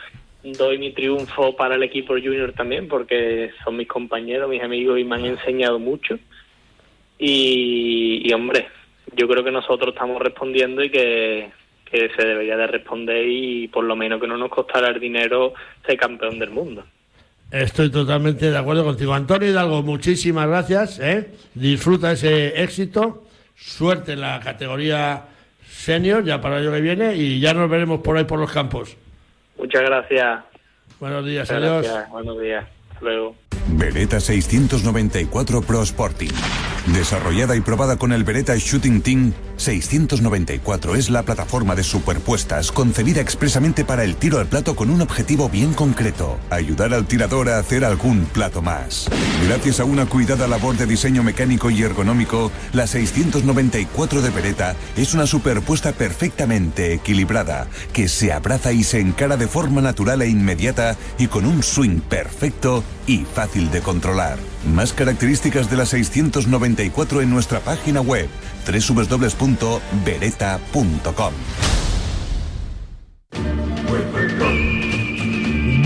doy 0.43 0.77
mi 0.77 0.93
triunfo 0.93 1.55
para 1.55 1.75
el 1.75 1.83
equipo 1.83 2.13
junior 2.13 2.53
también 2.53 2.87
porque 2.87 3.51
son 3.63 3.77
mis 3.77 3.87
compañeros, 3.87 4.49
mis 4.49 4.63
amigos 4.63 4.99
y 4.99 5.03
me 5.03 5.15
han 5.15 5.25
enseñado 5.25 5.79
mucho. 5.79 6.17
Y, 7.19 8.21
y, 8.23 8.33
hombre, 8.33 8.67
yo 9.15 9.27
creo 9.27 9.43
que 9.43 9.51
nosotros 9.51 9.93
estamos 9.93 10.21
respondiendo 10.21 10.83
y 10.83 10.89
que, 10.89 11.51
que 11.89 12.09
se 12.15 12.25
debería 12.25 12.57
de 12.57 12.67
responder 12.67 13.27
y 13.27 13.67
por 13.67 13.83
lo 13.83 13.95
menos 13.95 14.21
que 14.21 14.27
no 14.27 14.37
nos 14.37 14.49
costara 14.49 14.89
el 14.89 14.99
dinero 14.99 15.53
ser 15.85 15.97
campeón 15.97 16.39
del 16.39 16.51
mundo. 16.51 16.83
Estoy 17.51 17.89
totalmente 17.89 18.51
de 18.51 18.57
acuerdo 18.57 18.83
contigo. 18.83 19.13
Antonio 19.13 19.49
Hidalgo, 19.49 19.81
muchísimas 19.81 20.47
gracias. 20.47 20.99
¿eh? 20.99 21.29
Disfruta 21.53 22.11
ese 22.11 22.61
éxito. 22.61 23.23
Suerte 23.55 24.13
en 24.13 24.21
la 24.21 24.39
categoría 24.39 25.23
senior, 25.87 26.23
ya 26.25 26.41
para 26.41 26.57
el 26.57 26.63
año 26.63 26.73
que 26.75 26.81
viene, 26.81 27.15
y 27.15 27.39
ya 27.39 27.53
nos 27.53 27.69
veremos 27.69 28.01
por 28.01 28.17
ahí 28.17 28.25
por 28.25 28.39
los 28.39 28.51
campos. 28.51 28.97
Muchas 29.57 29.83
gracias. 29.83 30.43
Buenos 30.99 31.25
días, 31.25 31.49
Muchas 31.49 31.63
adiós. 31.63 31.83
gracias. 31.83 32.09
Buenos 32.09 32.41
días. 32.41 32.65
Luego. 33.01 33.35
Beretta 33.69 34.19
694 34.19 35.61
Pro 35.61 35.83
Sporting. 35.83 36.31
Desarrollada 36.93 37.55
y 37.57 37.61
probada 37.61 37.97
con 37.97 38.13
el 38.13 38.23
Beretta 38.23 38.55
Shooting 38.55 39.01
Team, 39.01 39.33
694 39.57 40.95
es 40.95 41.09
la 41.09 41.23
plataforma 41.23 41.75
de 41.75 41.83
superpuestas 41.83 42.71
concebida 42.71 43.19
expresamente 43.19 43.83
para 43.83 44.05
el 44.05 44.15
tiro 44.15 44.39
al 44.39 44.47
plato 44.47 44.75
con 44.75 44.89
un 44.89 45.01
objetivo 45.01 45.49
bien 45.49 45.73
concreto, 45.73 46.37
ayudar 46.49 46.93
al 46.93 47.05
tirador 47.05 47.49
a 47.49 47.59
hacer 47.59 47.83
algún 47.83 48.23
plato 48.25 48.61
más. 48.61 49.09
Gracias 49.47 49.81
a 49.81 49.83
una 49.83 50.05
cuidada 50.05 50.47
labor 50.47 50.77
de 50.77 50.85
diseño 50.85 51.23
mecánico 51.23 51.69
y 51.69 51.83
ergonómico, 51.83 52.53
la 52.71 52.87
694 52.87 54.21
de 54.21 54.29
Beretta 54.29 54.75
es 54.95 55.13
una 55.13 55.27
superpuesta 55.27 55.91
perfectamente 55.91 56.93
equilibrada, 56.93 57.67
que 57.91 58.07
se 58.07 58.31
abraza 58.31 58.71
y 58.71 58.85
se 58.85 59.01
encara 59.01 59.35
de 59.35 59.49
forma 59.49 59.81
natural 59.81 60.21
e 60.21 60.29
inmediata 60.29 60.95
y 61.19 61.27
con 61.27 61.45
un 61.45 61.63
swing 61.63 61.99
perfecto 61.99 62.81
y 63.07 63.25
fácil 63.25 63.69
de 63.71 63.81
controlar. 63.81 64.37
Más 64.73 64.93
características 64.93 65.69
de 65.69 65.75
la 65.77 65.85
694 65.85 67.21
en 67.21 67.29
nuestra 67.29 67.59
página 67.59 68.01
web 68.01 68.27
www.beretta.com. 68.65 71.33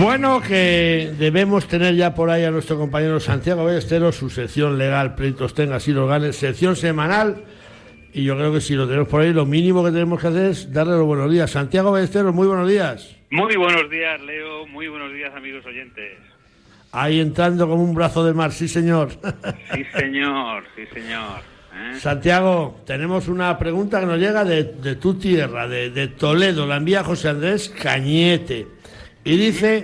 Bueno, 0.02 0.42
que 0.42 1.14
debemos 1.20 1.68
tener 1.68 1.96
ya 1.96 2.16
por 2.16 2.32
ahí 2.32 2.44
a 2.44 2.50
nuestro 2.50 2.76
compañero 2.76 3.20
Santiago 3.20 3.66
Ballesteros, 3.66 4.16
su 4.16 4.32
sección 4.32 4.80
legal, 4.80 5.14
pleitos 5.14 5.54
tenga, 5.54 5.80
si 5.80 5.92
los 5.92 6.10
gane, 6.10 6.34
sección 6.34 6.76
semanal. 6.76 7.44
Y 8.12 8.24
yo 8.24 8.36
creo 8.36 8.52
que 8.52 8.62
si 8.62 8.74
lo 8.74 8.88
tenemos 8.88 9.08
por 9.08 9.22
ahí, 9.22 9.32
lo 9.32 9.46
mínimo 9.46 9.84
que 9.84 9.92
tenemos 9.92 10.20
que 10.20 10.28
hacer 10.28 10.46
es 10.48 10.74
darle 10.74 10.94
los 10.94 11.06
buenos 11.06 11.32
días. 11.32 11.52
Santiago 11.52 11.92
Ballesteros, 11.92 12.34
muy 12.34 12.48
buenos 12.48 12.68
días. 12.68 13.16
Muy 13.30 13.56
buenos 13.56 13.92
días, 13.92 14.20
Leo. 14.22 14.66
Muy 14.66 14.88
buenos 14.88 15.14
días, 15.14 15.36
amigos 15.36 15.64
oyentes. 15.68 16.18
Ahí 16.92 17.20
entrando 17.20 17.68
como 17.68 17.84
un 17.84 17.94
brazo 17.94 18.26
de 18.26 18.34
mar, 18.34 18.52
sí 18.52 18.68
señor. 18.68 19.12
Sí, 19.74 19.86
señor, 19.98 20.64
sí, 20.76 20.84
señor. 20.94 21.40
¿Eh? 21.74 22.00
Santiago, 22.00 22.82
tenemos 22.86 23.30
una 23.30 23.58
pregunta 23.58 24.00
que 24.02 24.06
nos 24.06 24.20
llega 24.20 24.44
de, 24.44 24.64
de 24.64 24.96
tu 24.96 25.14
tierra, 25.14 25.68
de, 25.68 25.90
de 25.90 26.08
Toledo, 26.10 26.68
la 26.68 26.78
envía 26.78 27.04
José 27.04 27.30
Andrés 27.30 27.70
Cañete. 27.70 28.68
Y 29.24 29.38
dice 29.38 29.84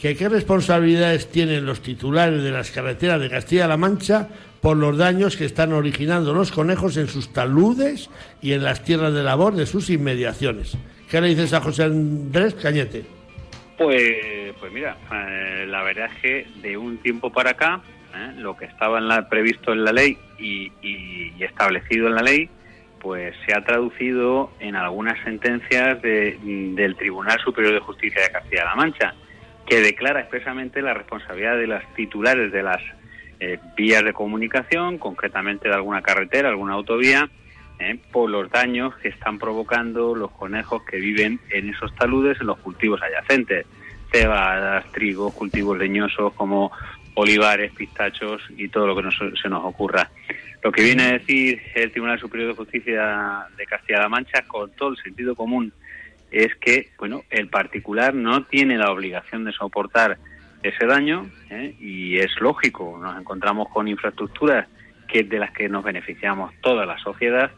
que 0.00 0.16
qué 0.16 0.28
responsabilidades 0.28 1.28
tienen 1.30 1.66
los 1.66 1.82
titulares 1.82 2.42
de 2.42 2.50
las 2.50 2.70
carreteras 2.70 3.20
de 3.20 3.30
Castilla-La 3.30 3.76
Mancha 3.76 4.28
por 4.60 4.76
los 4.76 4.96
daños 4.98 5.36
que 5.36 5.44
están 5.44 5.72
originando 5.72 6.34
los 6.34 6.50
conejos 6.50 6.96
en 6.96 7.08
sus 7.08 7.32
taludes 7.32 8.10
y 8.42 8.52
en 8.52 8.62
las 8.62 8.82
tierras 8.82 9.14
de 9.14 9.22
labor 9.22 9.54
de 9.54 9.66
sus 9.66 9.88
inmediaciones. 9.90 10.76
¿Qué 11.10 11.20
le 11.20 11.28
dices 11.28 11.52
a 11.52 11.60
José 11.60 11.84
Andrés 11.84 12.54
Cañete? 12.54 13.04
Pues, 13.78 14.49
pues 14.60 14.72
mira, 14.72 14.96
eh, 15.12 15.64
la 15.66 15.82
verdad 15.82 16.10
es 16.14 16.20
que 16.20 16.46
de 16.60 16.76
un 16.76 16.98
tiempo 16.98 17.30
para 17.32 17.50
acá, 17.50 17.80
eh, 18.14 18.32
lo 18.36 18.56
que 18.56 18.66
estaba 18.66 18.98
en 18.98 19.08
la, 19.08 19.28
previsto 19.28 19.72
en 19.72 19.84
la 19.84 19.92
ley 19.92 20.18
y, 20.38 20.70
establecido 21.42 22.06
en 22.08 22.14
la 22.14 22.22
ley, 22.22 22.48
pues 23.00 23.34
se 23.46 23.54
ha 23.56 23.64
traducido 23.64 24.52
en 24.60 24.76
algunas 24.76 25.18
sentencias 25.24 26.00
de- 26.02 26.38
del 26.42 26.94
Tribunal 26.96 27.40
Superior 27.40 27.72
de 27.72 27.80
Justicia 27.80 28.22
de 28.22 28.30
Castilla-La 28.30 28.74
Mancha, 28.74 29.14
que 29.66 29.80
declara 29.80 30.20
expresamente 30.20 30.82
la 30.82 30.92
responsabilidad 30.94 31.56
de 31.56 31.66
las 31.66 31.94
titulares 31.94 32.52
de 32.52 32.62
las 32.62 32.80
eh, 33.40 33.58
vías 33.74 34.04
de 34.04 34.12
comunicación, 34.12 34.98
concretamente 34.98 35.68
de 35.68 35.74
alguna 35.74 36.02
carretera, 36.02 36.50
alguna 36.50 36.74
autovía, 36.74 37.30
¿eh? 37.78 37.98
por 38.12 38.28
los 38.28 38.50
daños 38.50 38.94
que 38.96 39.08
están 39.08 39.38
provocando 39.38 40.14
los 40.14 40.30
conejos 40.32 40.82
que 40.84 40.98
viven 40.98 41.40
en 41.50 41.70
esos 41.70 41.94
taludes, 41.94 42.38
en 42.40 42.48
los 42.48 42.58
cultivos 42.58 43.00
adyacentes, 43.00 43.64
cebadas, 44.10 44.90
trigo, 44.92 45.30
cultivos 45.32 45.78
leñosos 45.78 46.32
como 46.34 46.70
olivares, 47.14 47.72
pistachos 47.72 48.42
y 48.56 48.68
todo 48.68 48.86
lo 48.86 48.96
que 48.96 49.08
se 49.40 49.48
nos 49.48 49.64
ocurra. 49.64 50.10
Lo 50.62 50.70
que 50.70 50.82
viene 50.82 51.04
a 51.04 51.12
decir 51.12 51.60
el 51.74 51.90
Tribunal 51.90 52.20
Superior 52.20 52.50
de 52.50 52.56
Justicia 52.56 53.46
de 53.56 53.66
Castilla-La 53.66 54.08
Mancha, 54.08 54.42
con 54.46 54.70
todo 54.72 54.90
el 54.90 54.96
sentido 54.98 55.34
común, 55.34 55.72
es 56.30 56.54
que 56.56 56.90
bueno, 56.98 57.24
el 57.30 57.48
particular 57.48 58.14
no 58.14 58.44
tiene 58.44 58.76
la 58.76 58.90
obligación 58.90 59.44
de 59.44 59.52
soportar 59.52 60.18
ese 60.62 60.86
daño 60.86 61.28
¿eh? 61.48 61.74
y 61.80 62.18
es 62.18 62.38
lógico, 62.40 62.98
nos 63.02 63.18
encontramos 63.18 63.68
con 63.70 63.88
infraestructuras 63.88 64.68
que 65.08 65.24
de 65.24 65.38
las 65.38 65.50
que 65.52 65.68
nos 65.68 65.82
beneficiamos 65.82 66.52
toda 66.60 66.86
la 66.86 66.98
sociedad 66.98 67.50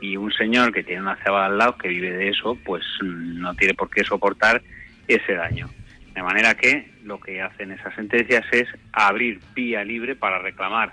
y 0.00 0.16
un 0.16 0.30
señor 0.32 0.72
que 0.72 0.82
tiene 0.82 1.02
una 1.02 1.16
cebada 1.16 1.46
al 1.46 1.58
lado 1.58 1.76
que 1.76 1.88
vive 1.88 2.10
de 2.10 2.28
eso, 2.28 2.56
pues 2.64 2.84
no 3.02 3.54
tiene 3.54 3.74
por 3.74 3.90
qué 3.90 4.04
soportar 4.04 4.62
ese 5.08 5.34
daño. 5.34 5.68
De 6.14 6.22
manera 6.22 6.54
que 6.54 6.90
lo 7.04 7.20
que 7.20 7.40
hacen 7.40 7.72
esas 7.72 7.94
sentencias 7.94 8.44
es 8.52 8.68
abrir 8.92 9.40
vía 9.54 9.84
libre 9.84 10.16
para 10.16 10.38
reclamar 10.38 10.92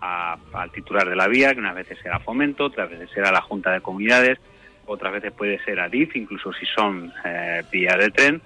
al 0.00 0.70
titular 0.72 1.08
de 1.08 1.16
la 1.16 1.26
vía, 1.26 1.54
que 1.54 1.60
unas 1.60 1.74
veces 1.74 1.98
será 2.02 2.20
Fomento, 2.20 2.66
otras 2.66 2.90
veces 2.90 3.10
será 3.12 3.32
la 3.32 3.40
Junta 3.40 3.72
de 3.72 3.80
Comunidades, 3.80 4.38
otras 4.86 5.12
veces 5.12 5.32
puede 5.32 5.62
ser 5.64 5.80
ADIF, 5.80 6.14
incluso 6.16 6.52
si 6.52 6.66
son 6.66 7.12
eh, 7.24 7.62
vías 7.72 7.98
de 7.98 8.10
tren, 8.10 8.42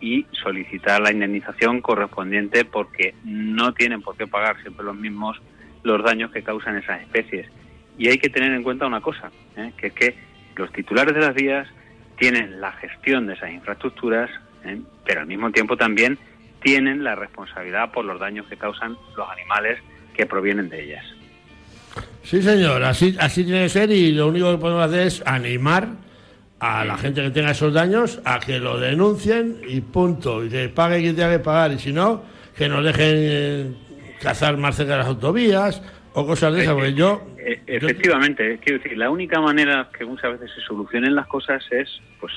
y 0.00 0.26
solicitar 0.32 1.00
la 1.00 1.12
indemnización 1.12 1.80
correspondiente 1.80 2.64
porque 2.64 3.14
no 3.24 3.72
tienen 3.72 4.02
por 4.02 4.16
qué 4.16 4.26
pagar 4.26 4.60
siempre 4.60 4.84
los 4.84 4.96
mismos 4.96 5.40
los 5.82 6.02
daños 6.02 6.30
que 6.30 6.42
causan 6.42 6.76
esas 6.76 7.02
especies. 7.02 7.46
Y 7.96 8.08
hay 8.08 8.18
que 8.18 8.28
tener 8.28 8.52
en 8.52 8.62
cuenta 8.62 8.86
una 8.86 9.00
cosa, 9.00 9.30
¿eh? 9.56 9.72
que 9.76 9.88
es 9.88 9.92
que 9.92 10.14
los 10.56 10.72
titulares 10.72 11.14
de 11.14 11.20
las 11.20 11.34
vías 11.34 11.68
tienen 12.16 12.60
la 12.60 12.72
gestión 12.72 13.26
de 13.26 13.34
esas 13.34 13.50
infraestructuras, 13.50 14.30
¿eh? 14.64 14.80
pero 15.04 15.20
al 15.20 15.26
mismo 15.26 15.50
tiempo 15.50 15.76
también 15.76 16.18
tienen 16.62 17.04
la 17.04 17.14
responsabilidad 17.14 17.92
por 17.92 18.04
los 18.04 18.18
daños 18.18 18.46
que 18.48 18.56
causan 18.56 18.96
los 19.16 19.28
animales 19.30 19.78
que 20.14 20.26
provienen 20.26 20.68
de 20.68 20.84
ellas. 20.84 21.04
Sí, 22.22 22.42
señor, 22.42 22.82
así, 22.82 23.16
así 23.20 23.44
tiene 23.44 23.64
que 23.64 23.68
ser 23.68 23.90
y 23.90 24.12
lo 24.12 24.28
único 24.28 24.50
que 24.50 24.58
podemos 24.58 24.84
hacer 24.84 25.06
es 25.06 25.22
animar 25.26 25.88
a 26.58 26.84
la 26.84 26.96
gente 26.96 27.22
que 27.22 27.30
tenga 27.30 27.50
esos 27.50 27.74
daños 27.74 28.20
a 28.24 28.40
que 28.40 28.58
lo 28.58 28.78
denuncien 28.78 29.60
y 29.68 29.82
punto, 29.82 30.44
y 30.44 30.48
que 30.48 30.70
pague 30.70 31.00
quien 31.00 31.14
tenga 31.14 31.32
que 31.32 31.38
pagar, 31.40 31.72
y 31.72 31.78
si 31.78 31.92
no, 31.92 32.24
que 32.56 32.68
nos 32.68 32.82
dejen 32.82 33.04
eh, 33.06 33.72
cazar 34.22 34.56
más 34.56 34.76
cerca 34.76 34.92
de 34.92 34.98
las 34.98 35.08
autovías 35.08 35.82
o 36.14 36.26
cosas 36.26 36.54
de 36.54 36.62
esas, 36.62 36.74
porque 36.74 36.94
yo... 36.94 37.26
Eh, 37.38 37.60
efectivamente, 37.66 38.58
quiero 38.62 38.82
decir, 38.82 38.96
la 38.96 39.10
única 39.10 39.40
manera 39.40 39.90
que 39.96 40.06
muchas 40.06 40.32
veces 40.32 40.50
se 40.54 40.62
solucionen 40.62 41.14
las 41.14 41.26
cosas 41.26 41.62
es, 41.70 42.00
pues, 42.18 42.32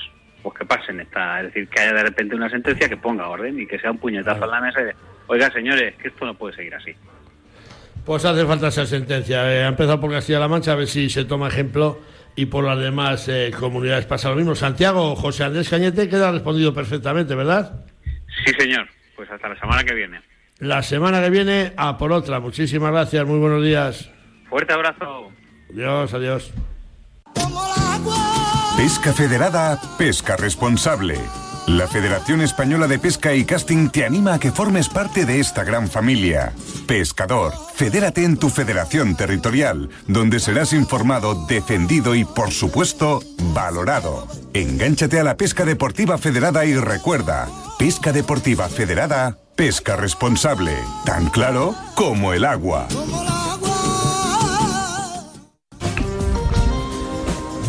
pues 0.48 0.58
que 0.58 0.64
pasen 0.66 1.00
esta, 1.00 1.40
es 1.40 1.46
decir, 1.46 1.68
que 1.68 1.80
haya 1.80 1.92
de 1.92 2.02
repente 2.04 2.34
una 2.34 2.48
sentencia 2.48 2.88
que 2.88 2.96
ponga 2.96 3.28
orden 3.28 3.60
y 3.60 3.66
que 3.66 3.78
sea 3.78 3.90
un 3.90 3.98
puñetazo 3.98 4.44
en 4.44 4.50
la 4.50 4.60
mesa 4.60 4.80
y 4.80 4.84
de, 4.84 4.94
oiga, 5.26 5.50
señores, 5.50 5.94
que 5.96 6.08
esto 6.08 6.24
no 6.24 6.34
puede 6.34 6.56
seguir 6.56 6.74
así. 6.74 6.94
Pues 8.04 8.24
hace 8.24 8.46
falta 8.46 8.68
esa 8.68 8.86
sentencia. 8.86 9.52
Eh, 9.52 9.64
ha 9.64 9.68
empezado 9.68 10.00
por 10.00 10.10
Castilla-La 10.10 10.48
Mancha, 10.48 10.72
a 10.72 10.76
ver 10.76 10.86
si 10.86 11.10
se 11.10 11.26
toma 11.26 11.48
ejemplo 11.48 12.00
y 12.36 12.46
por 12.46 12.64
las 12.64 12.78
demás 12.78 13.28
eh, 13.28 13.50
comunidades 13.58 14.06
pasa 14.06 14.30
lo 14.30 14.36
mismo. 14.36 14.54
Santiago, 14.54 15.14
José 15.16 15.44
Andrés 15.44 15.68
Cañete 15.68 16.08
queda 16.08 16.32
respondido 16.32 16.72
perfectamente, 16.72 17.34
¿verdad? 17.34 17.84
Sí, 18.44 18.52
señor. 18.58 18.88
Pues 19.16 19.30
hasta 19.30 19.48
la 19.48 19.58
semana 19.58 19.84
que 19.84 19.94
viene. 19.94 20.20
La 20.60 20.82
semana 20.82 21.20
que 21.20 21.30
viene 21.30 21.72
a 21.76 21.98
por 21.98 22.12
otra. 22.12 22.40
Muchísimas 22.40 22.92
gracias, 22.92 23.26
muy 23.26 23.38
buenos 23.38 23.62
días. 23.62 24.10
Fuerte 24.48 24.72
abrazo. 24.72 25.30
Adiós, 25.70 26.14
adiós. 26.14 26.52
Pesca 28.78 29.12
Federada, 29.12 29.80
pesca 29.98 30.36
responsable. 30.36 31.18
La 31.66 31.88
Federación 31.88 32.40
Española 32.42 32.86
de 32.86 33.00
Pesca 33.00 33.34
y 33.34 33.44
Casting 33.44 33.88
te 33.88 34.04
anima 34.04 34.34
a 34.34 34.38
que 34.38 34.52
formes 34.52 34.88
parte 34.88 35.26
de 35.26 35.40
esta 35.40 35.64
gran 35.64 35.88
familia. 35.88 36.52
Pescador, 36.86 37.52
fedérate 37.74 38.22
en 38.22 38.36
tu 38.36 38.50
federación 38.50 39.16
territorial, 39.16 39.90
donde 40.06 40.38
serás 40.38 40.72
informado, 40.72 41.34
defendido 41.48 42.14
y, 42.14 42.24
por 42.24 42.52
supuesto, 42.52 43.20
valorado. 43.52 44.28
Engánchate 44.54 45.18
a 45.18 45.24
la 45.24 45.36
pesca 45.36 45.64
deportiva 45.64 46.16
federada 46.16 46.64
y 46.64 46.76
recuerda, 46.76 47.48
pesca 47.80 48.12
deportiva 48.12 48.68
federada, 48.68 49.38
pesca 49.56 49.96
responsable, 49.96 50.72
tan 51.04 51.30
claro 51.30 51.74
como 51.96 52.32
el 52.32 52.44
agua. 52.44 52.86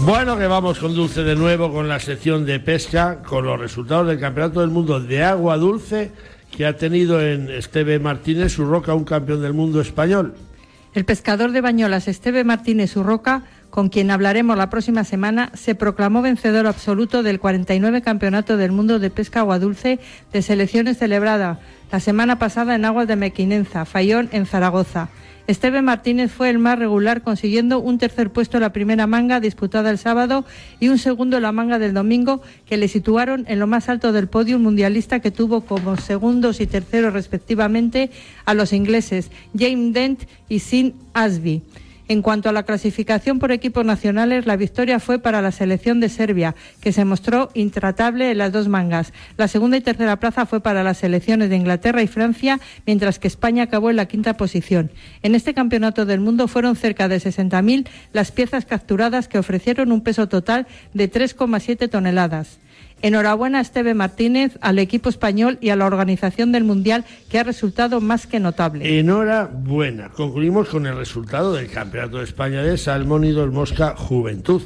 Bueno, 0.05 0.37
que 0.37 0.47
vamos 0.47 0.79
con 0.79 0.95
Dulce 0.95 1.23
de 1.23 1.35
nuevo 1.35 1.71
con 1.71 1.87
la 1.87 1.99
sección 1.99 2.45
de 2.45 2.59
pesca, 2.59 3.21
con 3.21 3.45
los 3.45 3.59
resultados 3.59 4.07
del 4.07 4.19
Campeonato 4.19 4.61
del 4.61 4.69
Mundo 4.69 4.99
de 4.99 5.23
Agua 5.23 5.57
Dulce 5.57 6.11
que 6.51 6.65
ha 6.65 6.75
tenido 6.75 7.21
en 7.21 7.49
Esteve 7.49 7.99
Martínez 7.99 8.57
Urroca, 8.59 8.93
un 8.93 9.03
campeón 9.03 9.41
del 9.41 9.53
mundo 9.53 9.81
español. 9.81 10.35
El 10.93 11.05
pescador 11.05 11.51
de 11.51 11.61
Bañolas, 11.61 12.07
Esteve 12.07 12.43
Martínez 12.43 12.95
Urroca, 12.97 13.43
con 13.69 13.89
quien 13.89 14.11
hablaremos 14.11 14.57
la 14.57 14.69
próxima 14.69 15.03
semana, 15.03 15.51
se 15.53 15.75
proclamó 15.75 16.21
vencedor 16.21 16.67
absoluto 16.67 17.23
del 17.23 17.39
49 17.39 18.01
Campeonato 18.01 18.57
del 18.57 18.71
Mundo 18.71 18.99
de 18.99 19.09
Pesca 19.09 19.41
Agua 19.41 19.59
Dulce 19.59 19.99
de 20.33 20.41
selecciones 20.41 20.97
celebrada 20.97 21.59
la 21.91 21.99
semana 21.99 22.37
pasada 22.39 22.75
en 22.75 22.85
aguas 22.85 23.07
de 23.07 23.15
Mequinenza, 23.15 23.85
Fayón, 23.85 24.29
en 24.31 24.45
Zaragoza. 24.45 25.09
Esteve 25.49 25.81
Martínez 25.81 26.31
fue 26.31 26.51
el 26.51 26.59
más 26.59 26.77
regular, 26.77 27.23
consiguiendo 27.23 27.79
un 27.79 27.97
tercer 27.97 28.29
puesto 28.29 28.57
en 28.57 28.61
la 28.61 28.71
primera 28.71 29.07
manga 29.07 29.39
disputada 29.39 29.89
el 29.89 29.97
sábado 29.97 30.45
y 30.79 30.89
un 30.89 30.99
segundo 30.99 31.37
en 31.37 31.41
la 31.41 31.51
manga 31.51 31.79
del 31.79 31.95
domingo, 31.95 32.43
que 32.67 32.77
le 32.77 32.87
situaron 32.87 33.45
en 33.47 33.57
lo 33.57 33.65
más 33.65 33.89
alto 33.89 34.11
del 34.11 34.27
podio 34.27 34.59
mundialista 34.59 35.21
que 35.21 35.31
tuvo 35.31 35.61
como 35.61 35.97
segundos 35.97 36.61
y 36.61 36.67
terceros 36.67 37.13
respectivamente 37.13 38.11
a 38.45 38.53
los 38.53 38.73
ingleses 38.73 39.31
James 39.57 39.91
Dent 39.91 40.23
y 40.49 40.59
Sin 40.59 40.93
Asby. 41.13 41.63
En 42.09 42.23
cuanto 42.23 42.49
a 42.49 42.53
la 42.53 42.63
clasificación 42.63 43.37
por 43.37 43.51
equipos 43.51 43.85
nacionales, 43.85 44.47
la 44.47 44.55
victoria 44.55 44.99
fue 44.99 45.19
para 45.19 45.43
la 45.43 45.51
selección 45.51 45.99
de 45.99 46.09
Serbia, 46.09 46.55
que 46.81 46.91
se 46.91 47.05
mostró 47.05 47.51
intratable 47.53 48.31
en 48.31 48.39
las 48.39 48.51
dos 48.51 48.67
mangas. 48.67 49.13
La 49.37 49.47
segunda 49.47 49.77
y 49.77 49.81
tercera 49.81 50.19
plaza 50.19 50.47
fue 50.47 50.59
para 50.59 50.83
las 50.83 50.97
selecciones 50.97 51.51
de 51.51 51.57
Inglaterra 51.57 52.01
y 52.01 52.07
Francia, 52.07 52.59
mientras 52.87 53.19
que 53.19 53.27
España 53.27 53.61
acabó 53.61 53.91
en 53.91 53.97
la 53.97 54.07
quinta 54.07 54.37
posición. 54.37 54.89
En 55.21 55.35
este 55.35 55.53
campeonato 55.53 56.07
del 56.07 56.19
mundo 56.19 56.47
fueron 56.47 56.75
cerca 56.75 57.07
de 57.07 57.17
60.000 57.17 57.87
las 58.11 58.31
piezas 58.31 58.65
capturadas 58.65 59.27
que 59.27 59.37
ofrecieron 59.37 59.91
un 59.91 60.01
peso 60.01 60.27
total 60.27 60.65
de 60.95 61.11
3,7 61.11 61.91
toneladas. 61.91 62.57
Enhorabuena 63.01 63.59
a 63.59 63.61
Esteve 63.61 63.93
Martínez, 63.93 64.57
al 64.61 64.79
equipo 64.79 65.09
español 65.09 65.57
y 65.61 65.69
a 65.69 65.75
la 65.75 65.85
organización 65.85 66.51
del 66.51 66.63
Mundial, 66.63 67.05
que 67.29 67.39
ha 67.39 67.43
resultado 67.43 68.01
más 68.01 68.27
que 68.27 68.39
notable. 68.39 68.99
Enhorabuena. 68.99 70.09
Concluimos 70.09 70.69
con 70.69 70.85
el 70.85 70.95
resultado 70.95 71.53
del 71.53 71.69
Campeonato 71.69 72.17
de 72.17 72.25
España 72.25 72.61
de 72.61 72.77
Salmón 72.77 73.23
y 73.23 73.33
Mosca 73.33 73.95
Juventud. 73.95 74.61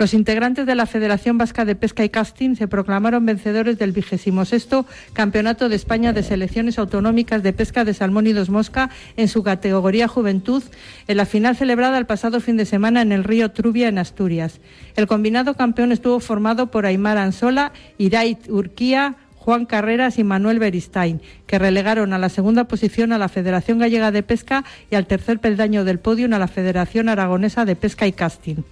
Los 0.00 0.14
integrantes 0.14 0.64
de 0.64 0.74
la 0.74 0.86
Federación 0.86 1.36
Vasca 1.36 1.66
de 1.66 1.74
Pesca 1.74 2.02
y 2.02 2.08
Casting 2.08 2.54
se 2.54 2.66
proclamaron 2.66 3.26
vencedores 3.26 3.78
del 3.78 3.92
vigésimo 3.92 4.46
sexto 4.46 4.86
Campeonato 5.12 5.68
de 5.68 5.76
España 5.76 6.14
de 6.14 6.22
Selecciones 6.22 6.78
Autonómicas 6.78 7.42
de 7.42 7.52
Pesca 7.52 7.84
de 7.84 7.92
Salmón 7.92 8.26
y 8.26 8.32
Dos 8.32 8.48
Mosca 8.48 8.88
en 9.18 9.28
su 9.28 9.42
categoría 9.42 10.08
Juventud 10.08 10.62
en 11.06 11.16
la 11.18 11.26
final 11.26 11.54
celebrada 11.54 11.98
el 11.98 12.06
pasado 12.06 12.40
fin 12.40 12.56
de 12.56 12.64
semana 12.64 13.02
en 13.02 13.12
el 13.12 13.24
río 13.24 13.50
Trubia, 13.50 13.88
en 13.88 13.98
Asturias. 13.98 14.60
El 14.96 15.06
combinado 15.06 15.52
campeón 15.52 15.92
estuvo 15.92 16.18
formado 16.18 16.70
por 16.70 16.86
Aymar 16.86 17.18
Ansola, 17.18 17.72
Irait 17.98 18.48
Urquía, 18.48 19.16
Juan 19.36 19.66
Carreras 19.66 20.18
y 20.18 20.24
Manuel 20.24 20.60
Beristain, 20.60 21.20
que 21.46 21.58
relegaron 21.58 22.14
a 22.14 22.18
la 22.18 22.30
segunda 22.30 22.64
posición 22.64 23.12
a 23.12 23.18
la 23.18 23.28
Federación 23.28 23.78
Gallega 23.78 24.12
de 24.12 24.22
Pesca 24.22 24.64
y 24.90 24.94
al 24.94 25.06
tercer 25.06 25.40
peldaño 25.40 25.84
del 25.84 25.98
podio 25.98 26.24
a 26.34 26.38
la 26.38 26.48
Federación 26.48 27.10
Aragonesa 27.10 27.66
de 27.66 27.76
Pesca 27.76 28.06
y 28.06 28.12
Casting. 28.12 28.62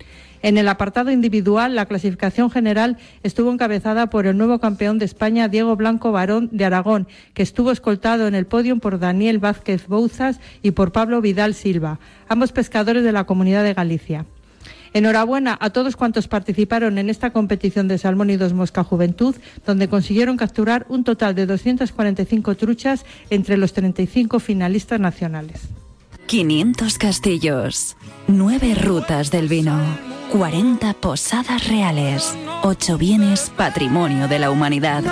En 0.42 0.58
el 0.58 0.68
apartado 0.68 1.10
individual, 1.10 1.74
la 1.74 1.86
clasificación 1.86 2.50
general 2.50 2.96
estuvo 3.22 3.52
encabezada 3.52 4.08
por 4.08 4.26
el 4.26 4.36
nuevo 4.36 4.58
campeón 4.60 4.98
de 4.98 5.04
España, 5.04 5.48
Diego 5.48 5.76
Blanco 5.76 6.12
Barón 6.12 6.48
de 6.52 6.64
Aragón, 6.64 7.08
que 7.34 7.42
estuvo 7.42 7.72
escoltado 7.72 8.26
en 8.26 8.34
el 8.34 8.46
podio 8.46 8.76
por 8.78 8.98
Daniel 8.98 9.38
Vázquez 9.38 9.86
Bouzas 9.88 10.40
y 10.62 10.72
por 10.72 10.92
Pablo 10.92 11.20
Vidal 11.20 11.54
Silva, 11.54 11.98
ambos 12.28 12.52
pescadores 12.52 13.02
de 13.02 13.12
la 13.12 13.24
Comunidad 13.24 13.64
de 13.64 13.74
Galicia. 13.74 14.26
Enhorabuena 14.94 15.58
a 15.60 15.70
todos 15.70 15.96
cuantos 15.96 16.28
participaron 16.28 16.98
en 16.98 17.10
esta 17.10 17.30
competición 17.30 17.88
de 17.88 17.98
Salmón 17.98 18.30
y 18.30 18.36
Dos 18.36 18.54
Mosca 18.54 18.84
Juventud, 18.84 19.34
donde 19.66 19.88
consiguieron 19.88 20.36
capturar 20.36 20.86
un 20.88 21.04
total 21.04 21.34
de 21.34 21.46
245 21.46 22.54
truchas 22.56 23.04
entre 23.28 23.56
los 23.56 23.72
35 23.74 24.40
finalistas 24.40 24.98
nacionales. 24.98 25.60
500 26.26 26.98
castillos, 26.98 27.96
9 28.28 28.74
rutas 28.74 29.30
del 29.30 29.48
vino. 29.48 30.17
40 30.30 30.92
posadas 30.94 31.66
reales, 31.68 32.36
8 32.62 32.98
bienes 32.98 33.50
patrimonio 33.56 34.28
de 34.28 34.38
la 34.38 34.50
humanidad. 34.50 35.02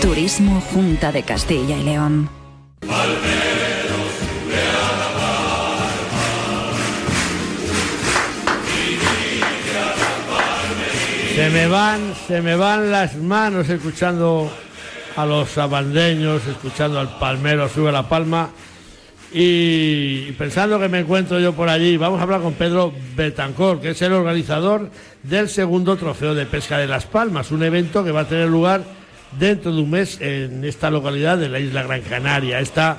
Turismo 0.00 0.60
Junta 0.72 1.10
de 1.10 1.22
Castilla 1.24 1.76
y 1.76 1.82
León. 1.82 2.30
Se 11.34 11.50
me 11.50 11.66
van, 11.66 12.14
se 12.28 12.42
me 12.42 12.54
van 12.54 12.92
las 12.92 13.16
manos 13.16 13.68
escuchando 13.68 14.48
a 15.16 15.26
los 15.26 15.50
sabandeños, 15.50 16.46
escuchando 16.46 17.00
al 17.00 17.18
palmero, 17.18 17.68
sube 17.68 17.90
la 17.90 18.08
palma 18.08 18.50
y 19.36 20.30
pensando 20.38 20.78
que 20.78 20.88
me 20.88 21.00
encuentro 21.00 21.40
yo 21.40 21.52
por 21.54 21.68
allí, 21.68 21.96
vamos 21.96 22.20
a 22.20 22.22
hablar 22.22 22.40
con 22.40 22.54
Pedro 22.54 22.92
Betancor, 23.16 23.80
que 23.80 23.90
es 23.90 24.00
el 24.02 24.12
organizador 24.12 24.90
del 25.24 25.48
segundo 25.48 25.96
trofeo 25.96 26.36
de 26.36 26.46
pesca 26.46 26.78
de 26.78 26.86
Las 26.86 27.06
Palmas, 27.06 27.50
un 27.50 27.64
evento 27.64 28.04
que 28.04 28.12
va 28.12 28.20
a 28.20 28.28
tener 28.28 28.48
lugar 28.48 28.84
dentro 29.36 29.74
de 29.74 29.82
un 29.82 29.90
mes 29.90 30.20
en 30.20 30.64
esta 30.64 30.88
localidad 30.88 31.36
de 31.36 31.48
la 31.48 31.58
isla 31.58 31.82
Gran 31.82 32.02
Canaria. 32.02 32.60
Esta 32.60 32.98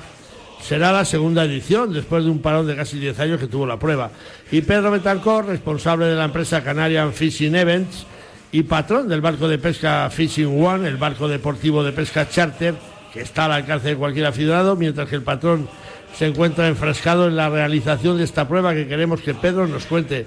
será 0.60 0.92
la 0.92 1.06
segunda 1.06 1.42
edición, 1.44 1.94
después 1.94 2.24
de 2.24 2.30
un 2.30 2.40
parón 2.40 2.66
de 2.66 2.76
casi 2.76 2.98
10 2.98 3.18
años 3.18 3.40
que 3.40 3.46
tuvo 3.46 3.66
la 3.66 3.78
prueba. 3.78 4.10
Y 4.52 4.60
Pedro 4.60 4.90
Betancor, 4.90 5.46
responsable 5.46 6.04
de 6.04 6.16
la 6.16 6.26
empresa 6.26 6.62
Canarian 6.62 7.14
Fishing 7.14 7.54
Events 7.54 8.04
y 8.52 8.62
patrón 8.64 9.08
del 9.08 9.22
barco 9.22 9.48
de 9.48 9.56
pesca 9.56 10.10
Fishing 10.10 10.62
One, 10.62 10.86
el 10.86 10.98
barco 10.98 11.28
deportivo 11.28 11.82
de 11.82 11.92
pesca 11.92 12.28
charter, 12.28 12.74
que 13.10 13.22
está 13.22 13.46
al 13.46 13.52
alcance 13.52 13.88
de 13.88 13.96
cualquier 13.96 14.26
aficionado, 14.26 14.76
mientras 14.76 15.08
que 15.08 15.16
el 15.16 15.22
patrón 15.22 15.66
se 16.14 16.26
encuentra 16.26 16.68
enfrascado 16.68 17.28
en 17.28 17.36
la 17.36 17.48
realización 17.48 18.16
de 18.18 18.24
esta 18.24 18.48
prueba 18.48 18.74
que 18.74 18.88
queremos 18.88 19.20
que 19.20 19.34
Pedro 19.34 19.66
nos 19.66 19.86
cuente. 19.86 20.26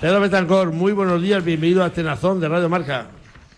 Pedro 0.00 0.20
Betancor, 0.20 0.72
muy 0.72 0.92
buenos 0.92 1.22
días, 1.22 1.44
bienvenido 1.44 1.84
a 1.84 1.90
Tenazón 1.90 2.40
de 2.40 2.48
Radio 2.48 2.68
Marca. 2.68 3.06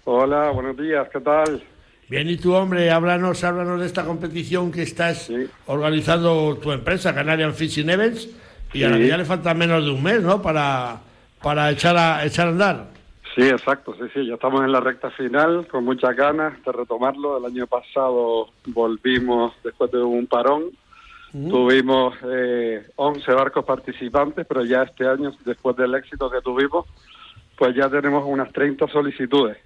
Hola, 0.05 0.51
buenos 0.51 0.77
días, 0.77 1.09
¿qué 1.11 1.21
tal? 1.21 1.63
Bien, 2.09 2.29
y 2.29 2.37
tu 2.37 2.53
hombre, 2.53 2.91
háblanos, 2.91 3.43
háblanos 3.45 3.81
de 3.81 3.87
esta 3.87 4.05
competición 4.05 4.71
que 4.71 4.83
estás 4.83 5.31
organizando 5.67 6.59
tu 6.63 6.71
empresa, 6.71 7.15
Canarian 7.15 7.55
Fishing 7.55 7.89
Events, 7.89 8.29
y 8.75 8.83
a 8.83 8.91
la 8.91 8.99
que 8.99 9.09
ya 9.09 9.17
le 9.17 9.25
falta 9.25 9.55
menos 9.55 9.85
de 9.85 9.91
un 9.91 10.03
mes, 10.03 10.21
¿no? 10.21 10.43
Para, 10.43 11.01
para 11.43 11.71
echar, 11.71 11.97
a, 11.97 12.25
echar 12.27 12.49
a 12.49 12.51
andar. 12.51 12.87
Sí, 13.35 13.43
exacto, 13.43 13.95
sí, 13.95 14.05
sí, 14.13 14.27
ya 14.27 14.35
estamos 14.35 14.63
en 14.63 14.71
la 14.71 14.81
recta 14.81 15.11
final, 15.11 15.67
con 15.67 15.85
muchas 15.85 16.15
ganas 16.15 16.63
de 16.63 16.73
retomarlo. 16.73 17.39
El 17.39 17.47
año 17.47 17.67
pasado 17.67 18.51
volvimos 18.67 19.55
después 19.65 19.91
de 19.91 20.03
un 20.03 20.27
parón 20.27 20.65
Tuvimos 21.35 22.15
eh, 22.31 22.87
11 22.95 23.33
barcos 23.33 23.65
participantes, 23.65 24.47
pero 24.47 24.65
ya 24.65 24.85
este 24.85 25.05
año, 25.05 25.33
después 25.45 25.77
del 25.77 25.93
éxito 25.97 26.31
que 26.31 26.41
tuvimos, 26.41 26.87
pues 27.59 27.75
ya 27.75 27.89
tenemos 27.89 28.25
unas 28.25 28.53
30 28.53 28.87
solicitudes. 28.87 29.59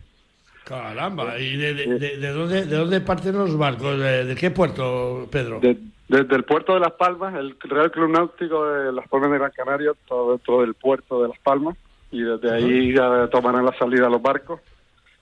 Caramba, 0.65 1.39
¿y 1.39 1.59
de, 1.59 1.75
de, 1.75 2.33
dónde, 2.33 2.65
de 2.65 2.77
dónde 2.77 3.01
parten 3.03 3.37
los 3.37 3.57
barcos? 3.59 3.99
¿De, 3.99 4.35
qué 4.39 4.51
puerto, 4.51 5.29
Pedro? 5.31 5.61
desde 5.61 6.37
el 6.37 6.45
puerto 6.45 6.73
de 6.73 6.81
Las 6.81 6.93
Palmas, 6.93 7.35
el 7.35 7.55
Real 7.61 7.91
Club 7.91 8.13
Náutico 8.13 8.67
de 8.67 8.91
Las 8.91 9.07
Palmas 9.09 9.31
de 9.31 9.39
Gran 9.39 9.51
Canaria, 9.51 9.93
todo 10.07 10.31
dentro 10.31 10.63
del 10.63 10.73
puerto 10.73 11.21
de 11.21 11.29
Las 11.29 11.39
Palmas, 11.41 11.77
y 12.11 12.23
desde 12.23 12.51
ahí 12.51 12.95
ya 12.95 13.29
tomarán 13.29 13.67
la 13.67 13.77
salida 13.79 14.09
los 14.09 14.23
barcos 14.23 14.61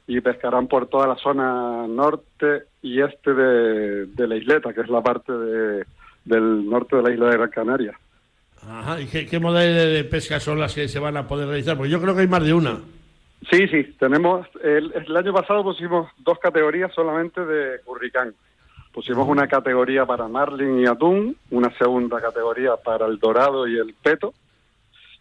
y 0.07 0.21
pescarán 0.21 0.69
por 0.69 0.87
toda 0.87 1.09
la 1.09 1.17
zona 1.17 1.89
norte 1.89 2.67
y 2.83 3.01
este 3.01 3.35
de 3.35 4.27
la 4.29 4.37
isleta, 4.37 4.73
que 4.73 4.83
es 4.83 4.89
la 4.89 5.03
parte 5.03 5.33
de, 5.33 5.85
del 6.27 6.69
norte 6.69 6.97
de 6.97 7.03
la 7.03 7.11
isla 7.13 7.31
de 7.31 7.37
Gran 7.39 7.51
Canaria. 7.51 7.99
Ajá, 8.69 9.01
¿y 9.01 9.07
qué, 9.07 9.27
qué 9.27 9.39
modalidades 9.39 9.95
de 9.95 10.05
pesca 10.05 10.41
son 10.41 10.59
las 10.59 10.75
que 10.75 10.89
se 10.89 10.99
van 10.99 11.17
a 11.17 11.27
poder 11.27 11.49
realizar? 11.49 11.77
Porque 11.77 11.91
yo 11.91 12.01
creo 12.01 12.15
que 12.15 12.23
hay 12.23 12.29
más 12.29 12.45
de 12.45 12.53
una. 12.53 12.81
Sí, 13.51 13.69
sí, 13.69 13.85
tenemos, 13.99 14.47
el, 14.63 14.93
el 14.93 15.17
año 15.17 15.33
pasado 15.33 15.63
pusimos 15.63 16.09
dos 16.19 16.39
categorías 16.39 16.93
solamente 16.93 17.45
de 17.45 17.81
hurricán. 17.87 18.35
Pusimos 18.93 19.29
una 19.29 19.47
categoría 19.47 20.05
para 20.07 20.27
marlin 20.27 20.81
y 20.81 20.87
atún, 20.87 21.37
una 21.51 21.71
segunda 21.77 22.21
categoría 22.21 22.77
para 22.77 23.07
el 23.07 23.19
dorado 23.19 23.69
y 23.69 23.79
el 23.79 23.95
peto. 24.03 24.35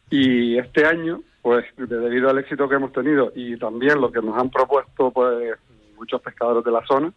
Y 0.09 0.57
este 0.57 0.85
año, 0.85 1.21
pues 1.41 1.65
debido 1.77 2.29
al 2.29 2.39
éxito 2.39 2.67
que 2.69 2.75
hemos 2.75 2.93
tenido 2.93 3.31
y 3.35 3.57
también 3.57 3.99
lo 3.99 4.11
que 4.11 4.21
nos 4.21 4.37
han 4.37 4.49
propuesto 4.49 5.11
pues 5.11 5.59
muchos 5.97 6.21
pescadores 6.21 6.63
de 6.63 6.71
la 6.71 6.85
zona, 6.85 7.11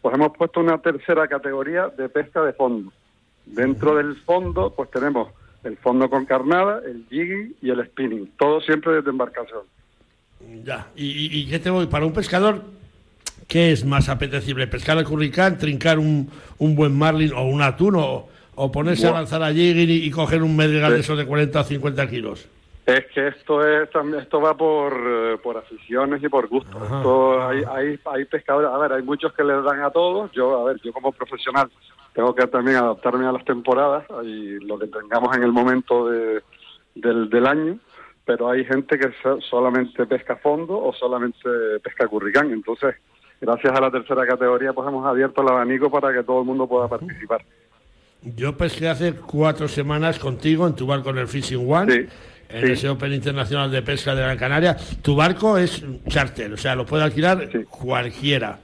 pues 0.00 0.14
hemos 0.14 0.36
puesto 0.36 0.60
una 0.60 0.78
tercera 0.78 1.28
categoría 1.28 1.88
de 1.88 2.08
pesca 2.08 2.42
de 2.42 2.52
fondo. 2.52 2.92
Dentro 3.46 3.96
del 3.96 4.16
fondo, 4.22 4.72
pues 4.74 4.90
tenemos 4.90 5.28
el 5.64 5.76
fondo 5.76 6.08
con 6.08 6.24
carnada, 6.24 6.80
el 6.84 7.06
jigging 7.08 7.54
y 7.62 7.70
el 7.70 7.84
spinning, 7.86 8.32
todo 8.38 8.60
siempre 8.60 8.94
desde 8.94 9.10
embarcación. 9.10 9.62
Ya, 10.64 10.88
¿y, 10.96 11.40
y 11.40 11.46
qué 11.48 11.58
te 11.58 11.70
voy? 11.70 11.86
Para 11.86 12.04
un 12.04 12.12
pescador, 12.12 12.62
¿qué 13.46 13.70
es 13.72 13.84
más 13.84 14.08
apetecible? 14.08 14.66
¿Pescar 14.66 14.98
el 14.98 15.04
curricán, 15.04 15.58
trincar 15.58 15.98
un, 15.98 16.30
un 16.58 16.74
buen 16.74 16.96
marlin 16.96 17.32
o 17.32 17.42
un 17.44 17.62
atún 17.62 17.96
o, 17.96 18.28
ponerse 18.72 19.08
a 19.08 19.12
lanzar 19.12 19.42
a 19.42 19.52
jigging 19.52 19.90
y, 19.90 20.10
coger 20.10 20.42
un 20.42 20.56
medieval 20.56 20.92
de 20.92 21.00
esos 21.00 21.18
de 21.18 21.26
40 21.26 21.60
o 21.60 21.64
50 21.64 22.08
kilos? 22.08 22.48
Es 22.86 23.06
que 23.14 23.28
esto 23.28 23.64
es 23.64 23.88
esto 24.18 24.40
va 24.40 24.56
por, 24.56 24.92
eh, 24.92 25.36
por 25.40 25.56
aficiones 25.56 26.22
y 26.22 26.28
por 26.28 26.48
gusto. 26.48 27.46
hay, 27.46 27.62
hay, 27.70 28.00
hay 28.04 28.24
pescadores, 28.24 28.70
a 28.70 28.78
ver, 28.78 28.92
hay 28.92 29.02
muchos 29.02 29.32
que 29.34 29.44
les 29.44 29.62
dan 29.62 29.82
a 29.82 29.90
todos. 29.90 30.32
Yo, 30.32 30.60
a 30.60 30.64
ver, 30.64 30.80
yo 30.82 30.92
como 30.92 31.12
profesional 31.12 31.70
tengo 32.14 32.34
que 32.34 32.46
también 32.46 32.76
adaptarme 32.76 33.26
a 33.26 33.32
las 33.32 33.44
temporadas 33.44 34.04
y 34.24 34.58
lo 34.64 34.78
que 34.78 34.86
tengamos 34.86 35.36
en 35.36 35.42
el 35.42 35.52
momento 35.52 36.08
de, 36.08 36.42
del, 36.94 37.30
del 37.30 37.46
año, 37.46 37.78
pero 38.24 38.50
hay 38.50 38.64
gente 38.64 38.98
que 38.98 39.10
solamente 39.50 40.06
pesca 40.06 40.36
fondo 40.36 40.78
o 40.78 40.92
solamente 40.92 41.48
pesca 41.82 42.06
curricán, 42.06 42.52
entonces 42.52 42.94
gracias 43.40 43.76
a 43.76 43.80
la 43.80 43.90
tercera 43.90 44.26
categoría 44.26 44.72
pues 44.72 44.88
hemos 44.88 45.06
abierto 45.06 45.42
el 45.42 45.48
abanico 45.48 45.90
para 45.90 46.12
que 46.12 46.22
todo 46.22 46.40
el 46.40 46.46
mundo 46.46 46.66
pueda 46.66 46.88
participar. 46.88 47.42
Yo 48.22 48.56
pesqué 48.56 48.88
hace 48.88 49.14
cuatro 49.14 49.66
semanas 49.66 50.18
contigo 50.18 50.66
en 50.66 50.76
tu 50.76 50.86
barco 50.86 51.10
en 51.10 51.18
el 51.18 51.28
Fishing 51.28 51.70
One. 51.70 52.06
en 52.48 52.70
ese 52.70 52.88
Open 52.88 53.12
Internacional 53.12 53.70
de 53.70 53.82
Pesca 53.82 54.14
de 54.14 54.22
Gran 54.22 54.36
Canaria. 54.36 54.76
Tu 55.00 55.16
barco 55.16 55.56
es 55.56 55.82
charter, 56.06 56.52
o 56.52 56.56
sea, 56.56 56.76
lo 56.76 56.84
puede 56.86 57.02
alquilar 57.02 57.48
cualquiera. 57.68 58.58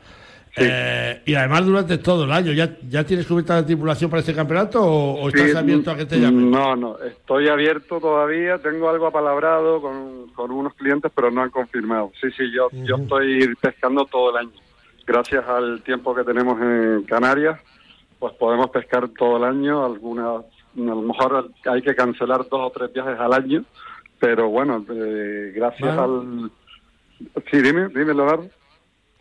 Eh, 0.61 1.23
y 1.27 1.35
además 1.35 1.65
durante 1.65 1.99
todo 1.99 2.25
el 2.25 2.33
año, 2.33 2.53
¿ya, 2.53 2.77
ya 2.89 3.05
tienes 3.05 3.27
cubierta 3.27 3.57
la 3.57 3.67
tripulación 3.67 4.11
para 4.11 4.21
este 4.21 4.35
campeonato 4.35 4.83
o, 4.83 5.29
estás 5.29 5.55
abierto 5.55 5.91
a 5.91 5.97
que 5.97 6.07
te 6.07 6.19
llamen? 6.19 6.51
No, 6.51 6.75
no, 6.75 6.99
estoy 6.99 7.49
abierto 7.49 8.01
todavía, 8.01 8.59
tengo 8.59 8.89
algo 8.89 9.07
apalabrado 9.07 9.81
con, 9.81 10.29
con 10.35 10.51
unos 10.51 10.75
clientes, 10.75 11.13
pero 11.15 11.31
no 11.31 11.43
han 11.43 11.51
confirmado. 11.51 12.13
Sí, 12.21 12.29
sí, 12.37 12.51
yo, 12.53 12.69
yo 12.73 12.97
estoy 12.97 13.55
pescando 13.61 14.05
todo 14.07 14.31
el 14.31 14.47
año. 14.47 14.61
Gracias 15.07 15.47
al 15.47 15.83
tiempo 15.83 16.15
que 16.15 16.25
tenemos 16.25 16.61
en 16.61 17.03
Canarias, 17.05 17.61
pues 18.19 18.35
podemos 18.35 18.71
pescar 18.71 19.09
todo 19.11 19.39
el 19.39 19.45
año. 19.45 19.85
Algunas, 19.85 20.45
a 20.45 20.81
lo 20.81 21.03
mejor 21.03 21.51
hay 21.67 21.83
que 21.83 21.95
cancelar 21.95 22.49
dos 22.49 22.61
o 22.61 22.71
tres 22.71 22.93
viajes 22.93 23.19
al 23.19 23.33
año, 23.33 23.65
pero 24.19 24.49
bueno, 24.49 24.85
eh, 24.91 25.53
gracias 25.55 25.97
al... 25.97 26.51
Sí, 27.51 27.61
dime, 27.61 27.89
dime, 27.89 28.15
Leonardo. 28.15 28.49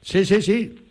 Sí, 0.02 0.24
sí, 0.24 0.42
sí. 0.42 0.87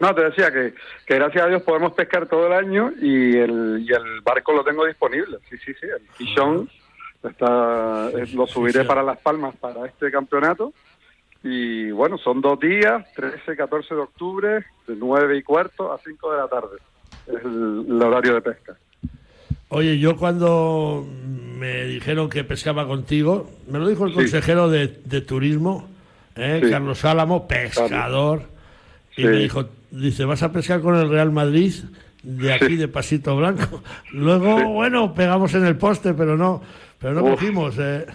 No, 0.00 0.14
te 0.14 0.24
decía 0.24 0.50
que, 0.52 0.74
que 1.06 1.14
gracias 1.14 1.44
a 1.44 1.48
Dios 1.48 1.62
podemos 1.62 1.92
pescar 1.92 2.26
todo 2.26 2.46
el 2.48 2.52
año 2.52 2.92
y 3.00 3.36
el, 3.36 3.84
y 3.86 3.92
el 3.92 4.20
barco 4.22 4.52
lo 4.52 4.64
tengo 4.64 4.84
disponible. 4.84 5.38
Sí, 5.48 5.56
sí, 5.58 5.72
sí. 5.80 5.86
El 5.86 6.02
Quichón 6.16 6.68
está, 7.22 8.10
lo 8.34 8.46
subiré 8.46 8.84
para 8.84 9.02
Las 9.02 9.18
Palmas 9.18 9.54
para 9.56 9.86
este 9.86 10.10
campeonato. 10.10 10.72
Y 11.42 11.90
bueno, 11.90 12.16
son 12.18 12.40
dos 12.40 12.58
días, 12.58 13.04
13 13.14 13.54
14 13.54 13.94
de 13.94 14.00
octubre, 14.00 14.64
de 14.86 14.96
9 14.96 15.36
y 15.36 15.42
cuarto 15.42 15.92
a 15.92 15.98
5 15.98 16.32
de 16.32 16.38
la 16.38 16.48
tarde. 16.48 16.78
Es 17.26 17.44
el, 17.44 18.02
horario 18.02 18.34
de 18.34 18.40
pesca. 18.40 18.76
Oye, 19.68 19.98
yo 19.98 20.16
cuando 20.16 21.06
me 21.58 21.84
dijeron 21.84 22.30
que 22.30 22.44
pescaba 22.44 22.86
contigo, 22.86 23.50
me 23.68 23.78
lo 23.78 23.88
dijo 23.88 24.06
el 24.06 24.14
consejero 24.14 24.70
de, 24.70 24.88
turismo, 25.20 25.88
¿eh? 26.36 26.62
Carlos 26.70 27.04
Álamo, 27.04 27.46
pescador, 27.46 28.42
y 29.16 29.24
me 29.24 29.36
dijo, 29.36 29.68
dice, 29.94 30.24
vas 30.24 30.42
a 30.42 30.52
pescar 30.52 30.80
con 30.80 30.96
el 30.96 31.08
Real 31.08 31.30
Madrid 31.30 31.72
de 32.22 32.52
aquí 32.52 32.76
de 32.76 32.88
Pasito 32.88 33.36
Blanco. 33.36 33.82
Luego, 34.12 34.72
bueno, 34.72 35.14
pegamos 35.14 35.54
en 35.54 35.66
el 35.66 35.76
poste, 35.76 36.14
pero 36.14 36.36
no, 36.36 36.62
pero 36.98 37.14
no 37.14 37.22
cogimos. 37.22 37.76
Eh. 37.78 38.06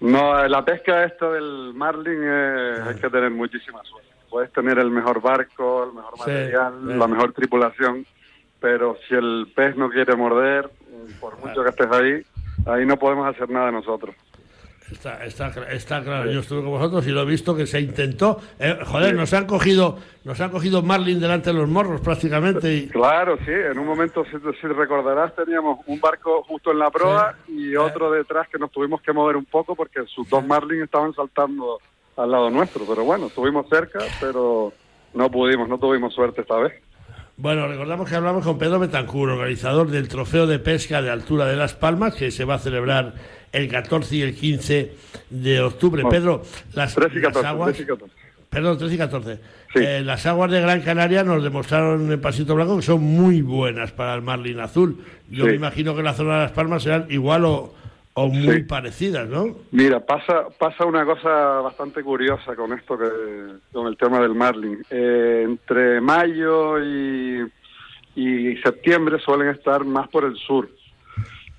No, 0.00 0.46
la 0.46 0.64
pesca 0.64 1.04
esta 1.04 1.30
del 1.30 1.72
marlin 1.74 2.20
eh, 2.22 2.74
hay 2.86 2.94
que 2.96 3.10
tener 3.10 3.30
muchísima 3.30 3.82
suerte. 3.84 4.08
Puedes 4.30 4.52
tener 4.52 4.78
el 4.78 4.90
mejor 4.90 5.20
barco, 5.22 5.84
el 5.84 5.94
mejor 5.94 6.18
material, 6.18 6.98
la 6.98 7.06
mejor 7.06 7.32
tripulación, 7.32 8.04
pero 8.60 8.96
si 9.08 9.14
el 9.14 9.50
pez 9.56 9.74
no 9.76 9.88
quiere 9.88 10.14
morder, 10.14 10.70
por 11.18 11.38
mucho 11.38 11.62
que 11.62 11.70
estés 11.70 11.90
ahí, 11.90 12.22
ahí 12.66 12.84
no 12.84 12.98
podemos 12.98 13.26
hacer 13.26 13.48
nada 13.48 13.70
nosotros. 13.70 14.14
Está, 14.90 15.24
está, 15.24 15.48
está 15.70 16.02
claro, 16.02 16.30
yo 16.30 16.40
estuve 16.40 16.62
con 16.62 16.70
vosotros 16.70 17.06
y 17.06 17.10
lo 17.10 17.22
he 17.22 17.24
visto 17.26 17.54
que 17.54 17.66
se 17.66 17.80
intentó. 17.80 18.40
Eh, 18.58 18.78
joder, 18.86 19.14
nos 19.14 19.32
han 19.34 19.46
cogido 19.46 19.98
nos 20.24 20.40
han 20.42 20.50
cogido 20.50 20.82
Marlin 20.82 21.20
delante 21.20 21.50
de 21.50 21.58
los 21.58 21.68
morros 21.68 22.02
prácticamente. 22.02 22.74
Y... 22.74 22.88
Claro, 22.88 23.38
sí, 23.46 23.50
en 23.50 23.78
un 23.78 23.86
momento, 23.86 24.24
si, 24.24 24.66
recordarás, 24.66 25.34
teníamos 25.34 25.80
un 25.86 25.98
barco 26.00 26.42
justo 26.42 26.70
en 26.70 26.78
la 26.78 26.90
proa 26.90 27.34
y 27.48 27.74
otro 27.76 28.10
detrás 28.10 28.46
que 28.48 28.58
nos 28.58 28.70
tuvimos 28.70 29.00
que 29.00 29.12
mover 29.12 29.36
un 29.36 29.46
poco 29.46 29.74
porque 29.74 30.04
sus 30.06 30.28
dos 30.28 30.46
Marlin 30.46 30.82
estaban 30.82 31.14
saltando 31.14 31.78
al 32.16 32.30
lado 32.30 32.50
nuestro. 32.50 32.84
Pero 32.86 33.04
bueno, 33.04 33.28
estuvimos 33.28 33.66
cerca, 33.70 34.00
pero 34.20 34.72
no 35.14 35.30
pudimos, 35.30 35.66
no 35.66 35.78
tuvimos 35.78 36.12
suerte 36.12 36.42
esta 36.42 36.56
vez. 36.56 36.74
Bueno, 37.38 37.68
recordamos 37.68 38.10
que 38.10 38.16
hablamos 38.16 38.44
con 38.44 38.58
Pedro 38.58 38.80
Betancur, 38.80 39.30
organizador 39.30 39.86
del 39.88 40.08
Trofeo 40.08 40.46
de 40.46 40.58
Pesca 40.58 41.00
de 41.00 41.10
Altura 41.10 41.46
de 41.46 41.56
Las 41.56 41.72
Palmas, 41.72 42.14
que 42.16 42.30
se 42.30 42.44
va 42.44 42.54
a 42.54 42.58
celebrar 42.58 43.14
el 43.52 43.68
14 43.68 44.16
y 44.16 44.22
el 44.22 44.34
15 44.34 44.92
de 45.30 45.60
octubre. 45.60 46.02
Pedro, 46.10 46.42
las, 46.74 46.94
13 46.94 47.18
y 47.18 47.22
14, 47.22 47.42
las 47.42 47.50
aguas... 47.52 47.68
13 47.76 47.82
y 47.82 47.86
14. 47.86 48.14
Perdón, 48.50 48.78
13 48.78 48.94
y 48.94 48.98
14. 48.98 49.36
Sí. 49.74 49.78
Eh, 49.82 50.00
las 50.02 50.24
aguas 50.24 50.50
de 50.50 50.60
Gran 50.62 50.80
Canaria 50.80 51.22
nos 51.22 51.42
demostraron 51.44 52.10
en 52.10 52.20
Pasito 52.20 52.54
Blanco 52.54 52.76
que 52.76 52.82
son 52.82 53.02
muy 53.02 53.42
buenas 53.42 53.92
para 53.92 54.14
el 54.14 54.22
marlin 54.22 54.58
azul. 54.60 54.96
Yo 55.28 55.44
Sí. 55.44 55.50
me 55.50 55.56
imagino 55.56 55.94
que 55.94 56.02
la 56.02 56.14
zona 56.14 56.36
de 56.36 56.42
Las 56.44 56.52
Palmas 56.52 56.82
serán 56.82 57.06
igual 57.10 57.44
o, 57.44 57.74
o 58.14 58.28
muy 58.28 58.54
Sí. 58.56 58.62
parecidas, 58.62 59.28
¿no? 59.28 59.54
Mira, 59.70 60.00
pasa 60.00 60.46
pasa 60.58 60.86
una 60.86 61.04
cosa 61.04 61.28
bastante 61.60 62.02
curiosa 62.02 62.56
con 62.56 62.72
esto, 62.72 62.96
que 62.98 63.04
con 63.70 63.86
el 63.86 63.98
tema 63.98 64.18
del 64.20 64.34
marlin. 64.34 64.82
Eh, 64.88 65.42
entre 65.46 66.00
mayo 66.00 66.82
y, 66.82 67.42
y 68.16 68.56
septiembre 68.62 69.18
suelen 69.20 69.48
estar 69.50 69.84
más 69.84 70.08
por 70.08 70.24
el 70.24 70.36
sur. 70.36 70.70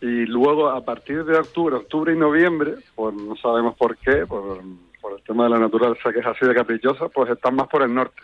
Y 0.02 0.26
luego, 0.26 0.70
a 0.70 0.84
partir 0.84 1.26
de 1.26 1.38
octubre, 1.38 1.76
octubre 1.76 2.14
y 2.14 2.18
noviembre, 2.18 2.76
pues 2.96 3.14
no 3.16 3.36
sabemos 3.36 3.76
por 3.76 3.98
qué, 3.98 4.26
por, 4.26 4.62
por 5.02 5.14
el 5.14 5.24
tema 5.24 5.46
de 5.46 5.50
la 5.52 5.60
naturaleza 5.60 6.12
que 6.14 6.20
es 6.20 6.26
así 6.26 6.46
de 6.46 6.56
caprichosa, 6.56 7.10
pues 7.10 7.30
están 7.30 7.56
más 7.56 7.68
por 7.68 7.84
el 7.84 7.94
norte. 7.94 8.22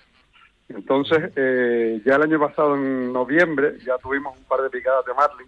Entonces, 0.69 1.31
eh, 1.35 2.01
ya 2.05 2.15
el 2.15 2.23
año 2.23 2.39
pasado, 2.39 2.75
en 2.75 3.13
noviembre, 3.13 3.77
ya 3.85 3.97
tuvimos 3.97 4.37
un 4.37 4.43
par 4.45 4.61
de 4.61 4.69
picadas 4.69 5.05
de 5.05 5.13
marlin, 5.13 5.47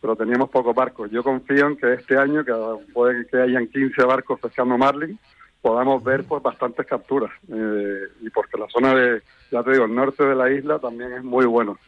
pero 0.00 0.16
teníamos 0.16 0.48
pocos 0.50 0.74
barcos. 0.74 1.10
Yo 1.10 1.22
confío 1.22 1.66
en 1.66 1.76
que 1.76 1.94
este 1.94 2.16
año, 2.16 2.44
que 2.44 2.54
puede 2.92 3.26
que 3.26 3.38
hayan 3.38 3.66
15 3.66 4.04
barcos 4.04 4.40
pescando 4.40 4.78
marlin, 4.78 5.18
podamos 5.60 6.02
ver 6.02 6.24
pues 6.24 6.42
bastantes 6.42 6.86
capturas. 6.86 7.30
Eh, 7.52 8.02
y 8.22 8.30
porque 8.30 8.58
la 8.58 8.68
zona 8.68 8.94
de, 8.94 9.22
ya 9.50 9.62
te 9.62 9.72
digo, 9.72 9.84
el 9.84 9.94
norte 9.94 10.24
de 10.24 10.34
la 10.34 10.50
isla 10.50 10.78
también 10.78 11.12
es 11.12 11.24
muy 11.24 11.44
bueno. 11.44 11.78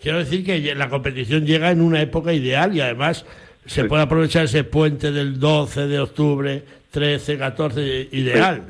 Quiero 0.00 0.18
decir 0.18 0.44
que 0.44 0.74
la 0.74 0.88
competición 0.88 1.46
llega 1.46 1.70
en 1.70 1.80
una 1.80 2.00
época 2.02 2.32
ideal 2.32 2.74
y 2.76 2.80
además 2.80 3.24
se 3.66 3.82
Sí. 3.82 3.88
puede 3.88 4.02
aprovechar 4.02 4.44
ese 4.44 4.64
puente 4.64 5.10
del 5.12 5.38
12 5.40 5.86
de 5.86 5.98
octubre, 6.00 6.62
13, 6.90 7.38
14, 7.38 8.08
ideal. 8.12 8.62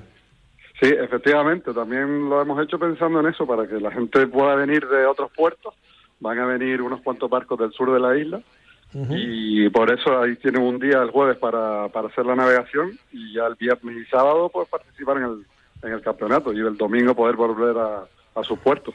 Sí, 0.81 0.87
efectivamente, 0.89 1.72
también 1.72 2.29
lo 2.29 2.41
hemos 2.43 2.62
hecho 2.62 2.79
pensando 2.79 3.20
en 3.20 3.27
eso, 3.27 3.47
para 3.47 3.66
que 3.66 3.81
la 3.81 3.91
gente 3.91 4.27
pueda 4.27 4.55
venir 4.55 4.87
de 4.87 5.07
otros 5.07 5.31
puertos. 5.37 5.75
Van 6.20 6.39
a 6.39 6.47
venir 6.47 6.81
unos 6.83 7.01
cuantos 7.01 7.29
barcos 7.29 7.59
del 7.59 7.72
sur 7.72 7.93
de 7.93 8.01
la 8.01 8.16
isla 8.16 8.41
y 9.11 9.68
por 9.70 9.91
eso 9.91 10.20
ahí 10.20 10.37
tienen 10.37 10.62
un 10.62 10.79
día 10.79 11.03
el 11.03 11.11
jueves 11.11 11.37
para, 11.39 11.89
para 11.89 12.07
hacer 12.07 12.25
la 12.25 12.37
navegación 12.37 12.97
y 13.12 13.33
ya 13.35 13.47
el 13.49 13.57
viernes 13.57 13.97
y 13.97 14.05
sábado 14.09 14.49
pues 14.53 14.68
participar 14.68 15.16
en 15.16 15.25
el, 15.25 15.45
en 15.83 15.93
el 15.95 16.01
campeonato 16.01 16.53
y 16.53 16.61
el 16.61 16.77
domingo 16.77 17.12
poder 17.12 17.35
volver 17.35 17.77
a, 17.77 18.05
a 18.41 18.45
sus 18.45 18.57
puertos. 18.61 18.95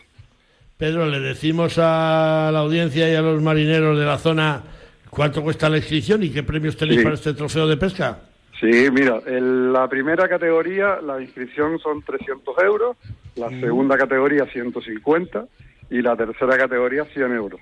Pedro, 0.79 1.07
le 1.07 1.19
decimos 1.19 1.77
a 1.77 2.49
la 2.53 2.59
audiencia 2.59 3.11
y 3.11 3.13
a 3.13 3.21
los 3.21 3.41
marineros 3.41 3.99
de 3.99 4.05
la 4.05 4.17
zona 4.17 4.63
cuánto 5.09 5.43
cuesta 5.43 5.67
la 5.67 5.75
inscripción 5.75 6.23
y 6.23 6.29
qué 6.29 6.41
premios 6.41 6.77
tenéis 6.77 6.99
Sí. 6.99 7.03
para 7.03 7.15
este 7.15 7.33
trofeo 7.33 7.67
de 7.67 7.75
pesca. 7.75 8.17
Sí, 8.61 8.87
mira, 8.89 9.19
el- 9.25 9.73
la 9.73 9.89
primera 9.89 10.29
categoría, 10.29 11.01
la 11.01 11.21
inscripción 11.21 11.79
son 11.79 12.01
300 12.01 12.55
euros, 12.63 12.95
la 13.35 13.49
segunda 13.49 13.97
categoría 13.97 14.45
150 14.45 15.47
y 15.89 16.01
la 16.01 16.15
tercera 16.15 16.57
categoría 16.57 17.03
100 17.03 17.33
euros. 17.33 17.59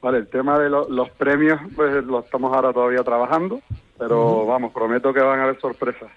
Vale, 0.00 0.16
el 0.16 0.28
tema 0.28 0.58
de 0.58 0.70
lo- 0.70 0.88
los 0.88 1.10
premios, 1.10 1.60
pues 1.76 2.02
lo 2.06 2.20
estamos 2.20 2.54
ahora 2.54 2.72
todavía 2.72 3.02
trabajando, 3.02 3.60
pero 3.98 4.46
vamos, 4.46 4.72
prometo 4.72 5.12
que 5.12 5.20
van 5.20 5.40
a 5.40 5.44
haber 5.44 5.60
sorpresas. 5.60 6.08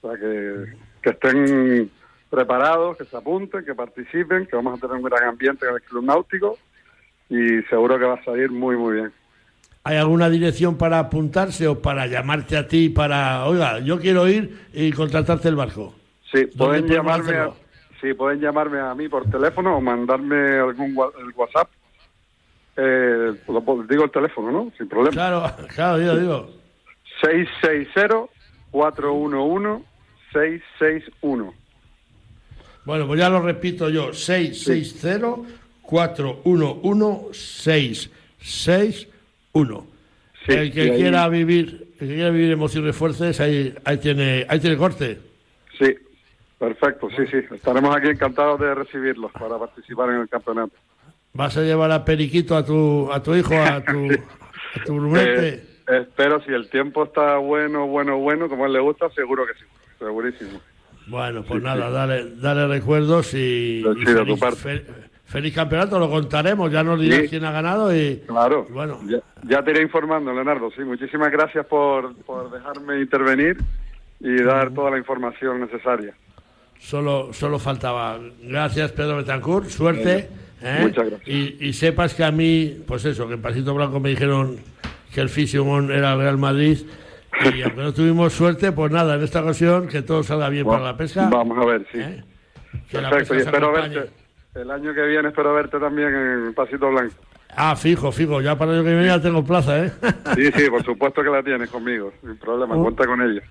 O 0.00 0.08
sea, 0.10 0.18
que, 0.18 0.54
que 1.00 1.10
estén 1.10 1.88
preparados, 2.32 2.96
que 2.96 3.04
se 3.04 3.14
apunten, 3.14 3.62
que 3.62 3.74
participen, 3.74 4.46
que 4.46 4.56
vamos 4.56 4.78
a 4.78 4.80
tener 4.80 4.96
un 4.96 5.02
gran 5.02 5.28
ambiente 5.28 5.66
en 5.68 5.74
el 5.74 5.82
Club 5.82 6.02
Náutico 6.02 6.56
y 7.28 7.60
seguro 7.68 7.98
que 7.98 8.06
va 8.06 8.14
a 8.14 8.24
salir 8.24 8.50
muy, 8.50 8.74
muy 8.74 8.94
bien. 8.94 9.12
¿Hay 9.84 9.98
alguna 9.98 10.30
dirección 10.30 10.78
para 10.78 10.98
apuntarse 10.98 11.68
o 11.68 11.82
para 11.82 12.06
llamarte 12.06 12.56
a 12.56 12.66
ti 12.66 12.88
para, 12.88 13.44
oiga, 13.44 13.80
yo 13.80 14.00
quiero 14.00 14.26
ir 14.28 14.58
y 14.72 14.92
contratarte 14.92 15.48
el 15.48 15.56
barco? 15.56 15.94
Sí, 16.32 16.48
¿Dónde 16.54 16.80
pueden 16.80 16.86
llamarme, 16.86 17.36
a, 17.36 17.50
sí, 18.00 18.14
pueden 18.14 18.40
llamarme 18.40 18.80
a 18.80 18.94
mí 18.94 19.10
por 19.10 19.30
teléfono 19.30 19.76
o 19.76 19.82
mandarme 19.82 20.56
algún 20.56 20.96
el 21.18 21.34
WhatsApp. 21.36 21.68
Eh, 22.78 23.34
digo 23.90 24.04
el 24.04 24.10
teléfono, 24.10 24.50
¿no? 24.50 24.72
Sin 24.78 24.88
problema. 24.88 25.12
Claro, 25.12 25.44
claro, 25.74 25.98
digo, 25.98 26.16
digo. 26.16 26.48
660-411-661. 28.72 31.61
Bueno, 32.84 33.06
pues 33.06 33.20
ya 33.20 33.28
lo 33.28 33.40
repito 33.40 33.88
yo, 33.90 34.12
660-411-661. 38.42 39.86
Sí, 40.46 40.52
el 40.52 40.72
que 40.72 40.80
ahí- 40.82 40.96
quiera 40.96 41.28
vivir, 41.28 41.86
el 42.00 42.08
que 42.08 42.14
quiera 42.14 42.30
vivir 42.30 42.50
emociones 42.50 42.96
fuertes, 42.96 43.38
ahí, 43.40 43.72
ahí 43.84 43.98
tiene, 43.98 44.44
ahí 44.48 44.58
tiene 44.58 44.76
corte. 44.76 45.20
Sí, 45.78 45.94
perfecto, 46.58 47.08
sí, 47.10 47.24
sí. 47.30 47.36
Estaremos 47.54 47.94
aquí 47.94 48.08
encantados 48.08 48.58
de 48.60 48.74
recibirlos 48.74 49.30
para 49.32 49.56
participar 49.58 50.10
en 50.10 50.16
el 50.22 50.28
campeonato. 50.28 50.72
¿Vas 51.34 51.56
a 51.56 51.62
llevar 51.62 51.90
a 51.92 52.04
Periquito 52.04 52.56
a 52.56 52.64
tu, 52.64 53.10
a 53.12 53.22
tu 53.22 53.34
hijo, 53.36 53.54
a 53.54 53.80
tu, 53.84 54.06
a 54.80 54.84
tu? 54.84 55.16
Eh, 55.16 55.62
espero, 55.86 56.42
si 56.44 56.52
el 56.52 56.68
tiempo 56.68 57.04
está 57.04 57.36
bueno, 57.38 57.86
bueno, 57.86 58.18
bueno, 58.18 58.48
como 58.48 58.64
a 58.64 58.66
él 58.66 58.72
le 58.72 58.80
gusta, 58.80 59.08
seguro 59.10 59.46
que 59.46 59.54
sí, 59.54 59.64
segurísimo. 60.00 60.60
Bueno, 61.06 61.42
pues 61.42 61.62
nada, 61.62 61.90
dale, 61.90 62.32
dale 62.36 62.66
recuerdos 62.68 63.34
y, 63.34 63.82
Sí, 63.82 64.84
feliz, 65.26 65.54
campeonato, 65.54 65.98
lo 65.98 66.10
contaremos, 66.10 66.70
ya 66.70 66.82
nos 66.84 67.00
dirás 67.00 67.22
Sí. 67.22 67.28
quién 67.28 67.44
ha 67.44 67.50
ganado 67.52 67.94
y 67.94 68.22
Claro, 68.26 68.66
bueno, 68.70 69.00
ya, 69.06 69.18
ya 69.44 69.62
te 69.64 69.70
iré 69.72 69.82
informando, 69.82 70.32
Leonardo. 70.32 70.70
Sí, 70.76 70.82
muchísimas 70.82 71.30
gracias 71.32 71.66
por, 71.66 72.14
por 72.24 72.50
dejarme 72.50 73.00
intervenir 73.00 73.56
y 74.20 74.42
dar 74.42 74.72
toda 74.72 74.90
la 74.90 74.98
información 74.98 75.60
necesaria. 75.60 76.14
solo, 76.78 77.32
solo 77.32 77.58
faltaba. 77.58 78.18
Gracias, 78.42 78.92
Pedro 78.92 79.16
Betancourt, 79.16 79.68
suerte. 79.68 80.28
¿eh? 80.62 80.78
Muchas 80.82 81.08
gracias. 81.10 81.28
Y, 81.28 81.56
y 81.68 81.72
sepas 81.72 82.14
que 82.14 82.24
a 82.24 82.30
mí, 82.30 82.76
pues 82.86 83.04
eso, 83.04 83.26
que 83.26 83.34
en 83.34 83.42
Pasito 83.42 83.74
Blanco 83.74 83.98
me 84.00 84.10
dijeron 84.10 84.56
que 85.14 85.20
el 85.20 85.28
Fisimón 85.28 85.90
era 85.90 86.12
el 86.12 86.18
Real 86.20 86.38
Madrid. 86.38 86.78
Y 87.54 87.62
aunque 87.62 87.82
no 87.82 87.92
tuvimos 87.92 88.32
suerte, 88.32 88.72
pues 88.72 88.92
nada, 88.92 89.16
en 89.16 89.22
esta 89.22 89.42
ocasión 89.42 89.88
que 89.88 90.02
todo 90.02 90.22
salga 90.22 90.48
bien 90.48 90.66
para 90.66 90.82
la 90.82 90.96
pesca. 90.96 91.28
Vamos 91.30 91.58
a 91.58 91.64
ver, 91.64 91.86
sí. 91.92 91.98
¿eh? 92.00 92.24
Perfecto, 92.90 93.34
y 93.34 93.38
espero 93.38 93.72
verte. 93.72 94.10
El 94.54 94.70
año 94.70 94.92
que 94.94 95.02
viene 95.02 95.28
espero 95.28 95.54
verte 95.54 95.78
también 95.78 96.14
en 96.14 96.54
Pasito 96.54 96.90
Blanco. 96.90 97.14
Ah, 97.54 97.76
fijo, 97.76 98.10
fijo, 98.12 98.40
ya 98.40 98.56
para 98.56 98.72
el 98.72 98.78
año 98.78 98.84
que 98.84 98.94
viene 98.94 99.06
ya 99.06 99.20
tengo 99.20 99.44
plaza, 99.44 99.84
¿eh? 99.84 99.92
Sí, 100.34 100.50
sí, 100.52 100.70
por 100.70 100.82
supuesto 100.84 101.22
que 101.22 101.30
la 101.30 101.42
tienes 101.42 101.70
conmigo, 101.70 102.12
sin 102.20 102.36
problema, 102.38 102.74
cuenta 102.76 103.06
con 103.06 103.20
ella. 103.20 103.42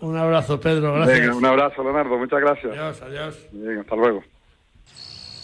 Un 0.00 0.16
abrazo, 0.16 0.60
Pedro, 0.60 0.94
gracias. 0.94 1.20
Venga, 1.20 1.34
un 1.34 1.44
abrazo, 1.44 1.82
Leonardo, 1.82 2.18
muchas 2.18 2.40
gracias. 2.40 2.72
Adiós, 2.72 3.02
adiós. 3.02 3.48
Bien, 3.52 3.78
hasta 3.80 3.96
luego. 3.96 4.22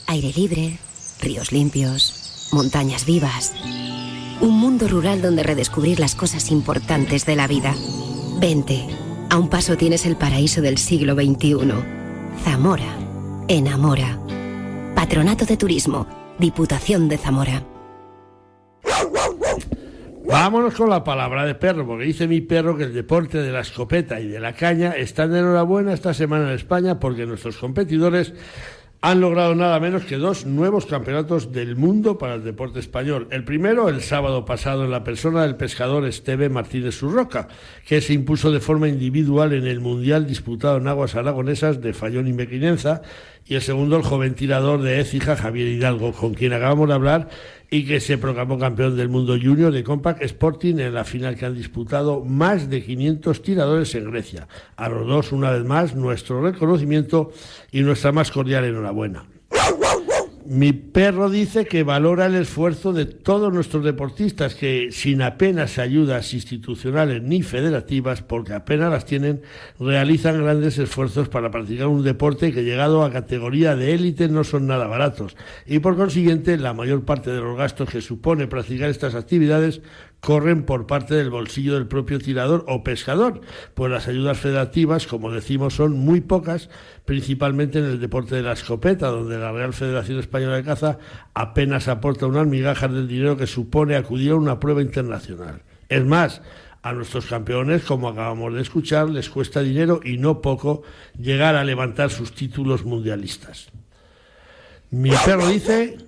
Aire 0.06 0.30
libre, 0.36 0.78
ríos 1.20 1.50
limpios, 1.50 2.50
montañas 2.52 3.04
vivas. 3.04 3.54
Un 4.40 4.58
mundo 4.58 4.88
rural 4.88 5.22
donde 5.22 5.42
redescubrir 5.42 6.00
las 6.00 6.14
cosas 6.14 6.50
importantes 6.50 7.24
de 7.24 7.36
la 7.36 7.46
vida. 7.46 7.74
Vente, 8.40 8.86
a 9.30 9.38
un 9.38 9.48
paso 9.48 9.76
tienes 9.76 10.06
el 10.06 10.16
paraíso 10.16 10.60
del 10.60 10.78
siglo 10.78 11.14
XXI. 11.14 11.72
Zamora, 12.42 12.96
enamora. 13.48 14.18
Patronato 14.94 15.44
de 15.44 15.56
Turismo, 15.56 16.06
Diputación 16.38 17.08
de 17.08 17.18
Zamora. 17.18 17.64
Vámonos 20.26 20.74
con 20.74 20.90
la 20.90 21.04
palabra 21.04 21.46
de 21.46 21.54
perro, 21.54 21.86
porque 21.86 22.04
dice 22.04 22.26
mi 22.26 22.40
perro 22.40 22.76
que 22.76 22.84
el 22.84 22.94
deporte 22.94 23.38
de 23.38 23.52
la 23.52 23.60
escopeta 23.60 24.20
y 24.20 24.26
de 24.26 24.40
la 24.40 24.52
caña 24.52 24.92
están 24.92 25.30
de 25.30 25.38
enhorabuena 25.38 25.92
esta 25.92 26.12
semana 26.12 26.48
en 26.48 26.54
España 26.54 26.98
porque 26.98 27.24
nuestros 27.24 27.56
competidores 27.56 28.34
han 29.06 29.20
logrado 29.20 29.54
nada 29.54 29.78
menos 29.80 30.04
que 30.04 30.16
dos 30.16 30.46
nuevos 30.46 30.86
campeonatos 30.86 31.52
del 31.52 31.76
mundo 31.76 32.16
para 32.16 32.36
el 32.36 32.42
deporte 32.42 32.80
español. 32.80 33.28
El 33.30 33.44
primero, 33.44 33.90
el 33.90 34.00
sábado 34.00 34.46
pasado, 34.46 34.86
en 34.86 34.90
la 34.90 35.04
persona 35.04 35.42
del 35.42 35.56
pescador 35.56 36.06
Esteve 36.06 36.48
Martínez 36.48 36.94
Surroca, 36.94 37.48
que 37.86 38.00
se 38.00 38.14
impuso 38.14 38.50
de 38.50 38.60
forma 38.60 38.88
individual 38.88 39.52
en 39.52 39.66
el 39.66 39.80
Mundial 39.80 40.26
disputado 40.26 40.78
en 40.78 40.88
aguas 40.88 41.16
aragonesas 41.16 41.82
de 41.82 41.92
Fallón 41.92 42.28
y 42.28 42.32
Mequinenza, 42.32 43.02
y 43.46 43.56
el 43.56 43.62
segundo, 43.62 43.96
el 43.96 44.02
joven 44.02 44.34
tirador 44.34 44.80
de 44.80 45.00
Écija, 45.00 45.36
Javier 45.36 45.68
Hidalgo, 45.68 46.12
con 46.12 46.34
quien 46.34 46.52
acabamos 46.52 46.88
de 46.88 46.94
hablar, 46.94 47.28
y 47.70 47.86
que 47.86 48.00
se 48.00 48.16
proclamó 48.16 48.58
campeón 48.58 48.96
del 48.96 49.08
mundo 49.08 49.36
junior 49.40 49.72
de 49.72 49.84
Compact 49.84 50.22
Sporting 50.22 50.78
en 50.78 50.94
la 50.94 51.04
final 51.04 51.36
que 51.36 51.44
han 51.44 51.54
disputado 51.54 52.24
más 52.24 52.70
de 52.70 52.82
500 52.82 53.42
tiradores 53.42 53.94
en 53.94 54.10
Grecia. 54.10 54.48
A 54.76 54.88
los 54.88 55.06
dos, 55.06 55.32
una 55.32 55.50
vez 55.50 55.64
más, 55.64 55.94
nuestro 55.94 56.40
reconocimiento 56.42 57.32
y 57.70 57.82
nuestra 57.82 58.12
más 58.12 58.30
cordial 58.30 58.64
enhorabuena. 58.64 59.26
Mi 60.46 60.74
perro 60.74 61.30
dice 61.30 61.64
que 61.64 61.84
valora 61.84 62.26
el 62.26 62.34
esfuerzo 62.34 62.92
de 62.92 63.06
todos 63.06 63.50
nuestros 63.50 63.82
deportistas 63.82 64.54
que 64.54 64.88
sin 64.92 65.22
apenas 65.22 65.78
ayudas 65.78 66.34
institucionales 66.34 67.22
ni 67.22 67.42
federativas, 67.42 68.20
porque 68.20 68.52
apenas 68.52 68.90
las 68.90 69.06
tienen, 69.06 69.40
realizan 69.80 70.42
grandes 70.42 70.76
esfuerzos 70.76 71.30
para 71.30 71.50
practicar 71.50 71.86
un 71.86 72.04
deporte 72.04 72.52
que 72.52 72.62
llegado 72.62 73.04
a 73.04 73.10
categoría 73.10 73.74
de 73.74 73.94
élite 73.94 74.28
no 74.28 74.44
son 74.44 74.66
nada 74.66 74.86
baratos. 74.86 75.34
Y 75.64 75.78
por 75.78 75.96
consiguiente 75.96 76.58
la 76.58 76.74
mayor 76.74 77.06
parte 77.06 77.30
de 77.30 77.40
los 77.40 77.56
gastos 77.56 77.88
que 77.88 78.02
supone 78.02 78.46
practicar 78.46 78.90
estas 78.90 79.14
actividades 79.14 79.80
corren 80.24 80.64
por 80.64 80.86
parte 80.86 81.14
del 81.14 81.30
bolsillo 81.30 81.74
del 81.74 81.86
propio 81.86 82.18
tirador 82.18 82.64
o 82.66 82.82
pescador, 82.82 83.42
pues 83.74 83.92
las 83.92 84.08
ayudas 84.08 84.38
federativas, 84.38 85.06
como 85.06 85.30
decimos, 85.30 85.74
son 85.74 85.98
muy 85.98 86.22
pocas, 86.22 86.70
principalmente 87.04 87.78
en 87.78 87.84
el 87.84 88.00
deporte 88.00 88.34
de 88.34 88.42
la 88.42 88.52
escopeta, 88.52 89.08
donde 89.08 89.38
la 89.38 89.52
Real 89.52 89.74
Federación 89.74 90.18
Española 90.18 90.56
de 90.56 90.64
Caza 90.64 90.98
apenas 91.34 91.88
aporta 91.88 92.26
unas 92.26 92.46
migajas 92.46 92.90
del 92.90 93.06
dinero 93.06 93.36
que 93.36 93.46
supone 93.46 93.96
acudir 93.96 94.32
a 94.32 94.36
una 94.36 94.58
prueba 94.58 94.80
internacional. 94.80 95.62
Es 95.90 96.04
más, 96.04 96.40
a 96.82 96.92
nuestros 96.92 97.26
campeones, 97.26 97.84
como 97.84 98.08
acabamos 98.08 98.54
de 98.54 98.62
escuchar, 98.62 99.10
les 99.10 99.28
cuesta 99.28 99.60
dinero 99.60 100.00
y 100.02 100.16
no 100.16 100.40
poco 100.40 100.82
llegar 101.18 101.54
a 101.54 101.64
levantar 101.64 102.10
sus 102.10 102.32
títulos 102.34 102.84
mundialistas. 102.84 103.68
Mi 104.90 105.10
perro 105.24 105.48
dice 105.48 105.98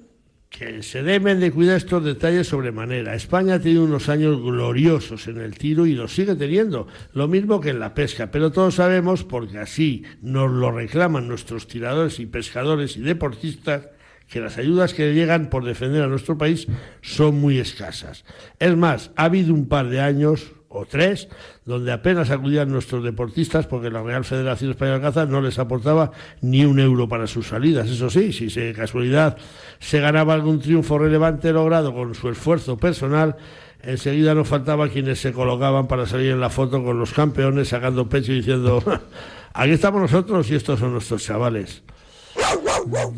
que 0.56 0.82
se 0.82 1.02
deben 1.02 1.38
de 1.38 1.52
cuidar 1.52 1.76
estos 1.76 2.02
detalles 2.02 2.48
sobremanera. 2.48 3.14
España 3.14 3.54
ha 3.54 3.60
tenido 3.60 3.84
unos 3.84 4.08
años 4.08 4.40
gloriosos 4.40 5.28
en 5.28 5.38
el 5.38 5.58
tiro 5.58 5.84
y 5.84 5.92
los 5.92 6.14
sigue 6.14 6.34
teniendo, 6.34 6.88
lo 7.12 7.28
mismo 7.28 7.60
que 7.60 7.70
en 7.70 7.80
la 7.80 7.92
pesca, 7.92 8.30
pero 8.30 8.50
todos 8.50 8.76
sabemos, 8.76 9.22
porque 9.22 9.58
así 9.58 10.04
nos 10.22 10.50
lo 10.50 10.72
reclaman 10.72 11.28
nuestros 11.28 11.68
tiradores 11.68 12.20
y 12.20 12.26
pescadores 12.26 12.96
y 12.96 13.00
deportistas, 13.00 13.88
que 14.28 14.40
las 14.40 14.56
ayudas 14.56 14.94
que 14.94 15.12
llegan 15.12 15.50
por 15.50 15.64
defender 15.64 16.02
a 16.02 16.08
nuestro 16.08 16.38
país 16.38 16.66
son 17.02 17.38
muy 17.38 17.58
escasas. 17.58 18.24
Es 18.58 18.76
más, 18.76 19.10
ha 19.14 19.24
habido 19.24 19.52
un 19.52 19.68
par 19.68 19.88
de 19.88 20.00
años, 20.00 20.52
o 20.76 20.86
tres, 20.86 21.28
donde 21.64 21.92
apenas 21.92 22.30
acudían 22.30 22.70
nuestros 22.70 23.02
deportistas 23.02 23.66
porque 23.66 23.90
la 23.90 24.02
Real 24.02 24.24
Federación 24.24 24.70
Española 24.70 24.98
de 24.98 25.04
Caza 25.04 25.26
no 25.26 25.40
les 25.40 25.58
aportaba 25.58 26.12
ni 26.40 26.64
un 26.64 26.78
euro 26.78 27.08
para 27.08 27.26
sus 27.26 27.48
salidas. 27.48 27.88
Eso 27.88 28.10
sí, 28.10 28.32
si 28.32 28.48
de 28.48 28.72
casualidad 28.72 29.36
se 29.78 30.00
ganaba 30.00 30.34
algún 30.34 30.60
triunfo 30.60 30.98
relevante 30.98 31.52
logrado 31.52 31.94
con 31.94 32.14
su 32.14 32.28
esfuerzo 32.28 32.76
personal, 32.76 33.36
enseguida 33.82 34.34
no 34.34 34.44
faltaba 34.44 34.88
quienes 34.88 35.20
se 35.20 35.32
colocaban 35.32 35.88
para 35.88 36.06
salir 36.06 36.32
en 36.32 36.40
la 36.40 36.50
foto 36.50 36.84
con 36.84 36.98
los 36.98 37.12
campeones 37.12 37.68
sacando 37.68 38.08
pecho 38.08 38.32
y 38.32 38.36
diciendo, 38.36 38.82
aquí 39.54 39.70
estamos 39.72 40.00
nosotros 40.00 40.50
y 40.50 40.54
estos 40.54 40.80
son 40.80 40.92
nuestros 40.92 41.24
chavales. 41.24 41.82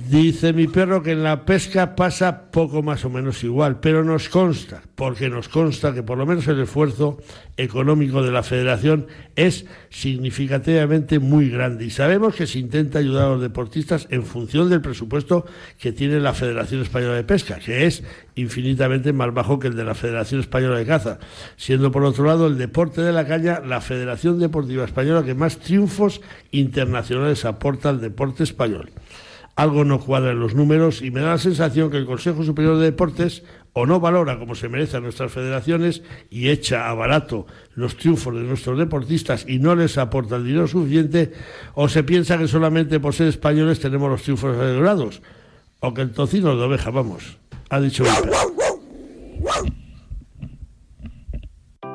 Dice 0.09 0.53
mi 0.55 0.67
perro 0.67 1.03
que 1.03 1.13
en 1.13 1.23
la 1.23 1.45
pesca 1.45 1.95
pasa 1.95 2.51
poco 2.51 2.83
más 2.83 3.05
o 3.05 3.11
menos 3.11 3.45
igual, 3.45 3.81
pero 3.81 4.03
nos 4.03 4.31
consta, 4.31 4.83
porque 4.95 5.29
nos 5.29 5.49
consta 5.49 5.93
que 5.93 6.03
por 6.03 6.17
lo 6.17 6.25
menos 6.25 6.47
el 6.49 6.61
esfuerzo 6.61 7.19
económico 7.57 8.23
de 8.23 8.31
la 8.31 8.43
federación 8.43 9.09
es 9.37 9.67
significativamente 9.91 11.19
muy 11.19 11.51
grande. 11.51 11.85
Y 11.85 11.91
sabemos 11.91 12.35
que 12.35 12.47
se 12.47 12.59
intenta 12.59 12.99
ayudar 12.99 13.27
a 13.27 13.31
los 13.31 13.43
deportistas 13.43 14.07
en 14.11 14.25
función 14.25 14.71
del 14.71 14.81
presupuesto 14.81 15.45
que 15.79 15.93
tiene 15.93 16.19
la 16.21 16.33
Federación 16.33 16.81
Española 16.81 17.15
de 17.15 17.25
Pesca, 17.25 17.59
que 17.59 17.87
es 17.87 18.05
infinitamente 18.37 19.13
más 19.13 19.35
bajo 19.35 19.59
que 19.59 19.69
el 19.69 19.77
de 19.77 19.85
la 19.85 19.95
Federación 19.95 20.41
Española 20.41 20.79
de 20.79 20.87
Caza, 20.87 21.19
siendo 21.57 21.93
por 21.93 22.05
otro 22.05 22.25
lado 22.25 22.47
el 22.47 22.57
deporte 22.57 23.03
de 23.03 23.13
la 23.13 23.27
caña 23.27 23.61
la 23.61 23.81
Federación 23.81 24.39
Deportiva 24.39 24.85
Española 24.85 25.25
que 25.25 25.35
más 25.35 25.59
triunfos 25.59 26.23
internacionales 26.53 27.45
aporta 27.45 27.91
al 27.91 28.01
deporte 28.01 28.45
español 28.45 28.91
algo 29.59 29.85
no 29.85 29.99
cuadra 29.99 30.31
en 30.31 30.39
los 30.39 30.55
números 30.55 31.03
y 31.03 31.11
me 31.11 31.21
da 31.21 31.31
la 31.31 31.39
sensación 31.39 31.91
que 31.91 31.97
el 31.97 32.07
Consejo 32.07 32.45
Superior 32.45 32.79
de 32.79 32.85
Deportes 32.85 33.43
o 33.73 33.87
no 33.87 33.99
valora 33.99 34.39
como 34.39 34.55
se 34.55 34.69
merecen 34.69 35.03
nuestras 35.03 35.33
federaciones 35.33 36.03
y 36.31 36.51
echa 36.51 36.89
a 36.89 36.95
barato 36.95 37.45
los 37.75 37.97
triunfos 37.97 38.37
de 38.37 38.43
nuestros 38.43 38.79
deportistas 38.79 39.45
y 39.49 39.59
no 39.59 39.75
les 39.75 39.99
aporta 39.99 40.37
el 40.37 40.45
dinero 40.45 40.69
suficiente, 40.69 41.33
o 41.75 41.89
se 41.89 42.05
piensa 42.05 42.39
que 42.39 42.47
solamente 42.47 43.01
por 43.01 43.15
ser 43.15 43.27
españoles 43.27 43.81
tenemos 43.81 44.09
los 44.09 44.23
triunfos 44.23 44.57
celebrados, 44.57 45.23
o 45.81 45.93
que 45.93 46.03
el 46.03 46.13
tocino 46.13 46.57
de 46.57 46.63
oveja, 46.63 46.91
vamos, 46.91 47.37
ha 47.69 47.81
dicho 47.81 48.05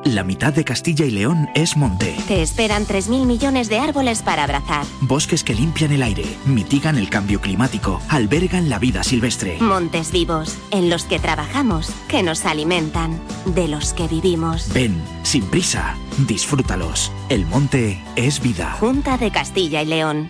la 0.06 0.24
mitad 0.24 0.54
de 0.54 0.64
Castilla 0.64 1.06
y 1.06 1.12
León 1.12 1.50
es 1.56 1.78
monte. 1.78 2.16
Te 2.28 2.42
esperan 2.42 2.86
3.000 2.86 3.26
millones 3.26 3.70
de 3.70 3.80
árboles 3.80 4.22
para 4.22 4.44
abrazar. 4.44 4.86
Bosques 5.02 5.44
que 5.44 5.54
limpian 5.54 5.92
el 5.92 6.04
aire, 6.04 6.26
mitigan 6.46 6.98
el 6.98 7.10
cambio 7.10 7.40
climático, 7.42 8.02
albergan 8.10 8.70
la 8.70 8.80
vida 8.80 9.04
silvestre. 9.04 9.58
Montes 9.60 10.12
vivos, 10.12 10.58
en 10.72 10.90
los 10.90 11.06
que 11.06 11.20
trabajamos, 11.20 11.90
que 12.08 12.24
nos 12.24 12.46
alimentan, 12.46 13.20
de 13.46 13.68
los 13.68 13.94
que 13.94 14.08
vivimos. 14.08 14.72
Ven, 14.74 15.02
sin 15.24 15.46
prisa, 15.46 15.96
disfrútalos. 16.28 17.12
El 17.30 17.46
monte 17.46 18.02
es 18.16 18.42
vida. 18.42 18.74
Junta 18.80 19.18
de 19.18 19.32
Castilla 19.32 19.82
y 19.82 19.86
León. 19.86 20.30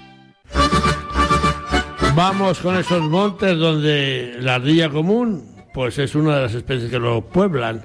Vamos 2.16 2.60
con 2.60 2.78
esos 2.78 3.02
montes 3.02 3.58
donde 3.58 4.38
la 4.40 4.56
ardilla 4.56 4.90
común 4.90 5.54
pues 5.74 5.98
es 5.98 6.14
una 6.14 6.36
de 6.36 6.42
las 6.44 6.54
especies 6.54 6.92
que 6.92 7.00
lo 7.00 7.22
pueblan 7.22 7.84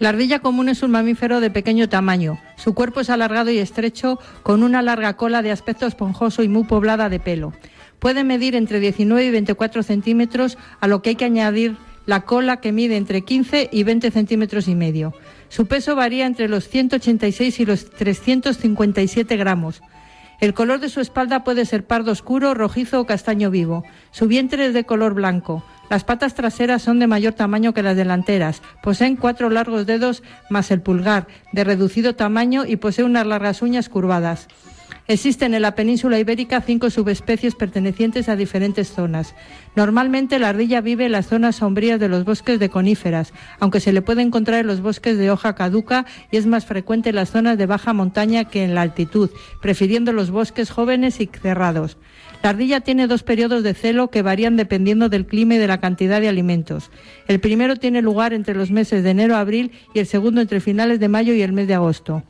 la 0.00 0.08
ardilla 0.08 0.40
común 0.40 0.70
es 0.70 0.82
un 0.82 0.90
mamífero 0.90 1.40
de 1.40 1.50
pequeño 1.50 1.88
tamaño. 1.88 2.40
Su 2.56 2.74
cuerpo 2.74 3.00
es 3.00 3.10
alargado 3.10 3.50
y 3.50 3.58
estrecho, 3.58 4.18
con 4.42 4.62
una 4.62 4.80
larga 4.80 5.14
cola 5.16 5.42
de 5.42 5.52
aspecto 5.52 5.86
esponjoso 5.86 6.42
y 6.42 6.48
muy 6.48 6.64
poblada 6.64 7.10
de 7.10 7.20
pelo. 7.20 7.52
Puede 7.98 8.24
medir 8.24 8.56
entre 8.56 8.80
19 8.80 9.26
y 9.26 9.30
24 9.30 9.82
centímetros, 9.82 10.56
a 10.80 10.88
lo 10.88 11.02
que 11.02 11.10
hay 11.10 11.16
que 11.16 11.26
añadir 11.26 11.76
la 12.06 12.22
cola 12.22 12.62
que 12.62 12.72
mide 12.72 12.96
entre 12.96 13.20
15 13.20 13.68
y 13.70 13.82
20 13.82 14.10
centímetros 14.10 14.68
y 14.68 14.74
medio. 14.74 15.12
Su 15.50 15.66
peso 15.66 15.94
varía 15.94 16.24
entre 16.24 16.48
los 16.48 16.66
186 16.68 17.60
y 17.60 17.66
los 17.66 17.90
357 17.90 19.36
gramos. 19.36 19.82
El 20.40 20.54
color 20.54 20.80
de 20.80 20.88
su 20.88 21.00
espalda 21.00 21.44
puede 21.44 21.66
ser 21.66 21.86
pardo 21.86 22.12
oscuro, 22.12 22.54
rojizo 22.54 22.98
o 22.98 23.06
castaño 23.06 23.50
vivo. 23.50 23.84
Su 24.10 24.26
vientre 24.26 24.66
es 24.66 24.74
de 24.74 24.84
color 24.84 25.12
blanco. 25.12 25.62
Las 25.90 26.04
patas 26.04 26.34
traseras 26.34 26.80
son 26.80 26.98
de 26.98 27.06
mayor 27.06 27.34
tamaño 27.34 27.74
que 27.74 27.82
las 27.82 27.96
delanteras. 27.96 28.62
Poseen 28.82 29.16
cuatro 29.16 29.50
largos 29.50 29.84
dedos 29.84 30.22
más 30.48 30.70
el 30.70 30.80
pulgar, 30.80 31.26
de 31.52 31.64
reducido 31.64 32.14
tamaño 32.14 32.64
y 32.64 32.76
posee 32.76 33.04
unas 33.04 33.26
largas 33.26 33.60
uñas 33.60 33.90
curvadas. 33.90 34.48
Existen 35.06 35.54
en 35.54 35.62
la 35.62 35.74
península 35.74 36.18
ibérica 36.18 36.60
cinco 36.60 36.88
subespecies 36.88 37.54
pertenecientes 37.54 38.28
a 38.28 38.36
diferentes 38.36 38.92
zonas. 38.92 39.34
Normalmente 39.74 40.38
la 40.38 40.50
ardilla 40.50 40.80
vive 40.80 41.06
en 41.06 41.12
las 41.12 41.26
zonas 41.26 41.56
sombrías 41.56 41.98
de 41.98 42.08
los 42.08 42.24
bosques 42.24 42.58
de 42.60 42.68
coníferas, 42.68 43.32
aunque 43.58 43.80
se 43.80 43.92
le 43.92 44.02
puede 44.02 44.22
encontrar 44.22 44.60
en 44.60 44.66
los 44.66 44.80
bosques 44.80 45.18
de 45.18 45.30
hoja 45.30 45.54
caduca 45.54 46.06
y 46.30 46.36
es 46.36 46.46
más 46.46 46.64
frecuente 46.64 47.10
en 47.10 47.16
las 47.16 47.30
zonas 47.30 47.58
de 47.58 47.66
baja 47.66 47.92
montaña 47.92 48.44
que 48.44 48.62
en 48.62 48.74
la 48.74 48.82
altitud, 48.82 49.30
prefiriendo 49.60 50.12
los 50.12 50.30
bosques 50.30 50.70
jóvenes 50.70 51.20
y 51.20 51.26
cerrados. 51.26 51.96
La 52.42 52.50
ardilla 52.50 52.80
tiene 52.80 53.06
dos 53.06 53.22
periodos 53.22 53.62
de 53.62 53.74
celo 53.74 54.10
que 54.10 54.22
varían 54.22 54.56
dependiendo 54.56 55.08
del 55.08 55.26
clima 55.26 55.56
y 55.56 55.58
de 55.58 55.66
la 55.66 55.80
cantidad 55.80 56.20
de 56.20 56.28
alimentos. 56.28 56.90
El 57.28 57.40
primero 57.40 57.76
tiene 57.76 58.00
lugar 58.00 58.32
entre 58.32 58.54
los 58.54 58.70
meses 58.70 59.04
de 59.04 59.10
enero 59.10 59.36
a 59.36 59.40
abril 59.40 59.72
y 59.92 59.98
el 59.98 60.06
segundo 60.06 60.40
entre 60.40 60.60
finales 60.60 61.00
de 61.00 61.08
mayo 61.08 61.34
y 61.34 61.42
el 61.42 61.52
mes 61.52 61.68
de 61.68 61.74
agosto. 61.74 62.22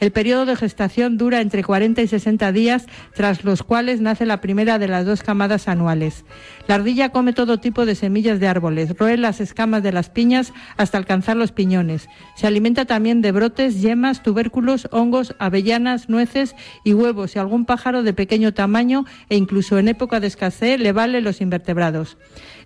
El 0.00 0.12
periodo 0.12 0.46
de 0.46 0.54
gestación 0.54 1.18
dura 1.18 1.40
entre 1.40 1.64
40 1.64 2.02
y 2.02 2.06
60 2.06 2.52
días, 2.52 2.86
tras 3.14 3.42
los 3.42 3.64
cuales 3.64 4.00
nace 4.00 4.26
la 4.26 4.40
primera 4.40 4.78
de 4.78 4.86
las 4.86 5.04
dos 5.04 5.22
camadas 5.22 5.66
anuales. 5.66 6.24
La 6.68 6.76
ardilla 6.76 7.08
come 7.08 7.32
todo 7.32 7.58
tipo 7.58 7.84
de 7.84 7.96
semillas 7.96 8.38
de 8.38 8.46
árboles, 8.46 8.96
roe 8.96 9.16
las 9.16 9.40
escamas 9.40 9.82
de 9.82 9.92
las 9.92 10.08
piñas 10.08 10.52
hasta 10.76 10.98
alcanzar 10.98 11.36
los 11.36 11.50
piñones. 11.50 12.08
Se 12.36 12.46
alimenta 12.46 12.84
también 12.84 13.22
de 13.22 13.32
brotes, 13.32 13.80
yemas, 13.80 14.22
tubérculos, 14.22 14.88
hongos, 14.92 15.34
avellanas, 15.40 16.08
nueces 16.08 16.54
y 16.84 16.94
huevos 16.94 17.34
y 17.34 17.40
algún 17.40 17.64
pájaro 17.64 18.04
de 18.04 18.12
pequeño 18.12 18.54
tamaño 18.54 19.04
e 19.28 19.36
incluso 19.36 19.78
en 19.78 19.88
época 19.88 20.20
de 20.20 20.28
escasez 20.28 20.78
le 20.78 20.92
vale 20.92 21.20
los 21.20 21.40
invertebrados. 21.40 22.18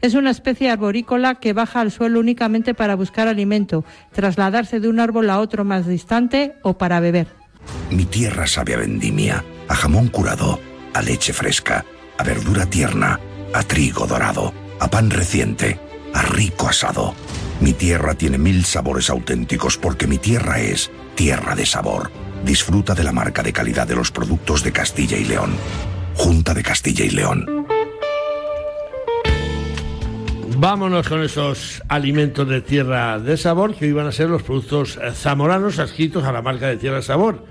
Es 0.02 0.14
una 0.14 0.30
especie 0.30 0.68
arborícola 0.68 1.36
que 1.36 1.52
baja 1.52 1.80
al 1.80 1.92
suelo 1.92 2.20
únicamente 2.20 2.74
para 2.74 2.96
buscar 2.96 3.28
alimento, 3.28 3.84
trasladarse 4.10 4.80
de 4.80 4.88
un 4.88 4.98
árbol 5.00 5.30
a 5.30 5.38
otro 5.38 5.64
más 5.64 5.86
distante 5.86 6.56
o 6.62 6.76
para 6.76 7.00
beber. 7.00 7.21
Mi 7.90 8.04
tierra 8.04 8.46
sabe 8.46 8.74
a 8.74 8.78
vendimia, 8.78 9.44
a 9.68 9.74
jamón 9.74 10.08
curado, 10.08 10.60
a 10.94 11.02
leche 11.02 11.32
fresca, 11.32 11.84
a 12.18 12.24
verdura 12.24 12.66
tierna, 12.66 13.20
a 13.54 13.62
trigo 13.62 14.06
dorado, 14.06 14.52
a 14.80 14.88
pan 14.88 15.10
reciente, 15.10 15.78
a 16.14 16.22
rico 16.22 16.68
asado. 16.68 17.14
Mi 17.60 17.72
tierra 17.72 18.14
tiene 18.14 18.38
mil 18.38 18.64
sabores 18.64 19.10
auténticos 19.10 19.76
porque 19.78 20.06
mi 20.06 20.18
tierra 20.18 20.60
es 20.60 20.90
tierra 21.14 21.54
de 21.54 21.66
sabor. 21.66 22.10
Disfruta 22.44 22.94
de 22.94 23.04
la 23.04 23.12
marca 23.12 23.42
de 23.42 23.52
calidad 23.52 23.86
de 23.86 23.96
los 23.96 24.10
productos 24.10 24.64
de 24.64 24.72
Castilla 24.72 25.16
y 25.16 25.24
León. 25.24 25.54
Junta 26.14 26.54
de 26.54 26.62
Castilla 26.62 27.04
y 27.04 27.10
León. 27.10 27.66
Vámonos 30.62 31.08
con 31.08 31.24
esos 31.24 31.82
alimentos 31.88 32.46
de 32.46 32.60
tierra 32.60 33.18
de 33.18 33.36
sabor 33.36 33.74
que 33.74 33.88
iban 33.88 34.06
a 34.06 34.12
ser 34.12 34.30
los 34.30 34.44
productos 34.44 34.96
eh, 34.96 35.10
zamoranos 35.12 35.80
adscritos 35.80 36.22
a 36.22 36.30
la 36.30 36.40
marca 36.40 36.68
de 36.68 36.76
tierra 36.76 36.98
de 36.98 37.02
sabor. 37.02 37.44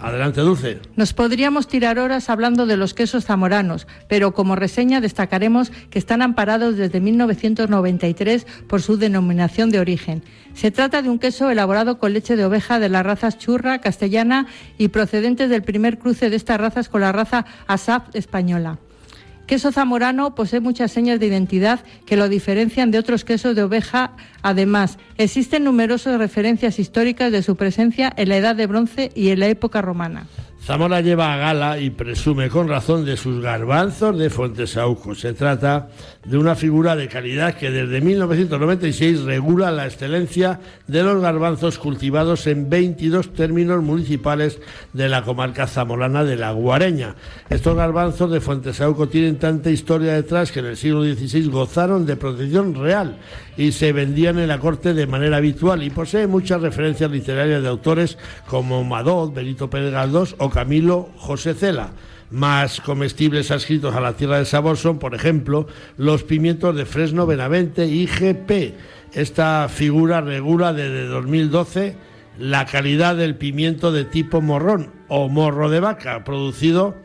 Adelante, 0.00 0.40
Dulce. 0.40 0.80
Nos 0.96 1.12
podríamos 1.12 1.68
tirar 1.68 2.00
horas 2.00 2.28
hablando 2.28 2.66
de 2.66 2.76
los 2.76 2.92
quesos 2.92 3.24
zamoranos, 3.24 3.86
pero 4.08 4.34
como 4.34 4.56
reseña 4.56 5.00
destacaremos 5.00 5.70
que 5.90 6.00
están 6.00 6.22
amparados 6.22 6.76
desde 6.76 7.00
1993 7.00 8.48
por 8.66 8.82
su 8.82 8.96
denominación 8.96 9.70
de 9.70 9.78
origen. 9.78 10.24
Se 10.52 10.72
trata 10.72 11.02
de 11.02 11.08
un 11.08 11.20
queso 11.20 11.48
elaborado 11.48 12.00
con 12.00 12.14
leche 12.14 12.34
de 12.34 12.46
oveja 12.46 12.80
de 12.80 12.88
las 12.88 13.06
razas 13.06 13.38
churra, 13.38 13.80
castellana 13.80 14.48
y 14.76 14.88
procedentes 14.88 15.50
del 15.50 15.62
primer 15.62 16.00
cruce 16.00 16.30
de 16.30 16.36
estas 16.36 16.60
razas 16.60 16.88
con 16.88 17.02
la 17.02 17.12
raza 17.12 17.46
Asaf 17.68 18.12
española. 18.14 18.80
Queso 19.46 19.70
zamorano 19.70 20.34
posee 20.34 20.58
muchas 20.58 20.90
señas 20.90 21.20
de 21.20 21.26
identidad 21.26 21.80
que 22.04 22.16
lo 22.16 22.28
diferencian 22.28 22.90
de 22.90 22.98
otros 22.98 23.24
quesos 23.24 23.54
de 23.54 23.62
oveja. 23.62 24.12
Además, 24.42 24.98
existen 25.18 25.62
numerosas 25.62 26.18
referencias 26.18 26.80
históricas 26.80 27.30
de 27.30 27.42
su 27.44 27.54
presencia 27.54 28.12
en 28.16 28.28
la 28.28 28.38
Edad 28.38 28.56
de 28.56 28.66
Bronce 28.66 29.12
y 29.14 29.28
en 29.28 29.40
la 29.40 29.46
época 29.46 29.82
romana. 29.82 30.26
Zamora 30.66 31.00
lleva 31.00 31.32
a 31.32 31.36
gala 31.36 31.78
y 31.78 31.90
presume 31.90 32.48
con 32.48 32.66
razón 32.66 33.04
de 33.04 33.16
sus 33.16 33.40
garbanzos 33.40 34.18
de 34.18 34.30
Fuentesauco. 34.30 35.14
Se 35.14 35.32
trata 35.32 35.90
de 36.26 36.38
una 36.38 36.56
figura 36.56 36.96
de 36.96 37.08
calidad 37.08 37.54
que 37.54 37.70
desde 37.70 38.00
1996 38.00 39.22
regula 39.22 39.70
la 39.70 39.86
excelencia 39.86 40.60
de 40.88 41.02
los 41.04 41.22
garbanzos 41.22 41.78
cultivados 41.78 42.46
en 42.48 42.68
22 42.68 43.32
términos 43.32 43.82
municipales 43.82 44.58
de 44.92 45.08
la 45.08 45.22
comarca 45.22 45.68
zamorana 45.68 46.24
de 46.24 46.36
la 46.36 46.50
Guareña. 46.50 47.14
Estos 47.48 47.76
garbanzos 47.76 48.30
de 48.30 48.40
Fuentesauco 48.40 49.08
tienen 49.08 49.38
tanta 49.38 49.70
historia 49.70 50.14
detrás 50.14 50.50
que 50.50 50.58
en 50.58 50.66
el 50.66 50.76
siglo 50.76 51.04
XVI 51.04 51.48
gozaron 51.48 52.06
de 52.06 52.16
protección 52.16 52.74
real 52.74 53.18
y 53.56 53.70
se 53.70 53.92
vendían 53.92 54.38
en 54.40 54.48
la 54.48 54.58
corte 54.58 54.94
de 54.94 55.06
manera 55.06 55.36
habitual 55.36 55.82
y 55.84 55.90
posee 55.90 56.26
muchas 56.26 56.60
referencias 56.60 57.10
literarias 57.10 57.62
de 57.62 57.68
autores 57.68 58.18
como 58.48 58.82
Madot, 58.82 59.32
Benito 59.32 59.70
Pérez 59.70 59.92
Galdós 59.92 60.34
o 60.38 60.50
Camilo 60.50 61.10
José 61.16 61.54
Cela. 61.54 61.92
Más 62.30 62.80
comestibles 62.80 63.50
adscritos 63.50 63.94
a 63.94 64.00
la 64.00 64.14
tierra 64.14 64.36
del 64.36 64.46
sabor 64.46 64.76
son, 64.76 64.98
por 64.98 65.14
ejemplo, 65.14 65.68
los 65.96 66.24
pimientos 66.24 66.74
de 66.74 66.84
Fresno 66.84 67.26
Benavente 67.26 67.86
IGP. 67.86 68.74
Esta 69.12 69.68
figura 69.68 70.20
regula 70.20 70.72
desde 70.72 71.06
2012 71.06 71.96
la 72.38 72.66
calidad 72.66 73.16
del 73.16 73.36
pimiento 73.36 73.92
de 73.92 74.04
tipo 74.04 74.40
morrón 74.40 74.92
o 75.08 75.28
morro 75.28 75.70
de 75.70 75.80
vaca, 75.80 76.24
producido 76.24 76.96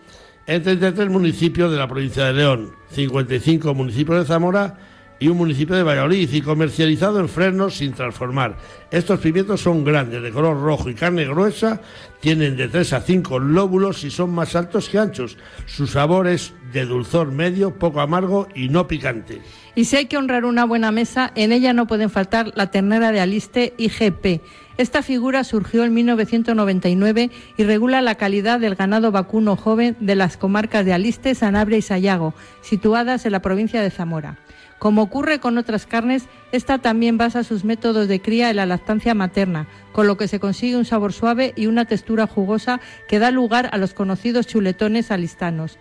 en 0.48 0.64
33 0.64 1.10
municipios 1.10 1.72
de 1.72 1.78
la 1.78 1.88
provincia 1.88 2.26
de 2.26 2.34
León, 2.34 2.72
55 2.92 3.74
municipios 3.74 4.20
de 4.20 4.26
Zamora 4.26 4.78
y 5.22 5.28
un 5.28 5.38
municipio 5.38 5.76
de 5.76 5.84
Valladolid 5.84 6.34
y 6.34 6.42
comercializado 6.42 7.20
en 7.20 7.30
frenos 7.30 7.78
sin 7.78 7.94
transformar. 7.94 8.58
Estos 8.90 9.20
pimientos 9.20 9.62
son 9.62 9.86
grandes, 9.86 10.24
de 10.24 10.32
color 10.32 10.60
rojo 10.60 10.90
y 10.90 10.96
carne 10.96 11.26
gruesa, 11.26 11.80
tienen 12.20 12.58
de 12.58 12.68
3 12.68 12.94
a 12.94 13.02
5 13.02 13.38
lóbulos 13.38 14.04
y 14.04 14.10
son 14.10 14.32
más 14.32 14.56
altos 14.56 14.90
que 14.90 14.98
anchos. 14.98 15.38
Su 15.68 15.86
sabor 15.86 16.28
es 16.28 16.54
de 16.74 16.88
dulzor 16.88 17.32
medio, 17.32 17.78
poco 17.78 18.02
amargo 18.02 18.48
y 18.56 18.70
no 18.70 18.88
picante. 18.88 19.44
Y 19.74 19.86
si 19.86 19.96
hay 19.96 20.06
que 20.06 20.18
honrar 20.18 20.44
una 20.44 20.66
buena 20.66 20.92
mesa, 20.92 21.32
en 21.36 21.54
ella 21.54 21.72
no 21.72 21.88
pueden 21.88 22.10
faltar 22.10 22.52
la 22.56 22.72
ternera 22.72 23.12
de 23.12 23.22
Aliste 23.22 23.74
IGP. 23.78 24.42
Esta 24.78 25.02
figura 25.02 25.44
surgió 25.44 25.86
en 25.86 25.94
1999 25.94 27.30
y 27.56 27.64
regula 27.64 28.02
la 28.02 28.16
calidad 28.16 28.60
del 28.60 28.76
ganado 28.76 29.12
vacuno 29.12 29.56
joven 29.56 29.96
de 30.00 30.16
las 30.16 30.36
comarcas 30.36 30.86
de 30.86 30.94
Aliste, 30.94 31.36
Sanabria 31.36 31.78
y 31.78 31.82
Sayago, 31.82 32.34
situadas 32.62 33.26
en 33.26 33.32
la 33.32 33.42
provincia 33.42 33.82
de 33.82 33.92
Zamora. 33.92 34.38
Como 34.78 35.04
ocurre 35.04 35.40
con 35.40 35.60
otras 35.60 35.86
carnes, 35.86 36.26
esta 36.52 36.80
también 36.80 37.18
basa 37.18 37.44
sus 37.44 37.64
métodos 37.64 38.08
de 38.08 38.22
cría 38.22 38.50
en 38.50 38.56
la 38.56 38.66
lactancia 38.66 39.14
materna, 39.14 39.68
con 39.92 40.08
lo 40.08 40.18
que 40.18 40.28
se 40.28 40.40
consigue 40.40 40.76
un 40.76 40.86
sabor 40.86 41.14
suave 41.14 41.54
y 41.56 41.68
una 41.68 41.86
textura 41.86 42.26
jugosa 42.26 42.82
que 43.08 43.20
da 43.20 43.30
lugar 43.30 43.70
a 43.72 43.78
los 43.78 43.94
conocidos 43.94 44.48
chuletones 44.48 45.12
alistanos. 45.12 45.78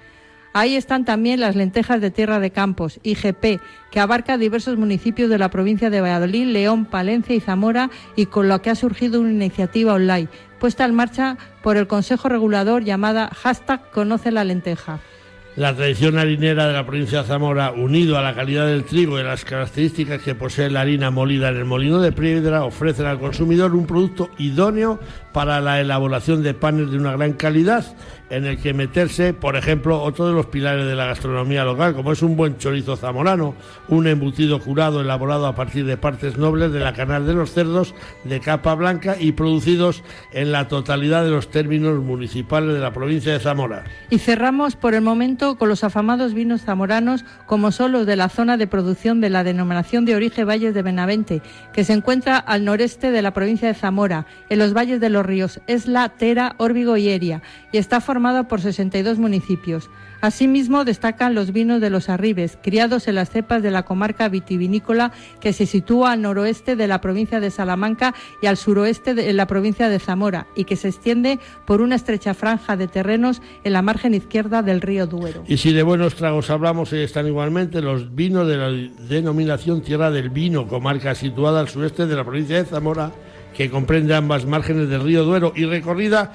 Ahí 0.53 0.75
están 0.75 1.05
también 1.05 1.39
las 1.39 1.55
lentejas 1.55 2.01
de 2.01 2.11
tierra 2.11 2.41
de 2.41 2.51
campos, 2.51 2.99
IGP, 3.05 3.61
que 3.93 4.01
abarca 4.01 4.37
diversos 4.37 4.77
municipios 4.77 5.31
de 5.31 5.39
la 5.39 5.51
provincia 5.51 5.91
de 5.91 6.01
Valladolid, 6.01 6.47
León, 6.47 6.87
Palencia 6.87 7.37
y 7.37 7.41
Zamora, 7.41 7.91
y 8.17 8.27
con 8.27 8.49
lo 8.49 8.61
que 8.61 8.71
ha 8.71 8.75
surgido 8.75 9.21
una 9.21 9.31
iniciativa 9.31 9.95
online, 9.95 10.29
puesta 10.59 10.85
en 10.85 10.95
marcha 10.95 11.39
por 11.63 11.77
el 11.77 11.87
Consejo 11.87 12.29
Regulador 12.29 12.83
llamada 12.83 13.29
hashtag 13.29 13.91
Conoce 13.93 14.33
la 14.33 14.43
Lenteja. 14.43 14.99
La 15.57 15.75
tradición 15.75 16.17
harinera 16.17 16.69
de 16.69 16.73
la 16.73 16.87
provincia 16.87 17.23
de 17.23 17.29
Zamora, 17.29 17.73
unido 17.73 18.17
a 18.17 18.23
la 18.23 18.35
calidad 18.35 18.67
del 18.67 18.85
trigo 18.85 19.19
y 19.19 19.25
las 19.25 19.45
características 19.45 20.23
que 20.23 20.37
posee 20.37 20.71
la 20.71 20.83
harina 20.83 21.11
molida 21.11 21.49
en 21.49 21.57
el 21.57 21.65
molino 21.65 22.01
de 22.01 22.13
piedra, 22.13 22.65
ofrecen 22.65 23.07
al 23.07 23.19
consumidor 23.19 23.75
un 23.75 23.85
producto 23.85 24.31
idóneo 24.39 25.01
para 25.33 25.61
la 25.61 25.81
elaboración 25.81 26.45
de 26.45 26.55
panes 26.55 26.93
de 26.93 26.99
una 26.99 27.17
gran 27.17 27.33
calidad 27.33 27.85
en 28.31 28.47
el 28.47 28.59
que 28.59 28.73
meterse, 28.73 29.35
por 29.35 29.57
ejemplo, 29.57 30.01
otro 30.01 30.27
de 30.27 30.33
los 30.33 30.47
pilares 30.47 30.87
de 30.87 30.95
la 30.95 31.07
gastronomía 31.07 31.65
local, 31.65 31.95
como 31.95 32.13
es 32.13 32.23
un 32.23 32.37
buen 32.37 32.59
chorizo 32.59 32.97
zamorano, 32.97 33.55
un 33.89 34.07
embutido 34.07 34.61
curado 34.61 35.01
elaborado 35.01 35.47
a 35.47 35.55
partir 35.55 35.85
de 35.85 35.97
partes 35.97 36.39
nobles 36.39 36.73
de 36.73 36.81
la 36.81 36.93
canal 36.93 37.27
de 37.27 37.35
los 37.35 37.53
cerdos 37.53 37.95
de 38.25 38.41
capa 38.41 38.75
blanca 38.75 39.17
y 39.19 39.33
producidos 39.33 40.03
en 40.33 40.53
la 40.53 40.69
totalidad 40.69 41.25
de 41.25 41.31
los 41.31 41.51
términos 41.51 41.99
municipales 41.99 42.75
de 42.75 42.81
la 42.81 42.93
provincia 42.93 43.33
de 43.33 43.41
Zamora. 43.41 43.85
Y 44.11 44.19
cerramos 44.19 44.77
por 44.77 44.95
el 44.95 45.03
momento 45.03 45.59
con 45.59 45.69
los 45.69 45.85
afamados 45.85 46.35
vinos 46.35 46.63
zamoranos, 46.63 47.25
como 47.47 47.73
son 47.73 47.93
los 47.93 48.07
de 48.07 48.17
la 48.17 48.29
zona 48.29 48.57
de 48.57 48.67
producción 48.67 49.21
de 49.21 49.31
la 49.31 49.45
denominación 49.45 50.05
de 50.05 50.15
origen 50.15 50.47
Valles 50.47 50.75
de 50.75 50.83
Benavente, 50.83 51.43
que 51.73 51.85
se 51.85 51.93
encuentra 51.93 52.39
al 52.39 52.65
noreste 52.65 53.11
de 53.11 53.23
la 53.23 53.33
provincia 53.33 53.69
de 53.69 53.75
Zamora, 53.75 54.27
en 54.49 54.59
los 54.59 54.73
valles 54.73 55.01
de 55.01 55.11
los 55.11 55.27
ríos 55.27 55.61
Esla, 55.67 56.09
Tera, 56.11 56.55
Órbigo 56.59 56.97
y 56.97 57.09
Eria, 57.09 57.43
y 57.73 57.79
está 57.79 58.01
formado 58.21 58.49
por 58.49 58.61
62 58.61 59.19
municipios. 59.19 59.89
Asimismo, 60.21 60.85
destacan 60.85 61.35
los 61.35 61.55
vinos 61.55 61.81
de 61.81 61.89
los 61.89 62.11
Arribes, 62.11 62.59
criados 62.63 63.09
en 63.09 63.15
las 63.15 63.31
cepas 63.31 63.63
de 63.63 63.71
la 63.71 63.85
comarca 63.85 64.29
vitivinícola 64.29 65.13
que 65.41 65.55
se 65.55 65.65
sitúa 65.65 66.13
al 66.13 66.21
noroeste 66.21 66.77
de 66.77 66.87
la 66.87 67.01
provincia 67.01 67.41
de 67.41 67.51
Salamanca 67.51 68.15
y 68.43 68.47
al 68.47 68.59
suroeste 68.59 69.15
de 69.15 69.33
la 69.33 69.47
provincia 69.47 69.89
de 69.89 69.99
Zamora 69.99 70.49
y 70.55 70.65
que 70.65 70.77
se 70.77 70.89
extiende 70.89 71.39
por 71.65 71.81
una 71.81 71.95
estrecha 71.95 72.35
franja 72.35 72.77
de 72.77 72.89
terrenos 72.89 73.41
en 73.65 73.73
la 73.73 73.81
margen 73.81 74.13
izquierda 74.13 74.61
del 74.61 74.83
río 74.83 75.07
Duero. 75.07 75.43
Y 75.47 75.57
si 75.57 75.73
de 75.73 75.83
buenos 75.83 76.15
tragos 76.15 76.51
hablamos, 76.51 76.93
están 76.93 77.27
igualmente 77.27 77.81
los 77.81 78.15
vinos 78.15 78.47
de 78.47 78.57
la 78.59 78.69
denominación 79.09 79.81
Tierra 79.81 80.11
del 80.11 80.29
Vino, 80.29 80.69
comarca 80.69 81.15
situada 81.15 81.61
al 81.61 81.71
sureste 81.71 82.05
de 82.05 82.17
la 82.17 82.25
provincia 82.25 82.59
de 82.59 82.67
Zamora, 82.67 83.13
que 83.57 83.71
comprende 83.71 84.15
ambas 84.15 84.45
márgenes 84.45 84.91
del 84.91 85.03
río 85.03 85.25
Duero 85.25 85.55
y 85.57 85.65
recorrida 85.65 86.33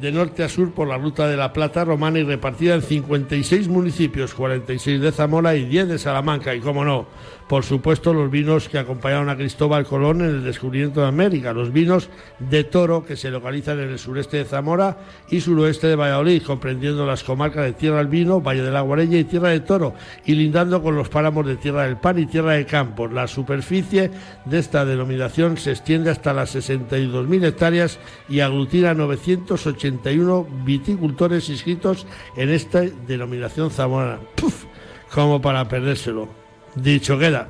de 0.00 0.10
norte 0.10 0.42
a 0.42 0.48
sur 0.48 0.72
por 0.72 0.88
la 0.88 0.98
ruta 0.98 1.28
de 1.28 1.36
la 1.36 1.52
Plata 1.52 1.84
romana 1.84 2.18
y 2.18 2.24
repartida 2.24 2.74
en 2.74 2.82
56 2.82 3.68
municipios, 3.68 4.34
46 4.34 5.00
de 5.00 5.12
Zamora 5.12 5.54
y 5.54 5.64
10 5.64 5.88
de 5.88 5.98
Salamanca. 5.98 6.54
Y 6.54 6.60
cómo 6.60 6.84
no, 6.84 7.06
por 7.48 7.62
supuesto, 7.62 8.14
los 8.14 8.30
vinos 8.30 8.70
que 8.70 8.78
acompañaron 8.78 9.28
a 9.28 9.36
Cristóbal 9.36 9.84
Colón 9.84 10.22
en 10.22 10.28
el 10.28 10.44
descubrimiento 10.44 11.02
de 11.02 11.08
América, 11.08 11.52
los 11.52 11.72
vinos 11.72 12.08
de 12.38 12.64
toro 12.64 13.04
que 13.04 13.16
se 13.16 13.30
localizan 13.30 13.80
en 13.80 13.90
el 13.90 13.98
sureste 13.98 14.38
de 14.38 14.44
Zamora 14.46 14.96
y 15.28 15.40
suroeste 15.40 15.88
de 15.88 15.96
Valladolid, 15.96 16.42
comprendiendo 16.42 17.04
las 17.04 17.22
comarcas 17.22 17.64
de 17.64 17.74
Tierra 17.74 17.98
del 17.98 18.08
Vino, 18.08 18.40
Valle 18.40 18.62
de 18.62 18.70
la 18.70 18.80
Guareña 18.80 19.18
y 19.18 19.24
Tierra 19.24 19.50
de 19.50 19.60
Toro, 19.60 19.94
y 20.24 20.34
lindando 20.34 20.82
con 20.82 20.96
los 20.96 21.10
páramos 21.10 21.46
de 21.46 21.56
Tierra 21.56 21.84
del 21.84 21.98
Pan 21.98 22.18
y 22.18 22.26
Tierra 22.26 22.52
de 22.52 22.64
Campos. 22.64 23.12
La 23.12 23.26
superficie 23.26 24.10
de 24.46 24.58
esta 24.58 24.86
denominación 24.86 25.58
se 25.58 25.72
extiende 25.72 26.10
hasta 26.10 26.32
las 26.32 26.56
62.000 26.56 27.44
hectáreas 27.44 27.98
y 28.28 28.40
aglutina 28.40 28.94
981 28.94 30.46
viticultores 30.64 31.50
inscritos 31.50 32.06
en 32.36 32.48
esta 32.48 32.80
denominación 32.80 33.70
zamorana. 33.70 34.20
¡Puf! 34.34 34.64
Como 35.12 35.40
para 35.40 35.68
perdérselo. 35.68 36.43
Dicho 36.76 37.18
queda. 37.18 37.48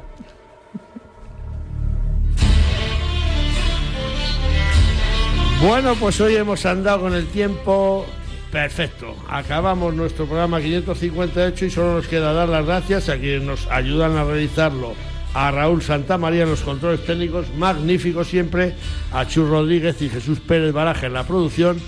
Bueno, 5.62 5.94
pues 5.94 6.20
hoy 6.20 6.36
hemos 6.36 6.66
andado 6.66 7.00
con 7.00 7.14
el 7.14 7.26
tiempo 7.28 8.04
perfecto. 8.52 9.16
Acabamos 9.28 9.94
nuestro 9.94 10.26
programa 10.26 10.60
558 10.60 11.64
y 11.64 11.70
solo 11.70 11.94
nos 11.94 12.06
queda 12.06 12.34
dar 12.34 12.48
las 12.50 12.66
gracias 12.66 13.08
a 13.08 13.16
quienes 13.16 13.42
nos 13.42 13.66
ayudan 13.68 14.16
a 14.16 14.24
realizarlo. 14.24 14.92
A 15.32 15.50
Raúl 15.50 15.82
Santamaría 15.82 16.42
en 16.42 16.50
los 16.50 16.60
controles 16.60 17.04
técnicos, 17.06 17.46
magnífico 17.56 18.24
siempre, 18.24 18.74
a 19.12 19.26
Chus 19.26 19.48
Rodríguez 19.48 20.00
y 20.02 20.10
Jesús 20.10 20.38
Pérez 20.38 20.72
Baraja 20.72 21.06
en 21.06 21.14
la 21.14 21.26
producción. 21.26 21.80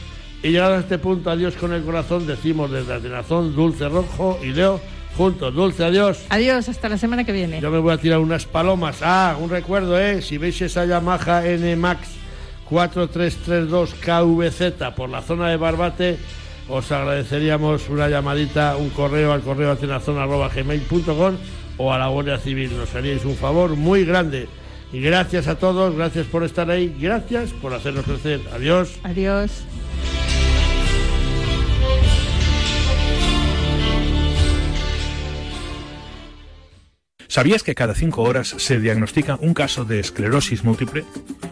Y 0.42 0.52
llegado 0.52 0.76
a 0.76 0.80
este 0.80 0.98
punto, 0.98 1.30
adiós 1.30 1.54
con 1.54 1.72
el 1.72 1.84
corazón, 1.84 2.26
decimos 2.26 2.70
desde 2.70 2.94
Atenazón, 2.94 3.54
Dulce 3.54 3.88
Rojo 3.88 4.40
y 4.42 4.48
Leo 4.48 4.80
juntos. 5.16 5.54
Dulce, 5.54 5.84
adiós. 5.84 6.24
Adiós, 6.28 6.68
hasta 6.68 6.88
la 6.88 6.98
semana 6.98 7.24
que 7.24 7.32
viene. 7.32 7.60
Yo 7.60 7.70
me 7.70 7.78
voy 7.78 7.92
a 7.92 7.98
tirar 7.98 8.18
unas 8.18 8.44
palomas. 8.44 8.98
Ah, 9.02 9.36
un 9.40 9.50
recuerdo, 9.50 9.98
¿eh? 9.98 10.22
Si 10.22 10.38
veis 10.38 10.60
esa 10.60 10.84
Yamaha 10.84 11.42
NMAX 11.42 12.08
4332 12.68 13.94
KVZ 13.94 14.94
por 14.94 15.08
la 15.08 15.22
zona 15.22 15.48
de 15.48 15.56
Barbate, 15.56 16.18
os 16.68 16.90
agradeceríamos 16.90 17.88
una 17.88 18.08
llamadita, 18.08 18.76
un 18.76 18.90
correo 18.90 19.32
al 19.32 19.42
correo 19.42 19.70
atenazón.gmail.com 19.70 21.34
o 21.78 21.92
a 21.92 21.98
la 21.98 22.08
Guardia 22.08 22.38
Civil. 22.38 22.76
Nos 22.76 22.94
haríais 22.94 23.24
un 23.24 23.36
favor 23.36 23.76
muy 23.76 24.04
grande. 24.04 24.48
Y 24.92 25.00
gracias 25.00 25.48
a 25.48 25.56
todos, 25.56 25.94
gracias 25.94 26.26
por 26.26 26.44
estar 26.44 26.70
ahí, 26.70 26.94
gracias 26.98 27.50
por 27.50 27.74
hacernos 27.74 28.04
crecer. 28.04 28.40
Adiós. 28.52 28.98
Adiós. 29.02 29.64
¿Sabías 37.36 37.62
que 37.62 37.74
cada 37.74 37.94
cinco 37.94 38.22
horas 38.22 38.54
se 38.56 38.80
diagnostica 38.80 39.36
un 39.42 39.52
caso 39.52 39.84
de 39.84 40.00
esclerosis 40.00 40.64
múltiple? 40.64 41.04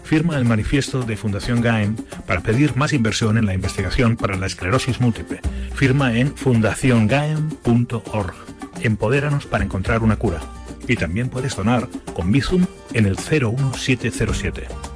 Firma 0.02 0.38
el 0.38 0.46
manifiesto 0.46 1.02
de 1.02 1.18
Fundación 1.18 1.60
GAEM 1.60 1.96
para 2.26 2.40
pedir 2.40 2.74
más 2.74 2.94
inversión 2.94 3.36
en 3.36 3.44
la 3.44 3.52
investigación 3.52 4.16
para 4.16 4.38
la 4.38 4.46
esclerosis 4.46 5.02
múltiple. 5.02 5.42
Firma 5.74 6.16
en 6.16 6.34
fundaciongaem.org. 6.34 8.34
Empodéranos 8.80 9.44
para 9.44 9.64
encontrar 9.64 10.02
una 10.02 10.16
cura. 10.16 10.40
Y 10.88 10.96
también 10.96 11.28
puedes 11.28 11.54
donar 11.54 11.86
con 12.14 12.32
Bizum 12.32 12.64
en 12.94 13.04
el 13.04 13.18
01707. 13.18 14.93